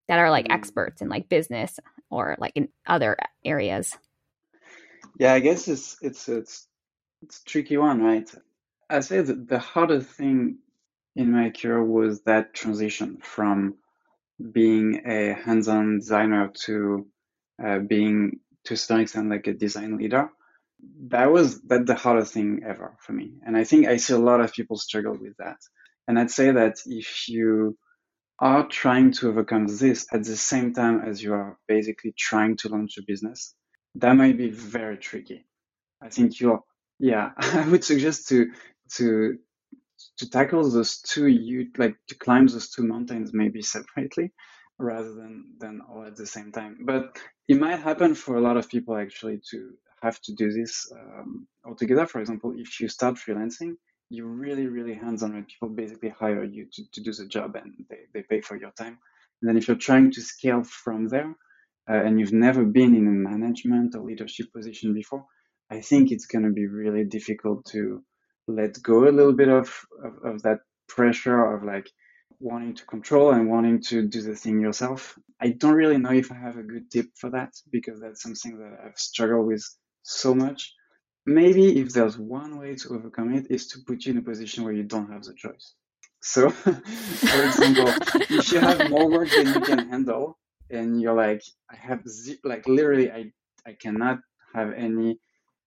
that 0.07 0.17
are 0.17 0.31
like 0.31 0.47
mm. 0.47 0.53
experts 0.53 0.99
in 0.99 1.09
like 1.09 1.29
business 1.29 1.79
or 2.09 2.35
like 2.39 2.53
in 2.55 2.69
other 2.87 3.15
areas? 3.45 3.95
Yeah 5.19 5.33
i 5.33 5.39
guess 5.39 5.67
it's 5.67 5.97
it's 6.01 6.27
it's 6.27 6.67
it's 7.21 7.39
a 7.39 7.45
tricky 7.45 7.77
one 7.77 8.01
right? 8.01 8.29
I 8.89 8.99
say 9.01 9.21
that 9.21 9.47
the 9.47 9.59
hardest 9.59 10.09
thing 10.09 10.57
in 11.15 11.31
my 11.31 11.51
career 11.51 11.83
was 11.83 12.21
that 12.23 12.53
transition 12.53 13.19
from 13.21 13.75
being 14.51 15.03
a 15.05 15.33
hands-on 15.33 15.99
designer 15.99 16.51
to 16.65 17.05
uh, 17.63 17.77
being 17.77 18.39
to 18.65 18.75
some 18.75 19.01
extent 19.01 19.29
like 19.29 19.45
a 19.45 19.53
design 19.53 19.97
leader 19.97 20.31
that 21.09 21.31
was 21.31 21.61
that 21.63 21.85
the 21.85 21.95
hardest 21.95 22.33
thing 22.33 22.61
ever 22.65 22.95
for 22.99 23.13
me. 23.13 23.33
And 23.45 23.57
I 23.57 23.63
think 23.63 23.87
I 23.87 23.97
see 23.97 24.13
a 24.13 24.17
lot 24.19 24.41
of 24.41 24.53
people 24.53 24.77
struggle 24.77 25.17
with 25.19 25.37
that. 25.37 25.57
And 26.07 26.19
I'd 26.19 26.31
say 26.31 26.51
that 26.51 26.75
if 26.85 27.29
you 27.29 27.77
are 28.39 28.67
trying 28.67 29.11
to 29.13 29.29
overcome 29.29 29.67
this 29.67 30.07
at 30.11 30.23
the 30.23 30.35
same 30.35 30.73
time 30.73 31.01
as 31.01 31.21
you 31.21 31.33
are 31.33 31.57
basically 31.67 32.13
trying 32.17 32.57
to 32.57 32.69
launch 32.69 32.97
a 32.97 33.03
business, 33.05 33.53
that 33.95 34.13
might 34.13 34.37
be 34.37 34.49
very 34.49 34.97
tricky. 34.97 35.45
I 36.01 36.09
think 36.09 36.39
you're, 36.39 36.61
yeah, 36.99 37.31
I 37.37 37.67
would 37.69 37.83
suggest 37.83 38.29
to, 38.29 38.51
to 38.95 39.37
to 40.17 40.29
tackle 40.29 40.69
those 40.69 40.99
two 40.99 41.27
you 41.27 41.67
like 41.77 41.95
to 42.07 42.15
climb 42.15 42.47
those 42.47 42.69
two 42.69 42.83
mountains 42.83 43.31
maybe 43.33 43.61
separately 43.75 44.31
rather 44.77 45.13
than 45.13 45.45
than 45.59 45.81
all 45.89 46.05
at 46.05 46.15
the 46.15 46.25
same 46.25 46.51
time 46.51 46.79
but 46.81 47.17
it 47.47 47.59
might 47.59 47.79
happen 47.79 48.15
for 48.15 48.35
a 48.35 48.41
lot 48.41 48.57
of 48.57 48.69
people 48.69 48.97
actually 48.97 49.39
to 49.49 49.71
have 50.03 50.19
to 50.21 50.33
do 50.33 50.51
this 50.51 50.91
um, 50.99 51.47
altogether 51.65 52.05
for 52.05 52.19
example 52.21 52.53
if 52.55 52.79
you 52.79 52.87
start 52.87 53.15
freelancing 53.15 53.73
you're 54.09 54.35
really 54.45 54.67
really 54.67 54.93
hands-on 54.93 55.33
when 55.33 55.45
people 55.45 55.69
basically 55.69 56.09
hire 56.09 56.43
you 56.43 56.67
to, 56.73 56.83
to 56.93 57.01
do 57.01 57.11
the 57.13 57.25
job 57.25 57.55
and 57.55 57.73
they, 57.89 58.01
they 58.13 58.23
pay 58.23 58.41
for 58.41 58.55
your 58.55 58.71
time 58.71 58.97
and 59.41 59.49
then 59.49 59.57
if 59.57 59.67
you're 59.67 59.87
trying 59.89 60.11
to 60.11 60.21
scale 60.21 60.63
from 60.63 61.07
there 61.07 61.31
uh, 61.89 62.01
and 62.05 62.19
you've 62.19 62.33
never 62.47 62.63
been 62.63 62.95
in 62.95 63.07
a 63.07 63.29
management 63.31 63.95
or 63.95 64.03
leadership 64.03 64.47
position 64.53 64.93
before 64.93 65.25
i 65.71 65.79
think 65.79 66.11
it's 66.11 66.27
going 66.27 66.45
to 66.45 66.51
be 66.51 66.67
really 66.67 67.05
difficult 67.05 67.65
to 67.65 68.03
let 68.47 68.81
go 68.83 69.07
a 69.07 69.15
little 69.17 69.33
bit 69.33 69.47
of, 69.47 69.73
of, 70.03 70.13
of 70.23 70.41
that 70.43 70.59
pressure 70.87 71.55
of 71.55 71.63
like 71.63 71.89
wanting 72.39 72.75
to 72.75 72.85
control 72.85 73.31
and 73.31 73.49
wanting 73.49 73.81
to 73.81 74.05
do 74.07 74.21
the 74.21 74.35
thing 74.35 74.59
yourself. 74.59 75.17
I 75.41 75.49
don't 75.49 75.75
really 75.75 75.97
know 75.97 76.11
if 76.11 76.31
I 76.31 76.35
have 76.35 76.57
a 76.57 76.63
good 76.63 76.91
tip 76.91 77.07
for 77.15 77.29
that 77.31 77.53
because 77.71 78.01
that's 78.01 78.21
something 78.21 78.59
that 78.59 78.77
I've 78.85 78.97
struggled 78.97 79.47
with 79.47 79.63
so 80.03 80.35
much. 80.35 80.73
Maybe 81.25 81.79
if 81.79 81.93
there's 81.93 82.17
one 82.17 82.59
way 82.59 82.75
to 82.75 82.89
overcome 82.89 83.33
it 83.33 83.47
is 83.49 83.67
to 83.67 83.79
put 83.87 84.05
you 84.05 84.11
in 84.11 84.17
a 84.19 84.21
position 84.21 84.63
where 84.63 84.73
you 84.73 84.83
don't 84.83 85.11
have 85.11 85.23
the 85.23 85.33
choice. 85.33 85.73
So, 86.21 86.49
for 86.51 87.43
example, 87.45 87.93
if 88.29 88.51
you 88.51 88.59
have 88.59 88.89
more 88.89 89.09
work 89.09 89.29
than 89.29 89.47
you 89.47 89.61
can 89.61 89.89
handle 89.89 90.37
and 90.69 91.01
you're 91.01 91.15
like, 91.15 91.41
I 91.71 91.75
have 91.75 92.07
z- 92.07 92.39
like 92.43 92.67
literally, 92.67 93.11
I, 93.11 93.31
I 93.65 93.73
cannot 93.73 94.19
have 94.53 94.73
any 94.73 95.19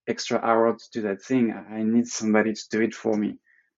extra 0.07 0.39
hour 0.39 0.73
to 0.73 0.85
do 0.93 1.01
that 1.03 1.21
thing. 1.21 1.53
I 1.53 1.83
need 1.83 2.07
somebody 2.07 2.53
to 2.53 2.63
do 2.71 2.81
it 2.81 2.93
for 2.93 3.15
me. 3.17 3.37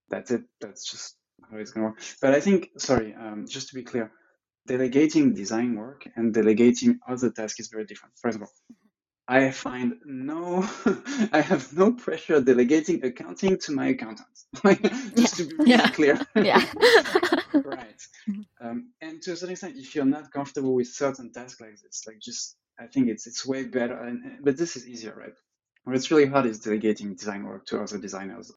That's 0.10 0.32
it. 0.32 0.42
That's 0.62 0.90
just 0.90 1.18
how 1.50 1.58
it's 1.58 1.72
going 1.72 1.86
to 1.86 1.90
work. 1.92 2.02
But 2.22 2.34
I 2.34 2.40
think, 2.40 2.70
sorry, 2.78 3.14
um, 3.16 3.46
just 3.48 3.70
to 3.70 3.76
be 3.76 3.84
clear, 3.84 4.12
delegating 4.68 5.34
design 5.34 5.76
work 5.76 6.08
and 6.16 6.34
delegating 6.34 7.00
other 7.08 7.32
tasks 7.32 7.60
is 7.60 7.70
very 7.70 7.86
different. 7.86 8.14
First 8.22 8.38
of 8.38 8.44
all, 8.44 8.52
I 9.30 9.52
find 9.52 9.94
no, 10.06 10.68
I 11.32 11.42
have 11.42 11.72
no 11.78 11.92
pressure 11.94 12.42
delegating 12.42 13.06
accounting 13.06 13.60
to 13.60 13.72
my 13.72 13.90
accountant. 13.90 14.28
just 15.16 15.38
to 15.38 15.46
be 15.46 15.56
really 15.56 15.70
yeah. 15.70 15.90
clear. 15.92 16.20
Yeah. 16.36 16.66
right. 17.54 18.02
Um, 18.60 18.90
and 19.02 19.22
to 19.22 19.34
a 19.34 19.36
certain 19.36 19.52
extent, 19.52 19.76
if 19.78 19.94
you're 19.94 20.06
not 20.06 20.32
comfortable 20.32 20.74
with 20.74 20.88
certain 20.88 21.32
tasks 21.32 21.62
like 21.62 21.80
this, 21.80 22.06
like 22.08 22.20
just, 22.20 22.56
I 22.80 22.88
think 22.88 23.08
it's 23.08 23.28
it's 23.28 23.46
way 23.46 23.66
better. 23.66 24.02
And, 24.02 24.40
but 24.44 24.58
this 24.58 24.76
is 24.76 24.88
easier, 24.88 25.14
right? 25.16 25.36
What 25.84 25.96
it's 25.96 26.10
really 26.10 26.26
hard 26.26 26.48
is 26.48 26.60
delegating 26.62 27.14
design 27.14 27.44
work 27.44 27.68
to 27.68 27.84
other 27.84 28.00
designers. 28.00 28.52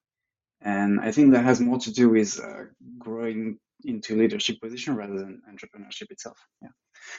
And 0.63 1.01
I 1.01 1.13
think 1.13 1.35
that 1.35 1.45
has 1.45 1.61
more 1.61 1.81
to 1.81 1.93
do 1.93 2.09
with 2.09 2.41
uh, 2.41 2.65
growing 2.99 3.59
into 3.85 4.17
leadership 4.17 4.61
position 4.61 4.97
rather 4.97 5.19
than 5.19 5.43
entrepreneurship 5.51 6.11
itself. 6.11 6.39
Yeah. 6.61 6.69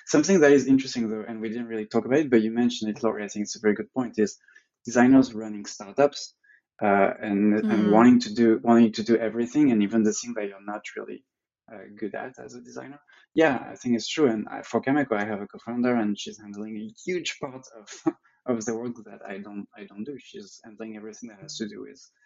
Something 0.06 0.40
that 0.42 0.52
is 0.52 0.68
interesting 0.68 1.10
though, 1.10 1.26
and 1.28 1.42
we 1.42 1.50
didn't 1.50 1.68
really 1.68 1.86
talk 1.86 2.06
about 2.06 2.20
it, 2.20 2.30
but 2.30 2.42
you 2.42 2.52
mentioned 2.52 2.96
it, 2.96 3.04
Laurie. 3.04 3.24
I 3.24 3.28
think 3.28 3.44
it's 3.44 3.56
a 3.56 3.60
very 3.60 3.74
good 3.74 3.92
point. 3.94 4.16
Is 4.18 4.38
designers 4.86 5.34
running 5.34 5.66
startups 5.66 6.36
uh, 6.82 7.12
and 7.22 7.54
mm. 7.54 7.72
and 7.72 7.92
wanting 7.92 8.20
to 8.20 8.34
do 8.34 8.60
wanting 8.64 8.92
to 8.94 9.04
do 9.04 9.18
everything, 9.18 9.72
and 9.72 9.84
even 9.84 10.04
the 10.04 10.14
thing 10.14 10.34
that 10.36 10.48
you're 10.48 10.66
not 10.66 10.84
really 10.98 11.24
uh, 11.72 11.86
good 11.98 12.16
at 12.16 12.34
as 12.44 12.56
a 12.56 12.62
designer. 12.62 13.00
Yeah, 13.34 13.64
I 13.72 13.76
think 13.76 13.96
it's 13.96 14.08
true. 14.08 14.30
And 14.30 14.48
I, 14.50 14.62
for 14.62 14.82
Kameko, 14.82 15.14
I 15.14 15.26
have 15.26 15.42
a 15.42 15.48
co-founder, 15.48 15.96
and 15.96 16.20
she's 16.20 16.40
handling 16.40 16.78
a 16.78 16.94
huge 17.06 17.38
part 17.40 17.66
of 17.80 18.14
of 18.46 18.66
the 18.66 18.76
work 18.76 18.96
that 19.06 19.22
I 19.28 19.38
don't 19.38 19.68
I 19.78 19.86
don't 19.86 20.04
do. 20.04 20.18
She's 20.20 20.60
handling 20.64 20.98
everything 20.98 21.30
that 21.30 21.42
has 21.42 21.58
to 21.58 21.68
do 21.68 21.82
with 21.82 22.00
uh, 22.00 22.23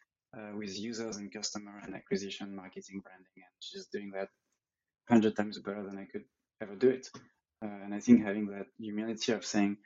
with 0.55 0.77
users 0.77 1.17
and 1.17 1.33
customer 1.33 1.81
and 1.83 1.95
acquisition, 1.95 2.55
marketing, 2.55 3.01
branding, 3.03 3.37
and 3.37 3.55
she's 3.59 3.87
doing 3.87 4.11
that 4.11 4.29
hundred 5.09 5.35
times 5.35 5.57
better 5.59 5.83
than 5.83 5.97
I 5.97 6.05
could 6.05 6.25
ever 6.61 6.75
do 6.75 6.89
it. 6.89 7.07
Uh, 7.63 7.69
and 7.83 7.93
I 7.93 7.99
think 7.99 8.23
having 8.23 8.47
that 8.47 8.67
humility 8.79 9.31
of 9.31 9.43
saying, 9.43 9.77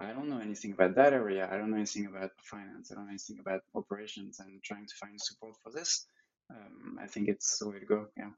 I 0.00 0.12
don't 0.12 0.28
know 0.28 0.40
anything 0.40 0.72
about 0.72 0.96
that 0.96 1.12
area, 1.12 1.48
I 1.50 1.56
don't 1.56 1.70
know 1.70 1.76
anything 1.76 2.06
about 2.06 2.30
finance, 2.42 2.90
I 2.90 2.96
don't 2.96 3.04
know 3.04 3.10
anything 3.10 3.38
about 3.38 3.60
operations, 3.74 4.40
and 4.40 4.60
trying 4.64 4.86
to 4.86 4.94
find 5.00 5.20
support 5.20 5.54
for 5.62 5.70
this, 5.70 6.06
um, 6.50 6.98
I 7.00 7.06
think 7.06 7.28
it's 7.28 7.58
the 7.58 7.68
way 7.68 7.78
to 7.78 7.86
go. 7.86 8.06
Yeah. 8.16 8.30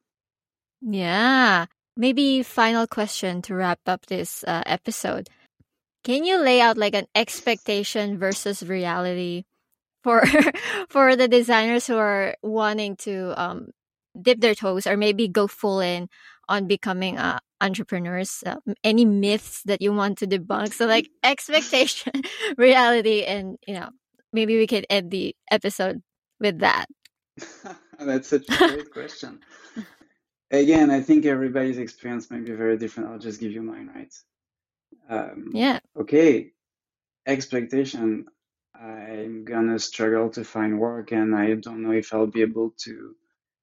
Yeah. 0.82 1.66
Maybe 1.96 2.42
final 2.42 2.86
question 2.86 3.40
to 3.42 3.54
wrap 3.54 3.80
up 3.86 4.06
this 4.06 4.44
uh, 4.44 4.62
episode. 4.66 5.30
Can 6.04 6.24
you 6.24 6.38
lay 6.38 6.60
out 6.60 6.76
like 6.76 6.94
an 6.94 7.06
expectation 7.14 8.18
versus 8.18 8.62
reality 8.62 9.44
for 10.02 10.22
for 10.88 11.16
the 11.16 11.28
designers 11.28 11.86
who 11.86 11.96
are 11.96 12.36
wanting 12.42 12.96
to 12.96 13.34
um, 13.40 13.70
dip 14.20 14.40
their 14.40 14.54
toes 14.54 14.86
or 14.86 14.96
maybe 14.96 15.28
go 15.28 15.46
full 15.46 15.80
in 15.80 16.08
on 16.48 16.66
becoming 16.66 17.18
uh, 17.18 17.38
entrepreneurs? 17.60 18.42
Uh, 18.44 18.56
any 18.84 19.04
myths 19.04 19.62
that 19.64 19.80
you 19.82 19.92
want 19.92 20.18
to 20.18 20.26
debunk? 20.26 20.72
So 20.72 20.86
like 20.86 21.08
expectation, 21.22 22.12
reality, 22.56 23.24
and 23.24 23.58
you 23.66 23.74
know 23.74 23.90
maybe 24.32 24.56
we 24.56 24.66
could 24.66 24.86
end 24.90 25.10
the 25.10 25.34
episode 25.50 26.02
with 26.40 26.58
that. 26.60 26.86
That's 27.98 28.28
such 28.28 28.48
a 28.50 28.56
great 28.56 28.92
question. 28.92 29.40
Again, 30.50 30.90
I 30.90 31.00
think 31.00 31.24
everybody's 31.24 31.78
experience 31.78 32.30
might 32.30 32.44
be 32.44 32.52
very 32.52 32.76
different. 32.76 33.08
I'll 33.08 33.18
just 33.18 33.40
give 33.40 33.52
you 33.52 33.62
mine, 33.62 33.90
right? 33.94 34.12
Um, 35.08 35.50
yeah. 35.54 35.78
Okay. 35.98 36.52
Expectation. 37.26 38.26
I'm 38.74 39.44
gonna 39.44 39.78
struggle 39.78 40.30
to 40.30 40.44
find 40.44 40.78
work 40.78 41.12
and 41.12 41.34
I 41.34 41.54
don't 41.54 41.82
know 41.82 41.92
if 41.92 42.12
I'll 42.12 42.26
be 42.26 42.42
able 42.42 42.74
to 42.84 43.14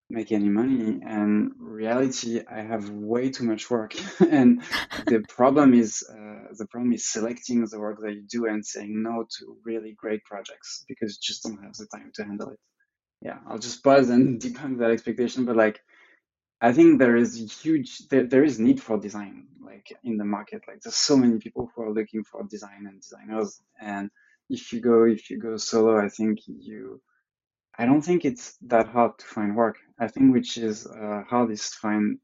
make 0.10 0.32
any 0.32 0.49
money. 0.49 0.99
And 1.05 1.51
reality, 1.60 2.41
I 2.49 2.62
have 2.62 2.89
way 2.89 3.30
too 3.30 3.43
much 3.43 3.70
work. 3.70 3.95
and 4.20 4.64
the 5.05 5.24
problem 5.28 5.74
is, 5.74 6.03
uh, 6.10 6.53
the 6.57 6.68
problem 6.68 6.93
is 6.93 7.07
selecting 7.07 7.66
the 7.66 7.80
work 7.80 7.99
that 8.01 8.14
you 8.14 8.24
do 8.30 8.45
and 8.47 8.66
saying 8.66 9.03
no 9.03 9.26
to 9.38 9.57
really 9.64 9.93
great 9.93 10.24
projects 10.24 10.84
because 10.88 11.14
you 11.14 11.20
just 11.22 11.43
don't 11.43 11.64
have 11.64 11.74
the 11.74 11.88
time 11.88 12.12
to 12.16 12.24
handle 12.24 12.49
it. 12.49 12.60
Yeah, 13.22 13.39
I'll 13.47 13.60
just 13.60 13.84
pause 13.84 14.10
and 14.10 14.41
debunk 14.41 14.80
that 14.80 14.91
expectation. 14.91 15.45
But 15.45 15.57
like, 15.57 15.80
I 16.62 16.74
think 16.74 16.99
there 16.99 17.16
is 17.16 17.62
huge, 17.62 18.07
there, 18.10 18.26
there 18.26 18.43
is 18.43 18.60
need 18.60 18.82
for 18.82 18.97
design 18.97 19.47
like 19.62 19.97
in 20.03 20.18
the 20.18 20.26
market. 20.26 20.64
Like 20.68 20.82
there's 20.82 20.95
so 20.95 21.16
many 21.16 21.38
people 21.39 21.70
who 21.74 21.84
are 21.84 21.93
looking 21.93 22.24
for 22.24 22.43
design 22.43 22.86
and 22.88 23.01
designers 23.01 23.62
and 23.80 24.10
if 24.50 24.74
you 24.74 24.82
go 24.82 25.06
if 25.06 25.30
you 25.30 25.39
go 25.39 25.58
solo, 25.58 25.97
I 26.00 26.10
think 26.10 26.39
you 26.47 27.02
I 27.78 27.86
don't 27.86 28.02
think 28.02 28.26
it's 28.26 28.58
that 28.68 28.88
hard 28.89 29.18
to 29.20 29.26
find 29.26 29.56
work. 29.56 29.78
I 30.00 30.08
think 30.08 30.34
which 30.34 30.58
is 30.58 30.86
uh, 30.88 31.24
hard 31.30 31.52
is 31.52 31.70
to 31.72 31.78
find 31.78 32.20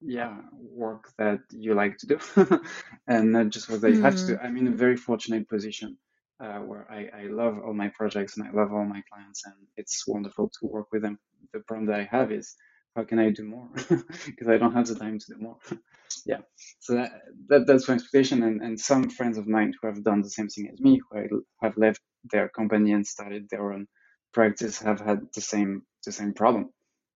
yeah 0.00 0.36
work 0.52 1.10
that 1.18 1.40
you 1.50 1.74
like 1.74 1.96
to 1.98 2.06
do 2.06 2.18
and 3.08 3.32
not 3.32 3.50
just 3.50 3.68
what 3.70 3.80
that 3.82 3.92
you 3.92 3.98
have 3.98 4.16
to 4.16 4.26
do. 4.26 4.36
Hmm. 4.36 4.46
I'm 4.46 4.56
in 4.56 4.68
a 4.68 4.76
very 4.76 4.96
fortunate 4.96 5.48
position 5.48 5.98
uh, 6.40 6.58
where 6.60 6.86
I, 6.90 7.22
I 7.22 7.26
love 7.28 7.58
all 7.64 7.74
my 7.74 7.88
projects 7.88 8.36
and 8.36 8.46
I 8.46 8.52
love 8.52 8.72
all 8.72 8.84
my 8.84 9.02
clients 9.12 9.44
and 9.46 9.54
it's 9.76 10.06
wonderful 10.06 10.50
to 10.60 10.66
work 10.66 10.88
with 10.92 11.02
them. 11.02 11.18
The 11.52 11.60
problem 11.60 11.86
that 11.88 12.00
I 12.00 12.08
have 12.10 12.32
is 12.32 12.54
how 12.98 13.04
can 13.04 13.20
I 13.20 13.30
do 13.30 13.44
more? 13.44 13.68
Because 14.26 14.48
I 14.48 14.58
don't 14.58 14.74
have 14.74 14.88
the 14.88 14.96
time 14.96 15.18
to 15.20 15.26
do 15.32 15.38
more. 15.40 15.58
yeah. 16.26 16.40
So 16.80 16.94
that, 16.94 17.10
that 17.48 17.66
that's 17.68 17.86
my 17.86 17.94
expectation. 17.94 18.42
And, 18.42 18.60
and 18.60 18.80
some 18.90 19.08
friends 19.08 19.38
of 19.38 19.46
mine 19.46 19.72
who 19.76 19.86
have 19.86 20.02
done 20.02 20.20
the 20.22 20.34
same 20.36 20.48
thing 20.48 20.68
as 20.72 20.80
me, 20.80 21.00
who 21.10 21.44
have 21.62 21.76
left 21.76 22.00
their 22.32 22.48
company 22.48 22.90
and 22.92 23.06
started 23.06 23.42
their 23.50 23.72
own 23.72 23.86
practice, 24.34 24.80
have 24.80 25.00
had 25.00 25.20
the 25.36 25.40
same 25.52 25.82
the 26.06 26.12
same 26.20 26.32
problem. 26.34 26.64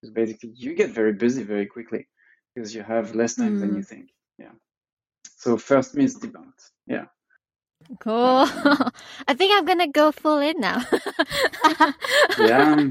Because 0.01 0.15
basically, 0.15 0.53
you 0.55 0.77
get 0.77 0.91
very 1.01 1.15
busy 1.25 1.43
very 1.43 1.67
quickly 1.67 2.03
because 2.55 2.73
you 2.77 2.83
have 2.95 3.17
less 3.17 3.35
time 3.35 3.57
mm. 3.57 3.61
than 3.61 3.75
you 3.77 3.83
think. 3.83 4.07
Yeah. 4.39 4.55
So 5.43 5.57
first 5.57 5.97
myth 5.97 6.21
debunked. 6.21 6.63
Yeah. 6.87 7.07
Cool. 8.01 8.47
I 9.29 9.35
think 9.35 9.53
I'm 9.55 9.65
gonna 9.65 9.89
go 9.89 10.13
full 10.13 10.39
in 10.39 10.61
now. 10.61 10.83
yeah. 12.39 12.89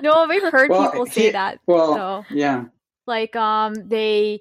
No, 0.00 0.26
we've 0.28 0.42
heard 0.50 0.70
well, 0.70 0.90
people 0.90 1.06
say 1.06 1.30
that. 1.30 1.60
Well, 1.66 1.94
so. 1.94 2.34
yeah. 2.34 2.66
Like 3.06 3.34
um, 3.36 3.74
they 3.88 4.40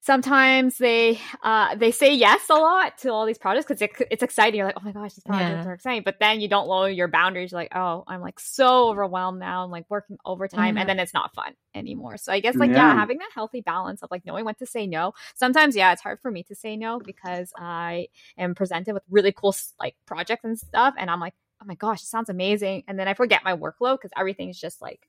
sometimes 0.00 0.78
they 0.78 1.20
uh 1.42 1.74
they 1.74 1.90
say 1.90 2.14
yes 2.14 2.48
a 2.48 2.54
lot 2.54 2.96
to 2.98 3.12
all 3.12 3.26
these 3.26 3.38
projects 3.38 3.66
because 3.66 3.82
it, 3.82 3.90
it's 4.10 4.22
exciting. 4.22 4.58
You're 4.58 4.66
like, 4.66 4.76
oh 4.78 4.84
my 4.84 4.92
gosh, 4.92 5.14
these 5.14 5.24
projects 5.24 5.64
yeah. 5.64 5.70
are 5.70 5.74
exciting. 5.74 6.02
But 6.04 6.16
then 6.20 6.40
you 6.40 6.48
don't 6.48 6.68
lower 6.68 6.88
your 6.88 7.08
boundaries. 7.08 7.52
You're 7.52 7.60
like, 7.60 7.74
oh, 7.74 8.04
I'm 8.06 8.20
like 8.20 8.40
so 8.40 8.88
overwhelmed 8.90 9.40
now. 9.40 9.64
I'm 9.64 9.70
like 9.70 9.86
working 9.88 10.16
overtime, 10.24 10.70
mm-hmm. 10.70 10.78
and 10.78 10.88
then 10.88 10.98
it's 10.98 11.14
not 11.14 11.34
fun 11.34 11.54
anymore. 11.74 12.16
So 12.16 12.32
I 12.32 12.40
guess 12.40 12.56
like 12.56 12.70
yeah. 12.70 12.76
yeah. 12.76 12.94
having 12.94 13.18
that 13.18 13.30
healthy 13.34 13.60
balance 13.60 14.02
of 14.02 14.10
like 14.10 14.24
knowing 14.24 14.44
when 14.44 14.54
to 14.56 14.66
say 14.66 14.86
no. 14.86 15.12
Sometimes 15.34 15.76
yeah, 15.76 15.92
it's 15.92 16.02
hard 16.02 16.20
for 16.20 16.30
me 16.30 16.42
to 16.44 16.54
say 16.54 16.76
no 16.76 16.98
because 16.98 17.52
I 17.56 18.08
am 18.36 18.54
presented 18.54 18.94
with 18.94 19.02
really 19.10 19.32
cool 19.32 19.54
like 19.80 19.96
projects 20.06 20.44
and 20.44 20.58
stuff, 20.58 20.94
and 20.98 21.10
I'm 21.10 21.20
like, 21.20 21.34
oh 21.62 21.66
my 21.66 21.74
gosh, 21.74 22.02
it 22.02 22.06
sounds 22.06 22.28
amazing, 22.28 22.84
and 22.88 22.98
then 22.98 23.08
I 23.08 23.14
forget 23.14 23.44
my 23.44 23.56
workload 23.56 23.96
because 23.96 24.12
everything's 24.16 24.58
just 24.58 24.80
like 24.80 25.08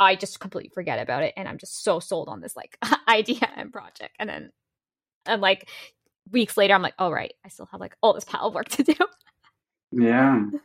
I 0.00 0.16
just 0.16 0.40
completely 0.40 0.70
forget 0.70 0.98
about 0.98 1.22
it 1.22 1.34
and 1.36 1.48
I'm 1.48 1.58
just 1.58 1.82
so 1.82 2.00
sold 2.00 2.28
on 2.28 2.40
this 2.40 2.56
like 2.56 2.78
idea 3.08 3.48
and 3.56 3.72
project. 3.72 4.14
And 4.18 4.28
then 4.28 4.52
and 5.26 5.42
like 5.42 5.68
weeks 6.30 6.56
later 6.56 6.74
I'm 6.74 6.82
like, 6.82 6.94
oh 6.98 7.10
right, 7.10 7.34
I 7.44 7.48
still 7.48 7.68
have 7.72 7.80
like 7.80 7.96
all 8.02 8.12
this 8.12 8.24
pile 8.24 8.46
of 8.46 8.54
work 8.54 8.68
to 8.70 8.82
do. 8.82 8.94
yeah. 9.92 10.46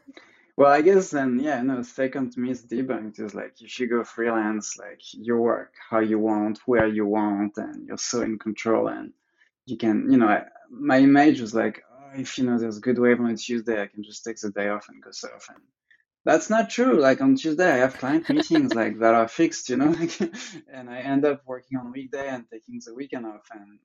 Well, 0.55 0.71
I 0.71 0.81
guess 0.81 1.09
then, 1.09 1.39
yeah, 1.39 1.61
no, 1.63 1.81
second 1.81 2.38
myth 2.38 2.69
debunked 2.69 3.19
is 3.19 3.34
like 3.34 3.55
if 3.59 3.79
you 3.79 3.88
go 3.88 4.03
freelance, 4.03 4.77
like 4.77 5.01
you 5.11 5.36
work 5.38 5.73
how 5.89 5.99
you 5.99 6.19
want, 6.19 6.59
where 6.67 6.86
you 6.86 7.07
want, 7.07 7.57
and 7.57 7.88
you're 7.88 7.97
so 7.97 8.21
in 8.21 8.38
control, 8.38 8.88
and 8.88 9.13
you 9.65 9.77
can, 9.77 10.11
you 10.11 10.17
know, 10.17 10.27
I, 10.27 10.43
my 10.69 10.99
image 10.99 11.41
was 11.41 11.55
like, 11.55 11.81
oh, 11.91 12.19
if 12.19 12.38
you 12.38 12.43
know 12.43 12.59
there's 12.59 12.77
a 12.77 12.81
good 12.81 12.99
wave 12.99 13.19
on 13.19 13.31
a 13.31 13.36
Tuesday, 13.36 13.81
I 13.81 13.88
can 13.88 14.03
just 14.03 14.23
take 14.23 14.39
the 14.39 14.51
day 14.51 14.69
off 14.69 14.89
and 14.89 15.01
go 15.01 15.09
surf. 15.09 15.49
That's 16.26 16.49
not 16.49 16.69
true. 16.69 16.99
Like 16.99 17.21
on 17.21 17.36
Tuesday, 17.36 17.69
I 17.69 17.78
have 17.78 17.97
client 17.97 18.30
meetings 18.30 18.74
like 18.74 18.99
that 18.99 19.13
are 19.13 19.28
fixed, 19.28 19.69
you 19.69 19.78
know, 19.78 19.89
like, 19.99 20.19
and 20.71 20.89
I 20.89 20.99
end 20.99 21.26
up 21.26 21.41
working 21.45 21.78
on 21.78 21.91
weekday 21.91 22.30
and 22.30 22.45
taking 22.49 22.80
the 22.86 22.93
weekend 22.93 23.26
off. 23.26 23.47
And 23.51 23.80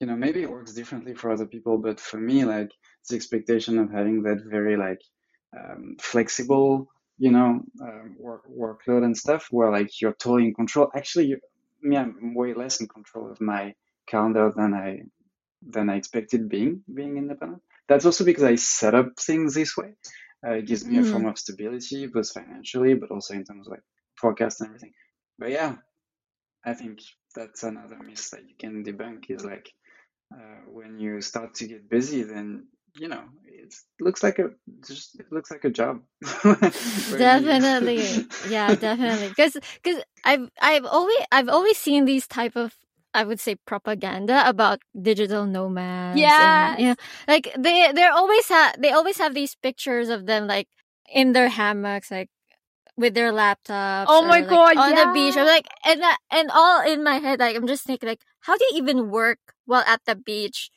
you 0.00 0.06
know, 0.06 0.16
maybe 0.16 0.42
it 0.42 0.50
works 0.50 0.74
differently 0.74 1.14
for 1.14 1.30
other 1.30 1.46
people, 1.46 1.78
but 1.78 2.00
for 2.00 2.18
me, 2.18 2.44
like 2.44 2.72
the 3.08 3.16
expectation 3.16 3.78
of 3.78 3.90
having 3.90 4.22
that 4.24 4.42
very 4.44 4.76
like 4.76 5.00
um, 5.56 5.96
flexible, 6.00 6.88
you 7.18 7.30
know, 7.30 7.60
uh, 7.82 8.08
work 8.18 8.42
workload 8.50 9.04
and 9.04 9.16
stuff, 9.16 9.46
where 9.50 9.70
like 9.70 10.00
you're 10.00 10.12
totally 10.12 10.48
in 10.48 10.54
control. 10.54 10.90
Actually, 10.94 11.36
me, 11.80 11.96
I'm 11.96 12.34
way 12.34 12.52
less 12.52 12.80
in 12.80 12.88
control 12.88 13.30
of 13.30 13.40
my 13.40 13.74
calendar 14.06 14.52
than 14.54 14.74
I 14.74 15.02
than 15.66 15.88
I 15.88 15.96
expected 15.96 16.48
being 16.48 16.82
being 16.92 17.16
independent. 17.16 17.62
That's 17.88 18.04
also 18.04 18.24
because 18.24 18.42
I 18.44 18.56
set 18.56 18.94
up 18.94 19.18
things 19.18 19.54
this 19.54 19.76
way. 19.76 19.94
Uh, 20.46 20.54
it 20.54 20.66
gives 20.66 20.84
me 20.84 20.96
mm. 20.96 21.06
a 21.06 21.10
form 21.10 21.26
of 21.26 21.38
stability, 21.38 22.06
both 22.06 22.30
financially, 22.32 22.94
but 22.94 23.10
also 23.10 23.34
in 23.34 23.44
terms 23.44 23.66
of 23.66 23.70
like 23.70 23.82
forecast 24.16 24.60
and 24.60 24.68
everything. 24.68 24.92
But 25.38 25.50
yeah, 25.50 25.76
I 26.64 26.74
think 26.74 27.00
that's 27.34 27.62
another 27.62 27.98
myth 28.04 28.30
that 28.30 28.42
you 28.48 28.54
can 28.58 28.84
debunk 28.84 29.30
is 29.30 29.44
like 29.44 29.72
uh, 30.34 30.60
when 30.66 30.98
you 30.98 31.20
start 31.20 31.54
to 31.54 31.66
get 31.66 31.88
busy, 31.88 32.22
then 32.22 32.66
you 32.94 33.08
know 33.08 33.22
it 33.44 33.74
looks 34.00 34.22
like 34.22 34.38
a 34.38 34.50
just 34.86 35.18
it 35.18 35.26
looks 35.30 35.50
like 35.50 35.64
a 35.64 35.70
job. 35.70 36.02
definitely, 36.42 38.26
yeah, 38.48 38.74
definitely. 38.74 39.28
Because 39.28 39.56
because 39.82 40.02
I've 40.24 40.50
I've 40.60 40.84
always 40.84 41.18
I've 41.30 41.48
always 41.48 41.78
seen 41.78 42.04
these 42.04 42.26
type 42.26 42.56
of 42.56 42.74
I 43.14 43.24
would 43.24 43.40
say 43.40 43.56
propaganda 43.56 44.42
about 44.48 44.80
digital 45.00 45.46
nomads. 45.46 46.18
Yeah, 46.18 46.76
yeah, 46.78 46.94
like 47.28 47.52
they 47.58 47.92
they 47.92 48.06
always 48.06 48.48
have 48.48 48.80
they 48.80 48.90
always 48.90 49.18
have 49.18 49.34
these 49.34 49.54
pictures 49.54 50.08
of 50.08 50.26
them 50.26 50.46
like 50.46 50.68
in 51.12 51.32
their 51.32 51.48
hammocks, 51.48 52.10
like 52.10 52.30
with 52.96 53.14
their 53.14 53.32
laptops. 53.32 54.06
Oh 54.08 54.22
my 54.22 54.40
like, 54.40 54.48
god, 54.48 54.76
on 54.76 54.90
yeah. 54.90 55.06
the 55.06 55.12
beach. 55.12 55.36
I'm 55.36 55.46
like, 55.46 55.66
and 55.84 56.02
uh, 56.02 56.16
and 56.30 56.50
all 56.50 56.80
in 56.86 57.04
my 57.04 57.18
head, 57.18 57.40
like 57.40 57.56
I'm 57.56 57.66
just 57.66 57.84
thinking, 57.84 58.08
like, 58.08 58.22
how 58.40 58.56
do 58.56 58.64
you 58.70 58.82
even 58.82 59.10
work 59.10 59.38
while 59.66 59.84
at 59.86 60.00
the 60.06 60.16
beach? 60.16 60.70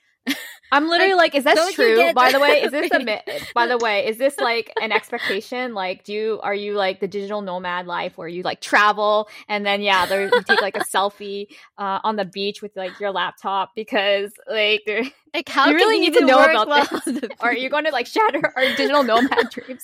I'm 0.71 0.87
literally 0.89 1.13
like, 1.13 1.33
like 1.33 1.35
is 1.35 1.43
that 1.45 1.73
true? 1.73 2.13
By 2.13 2.31
the 2.31 2.39
way, 2.39 2.61
is 2.61 2.71
this 2.71 2.91
a 2.91 3.21
by 3.55 3.67
the 3.67 3.77
way, 3.77 4.07
is 4.07 4.17
this 4.17 4.37
like 4.37 4.71
an 4.81 4.91
expectation? 4.91 5.73
Like, 5.73 6.03
do 6.03 6.13
you 6.13 6.39
are 6.43 6.53
you 6.53 6.73
like 6.73 6.99
the 6.99 7.07
digital 7.07 7.41
nomad 7.41 7.87
life 7.87 8.17
where 8.17 8.27
you 8.27 8.43
like 8.43 8.61
travel 8.61 9.29
and 9.47 9.65
then 9.65 9.81
yeah, 9.81 10.05
there 10.05 10.23
you 10.23 10.43
take 10.43 10.61
like 10.61 10.75
a 10.75 10.79
selfie 10.93 11.47
uh, 11.77 11.99
on 12.03 12.15
the 12.15 12.25
beach 12.25 12.61
with 12.61 12.75
like 12.75 12.99
your 12.99 13.11
laptop 13.11 13.71
because 13.75 14.31
like 14.49 14.87
like 15.33 15.49
how 15.49 15.69
you 15.69 15.75
really 15.75 15.99
need 15.99 16.13
to 16.13 16.25
know 16.25 16.43
about 16.43 16.89
this, 17.05 17.23
or 17.39 17.49
are 17.49 17.55
you 17.55 17.69
going 17.69 17.85
to 17.85 17.91
like 17.91 18.07
shatter 18.07 18.53
our 18.55 18.63
digital 18.75 19.03
nomad 19.03 19.49
dreams? 19.49 19.83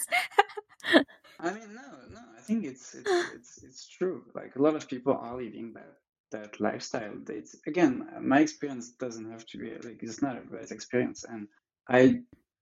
I 1.39 1.51
mean, 1.51 1.73
no, 1.73 1.81
no, 2.13 2.19
I 2.37 2.41
think 2.41 2.65
it's 2.65 2.93
it's 2.95 3.09
it's 3.33 3.63
it's 3.63 3.87
true. 3.87 4.23
Like 4.33 4.55
a 4.55 4.61
lot 4.61 4.75
of 4.75 4.87
people 4.87 5.13
are 5.13 5.35
living 5.35 5.73
that 5.73 5.97
that 6.31 6.59
lifestyle. 6.59 7.13
It's 7.29 7.55
again, 7.67 8.07
my 8.21 8.39
experience 8.39 8.91
doesn't 8.91 9.31
have 9.31 9.45
to 9.47 9.57
be 9.57 9.71
like 9.71 10.01
it's 10.01 10.21
not 10.21 10.37
a 10.37 10.41
bad 10.41 10.71
experience, 10.71 11.23
and 11.23 11.47
I 11.87 12.21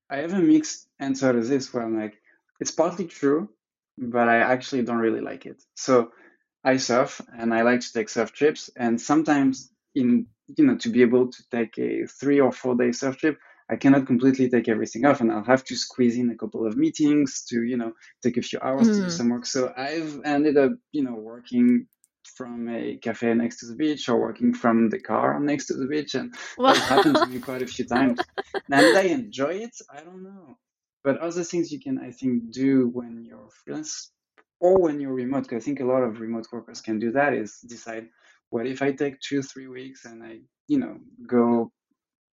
I 0.10 0.18
have 0.18 0.34
a 0.34 0.40
mixed 0.40 0.88
answer 1.00 1.34
to 1.34 1.42
this 1.42 1.74
where 1.74 1.84
I'm 1.84 1.98
like, 2.00 2.16
it's 2.60 2.72
partly 2.72 3.06
true, 3.06 3.50
but 3.98 4.28
I 4.28 4.38
actually 4.38 4.84
don't 4.84 4.98
really 4.98 5.22
like 5.22 5.46
it. 5.46 5.62
So 5.76 6.12
I 6.64 6.78
surf 6.78 7.22
and 7.38 7.54
I 7.54 7.62
like 7.62 7.82
to 7.82 7.94
take 7.94 8.10
surf 8.10 8.34
trips, 8.34 8.70
and 8.76 9.00
sometimes 9.00 9.72
in 9.96 10.28
you 10.58 10.66
know 10.66 10.78
to 10.78 10.90
be 10.90 11.02
able 11.02 11.32
to 11.32 11.44
take 11.52 11.78
a 11.78 12.06
three 12.08 12.40
or 12.40 12.52
four 12.52 12.76
day 12.76 12.92
surf 12.92 13.18
trip, 13.18 13.38
I 13.70 13.76
cannot 13.76 14.08
completely 14.08 14.50
take 14.50 14.68
everything 14.68 15.06
off, 15.06 15.22
and 15.22 15.32
I'll 15.32 15.44
have 15.44 15.64
to 15.66 15.76
squeeze 15.76 16.18
in 16.18 16.32
a 16.32 16.36
couple 16.36 16.66
of 16.66 16.76
meetings 16.76 17.46
to 17.50 17.64
you 17.64 17.78
know 17.78 17.94
take 18.24 18.38
a 18.38 18.42
few 18.42 18.60
hours 18.62 18.88
mm. 18.88 18.92
to 18.92 18.98
do 18.98 19.04
hmm. 19.04 19.10
some 19.10 19.30
work. 19.30 19.46
So 19.46 19.72
I've 19.78 20.22
ended 20.26 20.58
up 20.58 20.72
you 20.92 21.04
know 21.04 21.14
working 21.14 21.88
from 22.40 22.70
a 22.70 22.96
cafe 22.96 23.34
next 23.34 23.60
to 23.60 23.66
the 23.66 23.76
beach 23.76 24.08
or 24.08 24.18
working 24.18 24.54
from 24.54 24.90
the 24.90 25.02
car 25.12 25.38
next 25.42 25.66
to 25.66 25.74
the 25.74 25.86
beach. 25.86 26.16
And 26.16 26.34
well. 26.58 26.74
that 26.74 26.82
happened 26.84 27.16
to 27.18 27.26
me 27.26 27.40
quite 27.40 27.62
a 27.62 27.68
few 27.68 27.84
times. 27.84 28.18
And 28.72 28.98
I 28.98 29.02
enjoy 29.20 29.56
it? 29.68 29.76
I 29.94 30.00
don't 30.06 30.24
know. 30.24 30.58
But 31.04 31.18
other 31.18 31.44
things 31.44 31.70
you 31.70 31.82
can, 31.82 32.00
I 32.00 32.12
think, 32.12 32.54
do 32.54 32.88
when 32.88 33.26
you're 33.26 33.50
freelance 33.50 34.12
or 34.62 34.80
when 34.80 35.02
you're 35.02 35.14
remote, 35.14 35.44
because 35.44 35.62
I 35.62 35.66
think 35.66 35.82
a 35.82 35.92
lot 35.94 36.02
of 36.02 36.22
remote 36.22 36.48
workers 36.54 36.80
can 36.80 36.98
do 36.98 37.12
that, 37.12 37.34
is 37.34 37.60
decide, 37.68 38.08
what 38.52 38.66
if 38.66 38.82
I 38.82 38.94
take 38.94 39.20
two, 39.20 39.42
three 39.42 39.68
weeks 39.68 40.06
and 40.06 40.24
I, 40.24 40.40
you 40.70 40.80
know, 40.80 40.96
go, 41.28 41.74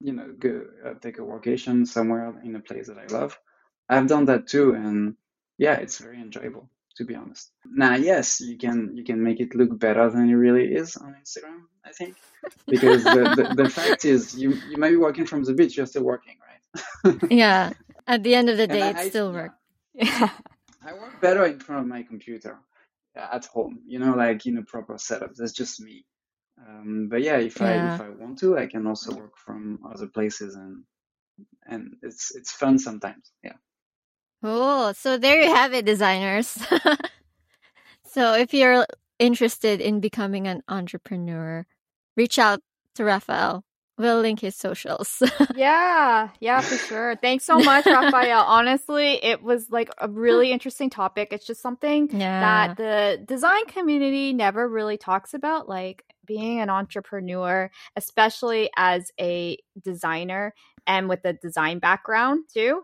you 0.01 0.13
know, 0.13 0.27
go 0.37 0.65
uh, 0.85 0.93
take 1.01 1.17
a 1.17 1.25
vacation 1.25 1.87
somewhere 1.87 2.31
in 2.43 2.55
a 2.55 2.59
place 2.59 2.87
that 2.89 2.99
I 2.99 3.07
love. 3.11 3.39
I've 3.89 4.07
done 4.07 4.25
that 4.25 4.45
too. 4.45 4.73
And 4.73 5.15
yeah, 5.57 5.77
it's 5.77 5.97
very 5.97 6.21
enjoyable 6.21 6.69
to 6.97 7.05
be 7.05 7.15
honest. 7.15 7.51
Now, 7.65 7.95
yes, 7.95 8.41
you 8.41 8.57
can 8.57 8.95
you 8.95 9.03
can 9.03 9.21
make 9.21 9.39
it 9.39 9.55
look 9.55 9.77
better 9.77 10.09
than 10.09 10.29
it 10.29 10.33
really 10.33 10.73
is 10.73 10.95
on 10.97 11.15
Instagram, 11.21 11.61
I 11.83 11.91
think, 11.91 12.15
because 12.67 13.03
the, 13.03 13.33
the, 13.35 13.63
the 13.63 13.69
fact 13.77 14.05
is 14.05 14.35
you 14.35 14.53
you 14.69 14.77
might 14.77 14.91
be 14.91 14.97
working 14.97 15.25
from 15.25 15.43
the 15.43 15.53
beach, 15.53 15.77
you're 15.77 15.85
still 15.85 16.03
working, 16.03 16.37
right? 16.47 17.17
yeah. 17.29 17.73
At 18.07 18.23
the 18.23 18.35
end 18.35 18.49
of 18.49 18.57
the 18.57 18.67
day, 18.67 18.81
and 18.81 18.97
it 18.97 19.01
I, 19.01 19.09
still 19.09 19.31
works. 19.31 19.55
Yeah. 19.93 20.29
I 20.85 20.93
work 20.93 21.19
better 21.19 21.45
in 21.45 21.59
front 21.59 21.81
of 21.81 21.87
my 21.87 22.03
computer 22.03 22.59
uh, 23.17 23.27
at 23.33 23.45
home, 23.45 23.79
you 23.87 23.97
know, 23.97 24.13
like 24.13 24.45
in 24.45 24.57
a 24.57 24.63
proper 24.63 24.97
setup. 24.97 25.33
That's 25.35 25.53
just 25.53 25.81
me. 25.81 26.05
Um, 26.67 27.07
but 27.09 27.21
yeah, 27.21 27.37
if 27.37 27.59
yeah. 27.59 27.65
I 27.65 27.95
if 27.95 28.01
I 28.01 28.09
want 28.09 28.37
to, 28.39 28.57
I 28.57 28.67
can 28.67 28.85
also 28.87 29.13
work 29.15 29.37
from 29.37 29.79
other 29.91 30.07
places, 30.07 30.55
and 30.55 30.83
and 31.67 31.95
it's 32.03 32.35
it's 32.35 32.51
fun 32.51 32.79
sometimes. 32.79 33.31
Yeah. 33.43 33.57
Oh, 34.45 34.93
so 34.93 35.17
there 35.17 35.41
you 35.41 35.53
have 35.53 35.73
it, 35.73 35.85
designers. 35.85 36.47
so 38.05 38.33
if 38.33 38.53
you're 38.53 38.85
interested 39.19 39.81
in 39.81 39.99
becoming 39.99 40.47
an 40.47 40.61
entrepreneur, 40.67 41.65
reach 42.15 42.37
out 42.37 42.61
to 42.95 43.03
Raphael. 43.03 43.63
We'll 43.97 44.19
link 44.19 44.41
his 44.41 44.57
socials. 44.57 45.23
yeah, 45.55 46.29
yeah, 46.41 46.59
for 46.59 46.75
sure. 46.75 47.15
Thanks 47.21 47.45
so 47.45 47.57
much, 47.59 47.85
Raphael. 47.85 48.41
Honestly, 48.47 49.23
it 49.23 49.41
was 49.41 49.69
like 49.69 49.89
a 49.97 50.09
really 50.09 50.51
interesting 50.51 50.89
topic. 50.89 51.29
It's 51.31 51.47
just 51.47 51.61
something 51.61 52.09
yeah. 52.11 52.73
that 52.73 52.77
the 52.77 53.25
design 53.25 53.65
community 53.67 54.33
never 54.33 54.67
really 54.67 54.97
talks 54.97 55.33
about, 55.33 55.69
like 55.69 56.03
being 56.25 56.59
an 56.59 56.69
entrepreneur, 56.69 57.71
especially 57.95 58.69
as 58.75 59.11
a 59.19 59.57
designer 59.81 60.53
and 60.85 61.07
with 61.07 61.23
a 61.23 61.33
design 61.33 61.79
background 61.79 62.43
too 62.53 62.83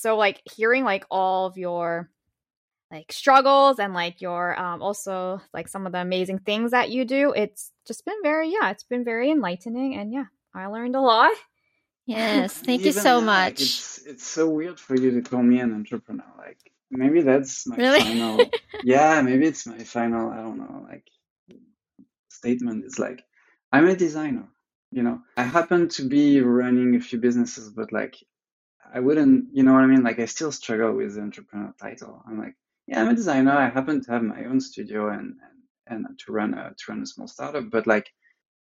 so 0.00 0.16
like 0.16 0.40
hearing 0.56 0.84
like 0.84 1.04
all 1.10 1.46
of 1.46 1.58
your 1.58 2.10
like 2.90 3.12
struggles 3.12 3.78
and 3.78 3.92
like 3.92 4.20
your 4.20 4.58
um 4.58 4.82
also 4.82 5.40
like 5.52 5.68
some 5.68 5.86
of 5.86 5.92
the 5.92 6.00
amazing 6.00 6.38
things 6.38 6.70
that 6.70 6.90
you 6.90 7.04
do 7.04 7.32
it's 7.36 7.70
just 7.86 8.04
been 8.04 8.20
very 8.22 8.50
yeah 8.50 8.70
it's 8.70 8.84
been 8.84 9.04
very 9.04 9.30
enlightening 9.30 9.94
and 9.94 10.12
yeah 10.12 10.24
i 10.54 10.66
learned 10.66 10.96
a 10.96 11.00
lot. 11.00 11.32
Yes 12.06 12.54
thank 12.54 12.84
you 12.84 12.90
so 12.90 13.20
much 13.20 13.52
like, 13.52 13.60
it's, 13.60 13.98
it's 14.04 14.26
so 14.26 14.48
weird 14.48 14.80
for 14.80 14.96
you 14.96 15.12
to 15.12 15.22
call 15.22 15.44
me 15.44 15.60
an 15.60 15.72
entrepreneur 15.72 16.24
like 16.38 16.58
maybe 16.90 17.22
that's 17.22 17.68
my 17.68 17.76
really? 17.76 18.00
final 18.00 18.40
yeah 18.82 19.22
maybe 19.22 19.46
it's 19.46 19.64
my 19.64 19.78
final 19.84 20.28
i 20.30 20.38
don't 20.38 20.58
know 20.58 20.86
like 20.90 21.06
statement 22.28 22.84
is 22.84 22.98
like 22.98 23.22
i'm 23.70 23.86
a 23.86 23.94
designer 23.94 24.48
you 24.90 25.04
know? 25.04 25.20
I 25.36 25.44
happen 25.44 25.88
to 25.90 26.08
be 26.08 26.40
running 26.40 26.96
a 26.96 27.00
few 27.00 27.20
businesses 27.20 27.70
but 27.70 27.92
like 27.92 28.16
I 28.92 29.00
wouldn't, 29.00 29.46
you 29.52 29.62
know 29.62 29.72
what 29.72 29.84
I 29.84 29.86
mean? 29.86 30.02
Like 30.02 30.18
I 30.18 30.26
still 30.26 30.52
struggle 30.52 30.92
with 30.92 31.14
the 31.14 31.22
entrepreneur 31.22 31.72
title. 31.80 32.22
I'm 32.26 32.38
like, 32.38 32.54
yeah, 32.86 33.00
I'm 33.00 33.08
a 33.08 33.14
designer. 33.14 33.52
I 33.52 33.68
happen 33.68 34.02
to 34.02 34.10
have 34.12 34.22
my 34.22 34.44
own 34.44 34.60
studio 34.60 35.08
and 35.08 35.36
and, 35.86 36.06
and 36.06 36.18
to 36.20 36.32
run 36.32 36.54
a 36.54 36.74
to 36.76 36.84
run 36.88 37.02
a 37.02 37.06
small 37.06 37.28
startup. 37.28 37.70
But 37.70 37.86
like, 37.86 38.10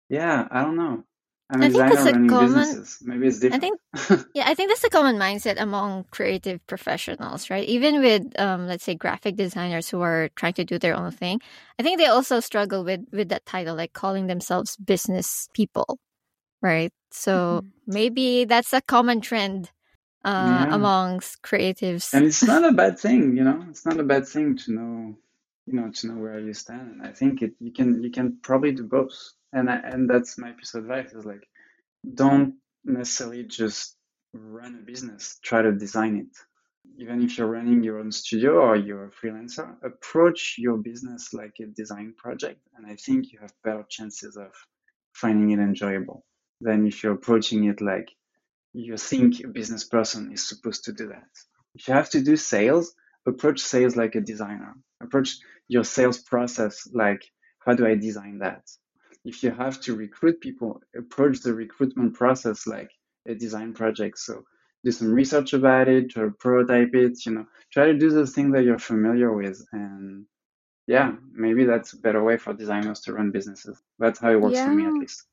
yeah, 0.09 0.47
I 0.51 0.63
don't 0.63 0.77
know. 0.77 1.05
I'm 1.51 1.63
a 1.63 1.67
I 1.67 1.69
designer 1.69 1.95
running 1.95 2.29
common, 2.29 2.47
businesses. 2.47 2.99
Maybe 3.03 3.27
it's 3.27 3.41
different. 3.41 3.65
I 3.65 3.99
think, 3.99 4.27
yeah, 4.35 4.45
I 4.47 4.55
think 4.55 4.71
that's 4.71 4.85
a 4.85 4.91
common 4.91 5.17
mindset 5.17 5.61
among 5.61 6.05
creative 6.11 6.67
professionals, 6.67 7.51
right? 7.51 7.69
Even 7.69 8.01
with, 8.01 8.41
um, 8.41 8.67
let's 8.67 8.85
say, 8.85 8.95
graphic 8.95 9.37
designers 9.37 9.91
who 9.91 10.01
are 10.01 10.31
trying 10.35 10.55
to 10.55 10.65
do 10.65 10.79
their 10.79 10.95
own 10.97 11.11
thing, 11.11 11.41
I 11.79 11.83
think 11.83 11.99
they 11.99 12.07
also 12.07 12.41
struggle 12.41 12.85
with 12.85 13.05
with 13.13 13.29
that 13.29 13.45
title, 13.45 13.77
like 13.77 13.93
calling 13.93 14.29
themselves 14.29 14.77
business 14.77 15.49
people, 15.53 15.99
right? 16.63 16.93
So 17.11 17.61
mm-hmm. 17.61 17.93
maybe 17.93 18.45
that's 18.47 18.73
a 18.73 18.81
common 18.81 19.21
trend 19.21 19.71
uh, 20.25 20.67
yeah. 20.69 20.75
amongst 20.75 21.43
creatives. 21.43 22.13
And 22.15 22.25
it's 22.25 22.43
not 22.43 22.65
a 22.65 22.73
bad 22.83 22.99
thing, 22.99 23.37
you 23.37 23.45
know. 23.45 23.65
It's 23.71 23.87
not 23.87 24.01
a 24.01 24.05
bad 24.05 24.27
thing 24.27 24.57
to 24.59 24.73
know, 24.73 25.17
you 25.67 25.75
know, 25.75 25.91
to 25.91 26.07
know 26.09 26.21
where 26.21 26.39
you 26.39 26.55
stand. 26.55 26.93
And 26.93 27.03
I 27.03 27.13
think 27.13 27.43
it 27.43 27.53
you 27.61 27.73
can 27.73 28.03
you 28.03 28.11
can 28.11 28.39
probably 28.43 28.73
do 28.73 28.85
both. 28.85 29.15
And 29.53 29.71
I, 29.71 29.77
and 29.77 30.09
that's 30.09 30.39
my 30.39 30.53
piece 30.53 30.75
of 30.75 30.85
advice 30.85 31.13
is 31.13 31.25
like, 31.25 31.47
don't 32.15 32.55
necessarily 32.85 33.45
just 33.45 33.97
run 34.33 34.79
a 34.81 34.85
business. 34.85 35.39
Try 35.43 35.63
to 35.63 35.73
design 35.73 36.17
it. 36.17 36.37
even 36.99 37.23
if 37.23 37.39
you're 37.39 37.47
running 37.49 37.83
your 37.83 37.99
own 38.01 38.13
studio 38.13 38.53
or 38.61 38.77
you're 38.77 39.07
a 39.07 39.11
freelancer, 39.11 39.77
approach 39.85 40.57
your 40.59 40.77
business 40.77 41.33
like 41.33 41.55
a 41.61 41.67
design 41.67 42.15
project. 42.17 42.61
And 42.77 42.87
I 42.87 42.97
think 42.97 43.33
you 43.33 43.39
have 43.41 43.53
better 43.65 43.85
chances 43.89 44.37
of 44.37 44.53
finding 45.13 45.51
it 45.51 45.61
enjoyable 45.63 46.25
than 46.61 46.87
if 46.87 47.03
you're 47.03 47.15
approaching 47.15 47.65
it 47.65 47.81
like 47.81 48.09
you 48.73 48.97
think 48.97 49.41
a 49.41 49.49
business 49.49 49.85
person 49.85 50.33
is 50.33 50.49
supposed 50.49 50.85
to 50.85 50.93
do 50.93 51.09
that. 51.09 51.29
If 51.75 51.89
you 51.89 51.95
have 51.95 52.11
to 52.11 52.23
do 52.23 52.37
sales, 52.37 52.95
approach 53.27 53.61
sales 53.61 53.97
like 53.97 54.15
a 54.15 54.21
designer. 54.21 54.75
Approach 55.03 55.39
your 55.69 55.85
sales 55.85 56.19
process 56.19 56.89
like, 56.93 57.23
how 57.61 57.75
do 57.75 57.87
I 57.87 57.95
design 57.95 58.39
that? 58.39 58.63
If 59.25 59.43
you 59.43 59.51
have 59.53 59.81
to 59.83 59.95
recruit 59.95 60.41
people, 60.41 60.81
approach 60.97 61.41
the 61.41 61.55
recruitment 61.55 62.15
process 62.15 62.67
like 62.67 62.91
a 63.27 63.35
design 63.35 63.73
project. 63.73 64.19
So 64.19 64.45
do 64.85 64.91
some 64.91 65.13
research 65.13 65.53
about 65.53 65.89
it, 65.89 66.17
or 66.17 66.33
prototype 66.33 66.95
it, 66.95 67.25
you 67.25 67.33
know, 67.33 67.47
try 67.73 67.87
to 67.87 67.95
do 67.95 68.11
those 68.11 68.35
things 68.35 68.53
that 68.53 68.65
you're 68.65 68.81
familiar 68.81 69.33
with. 69.33 69.65
And 69.73 70.27
yeah, 70.89 71.13
maybe 71.33 71.65
that's 71.65 71.93
a 71.93 71.99
better 71.99 72.23
way 72.23 72.37
for 72.37 72.53
designers 72.53 73.01
to 73.03 73.13
run 73.13 73.31
businesses. 73.31 73.81
That's 74.01 74.19
how 74.19 74.33
it 74.33 74.41
works 74.41 74.57
yeah. 74.57 74.67
for 74.67 74.73
me 74.73 74.87
at 74.87 74.93
least. 74.95 75.25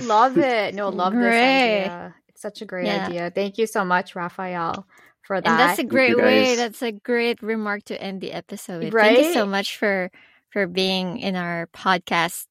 love 0.00 0.36
it. 0.38 0.74
No, 0.74 0.88
love 0.88 1.12
great. 1.12 1.84
this 1.84 1.88
idea. 1.88 2.14
It's 2.36 2.42
such 2.42 2.60
a 2.60 2.66
great 2.66 2.84
yeah. 2.84 3.06
idea. 3.06 3.30
Thank 3.30 3.56
you 3.56 3.66
so 3.66 3.82
much, 3.82 4.14
Raphael, 4.14 4.86
for 5.22 5.40
that. 5.40 5.48
And 5.48 5.58
that's 5.58 5.78
a 5.78 5.84
great 5.84 6.18
way. 6.18 6.54
That's 6.54 6.82
a 6.82 6.92
great 6.92 7.42
remark 7.42 7.84
to 7.84 7.98
end 7.98 8.20
the 8.20 8.30
episode. 8.30 8.92
Right? 8.92 9.16
Thank 9.16 9.28
you 9.28 9.32
so 9.32 9.46
much 9.46 9.78
for 9.78 10.10
for 10.50 10.66
being 10.66 11.18
in 11.18 11.34
our 11.34 11.66
podcast. 11.68 12.44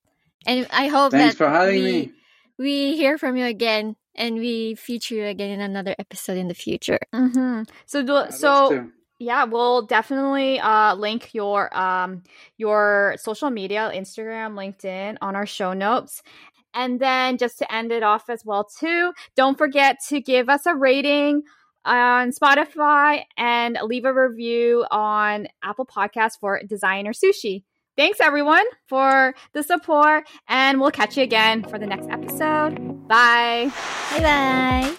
And 0.48 0.66
I 0.72 0.88
hope 0.88 1.12
Thanks 1.12 1.36
that 1.36 1.38
for 1.38 1.48
having 1.48 1.84
we, 1.84 1.92
me. 1.92 2.12
we 2.58 2.98
hear 2.98 3.20
from 3.20 3.38
you 3.38 3.46
again 3.46 3.96
and 4.16 4.38
we 4.38 4.74
feature 4.74 5.14
you 5.14 5.26
again 5.26 5.52
in 5.52 5.62
another 5.62 5.94
episode 6.00 6.38
in 6.38 6.48
the 6.48 6.56
future. 6.56 7.00
Mm-hmm. 7.14 7.70
So, 7.86 8.02
do, 8.02 8.32
so 8.32 8.90
yeah, 9.20 9.44
we'll 9.44 9.84
definitely 9.84 10.60
uh, 10.60 10.96
link 10.96 11.36
your 11.36 11.76
um, 11.78 12.24
your 12.58 13.18
social 13.20 13.52
media, 13.52 13.92
Instagram, 13.94 14.56
LinkedIn, 14.56 15.18
on 15.22 15.36
our 15.36 15.46
show 15.46 15.74
notes. 15.74 16.24
And 16.76 17.00
then 17.00 17.38
just 17.38 17.58
to 17.60 17.74
end 17.74 17.92
it 17.92 18.04
off 18.04 18.30
as 18.30 18.44
well, 18.46 18.66
too, 18.66 19.14
don't 19.36 19.58
forget 19.58 19.98
to 20.10 20.22
give 20.22 20.50
us 20.50 20.66
a 20.66 20.76
rating 20.76 21.44
on 21.86 22.32
Spotify 22.32 23.24
and 23.38 23.78
leave 23.84 24.06
a 24.06 24.14
review 24.14 24.86
on 24.92 25.48
Apple 25.64 25.86
Podcasts 25.86 26.40
for 26.40 26.60
Designer 26.68 27.14
Sushi. 27.14 27.64
Thanks 27.96 28.20
everyone 28.20 28.66
for 28.88 29.34
the 29.54 29.64
support, 29.64 30.28
and 30.50 30.82
we'll 30.82 30.92
catch 30.92 31.16
you 31.16 31.24
again 31.24 31.64
for 31.64 31.80
the 31.80 31.88
next 31.88 32.10
episode. 32.10 33.08
Bye. 33.08 33.72
Bye 34.12 34.20
bye. 34.20 34.96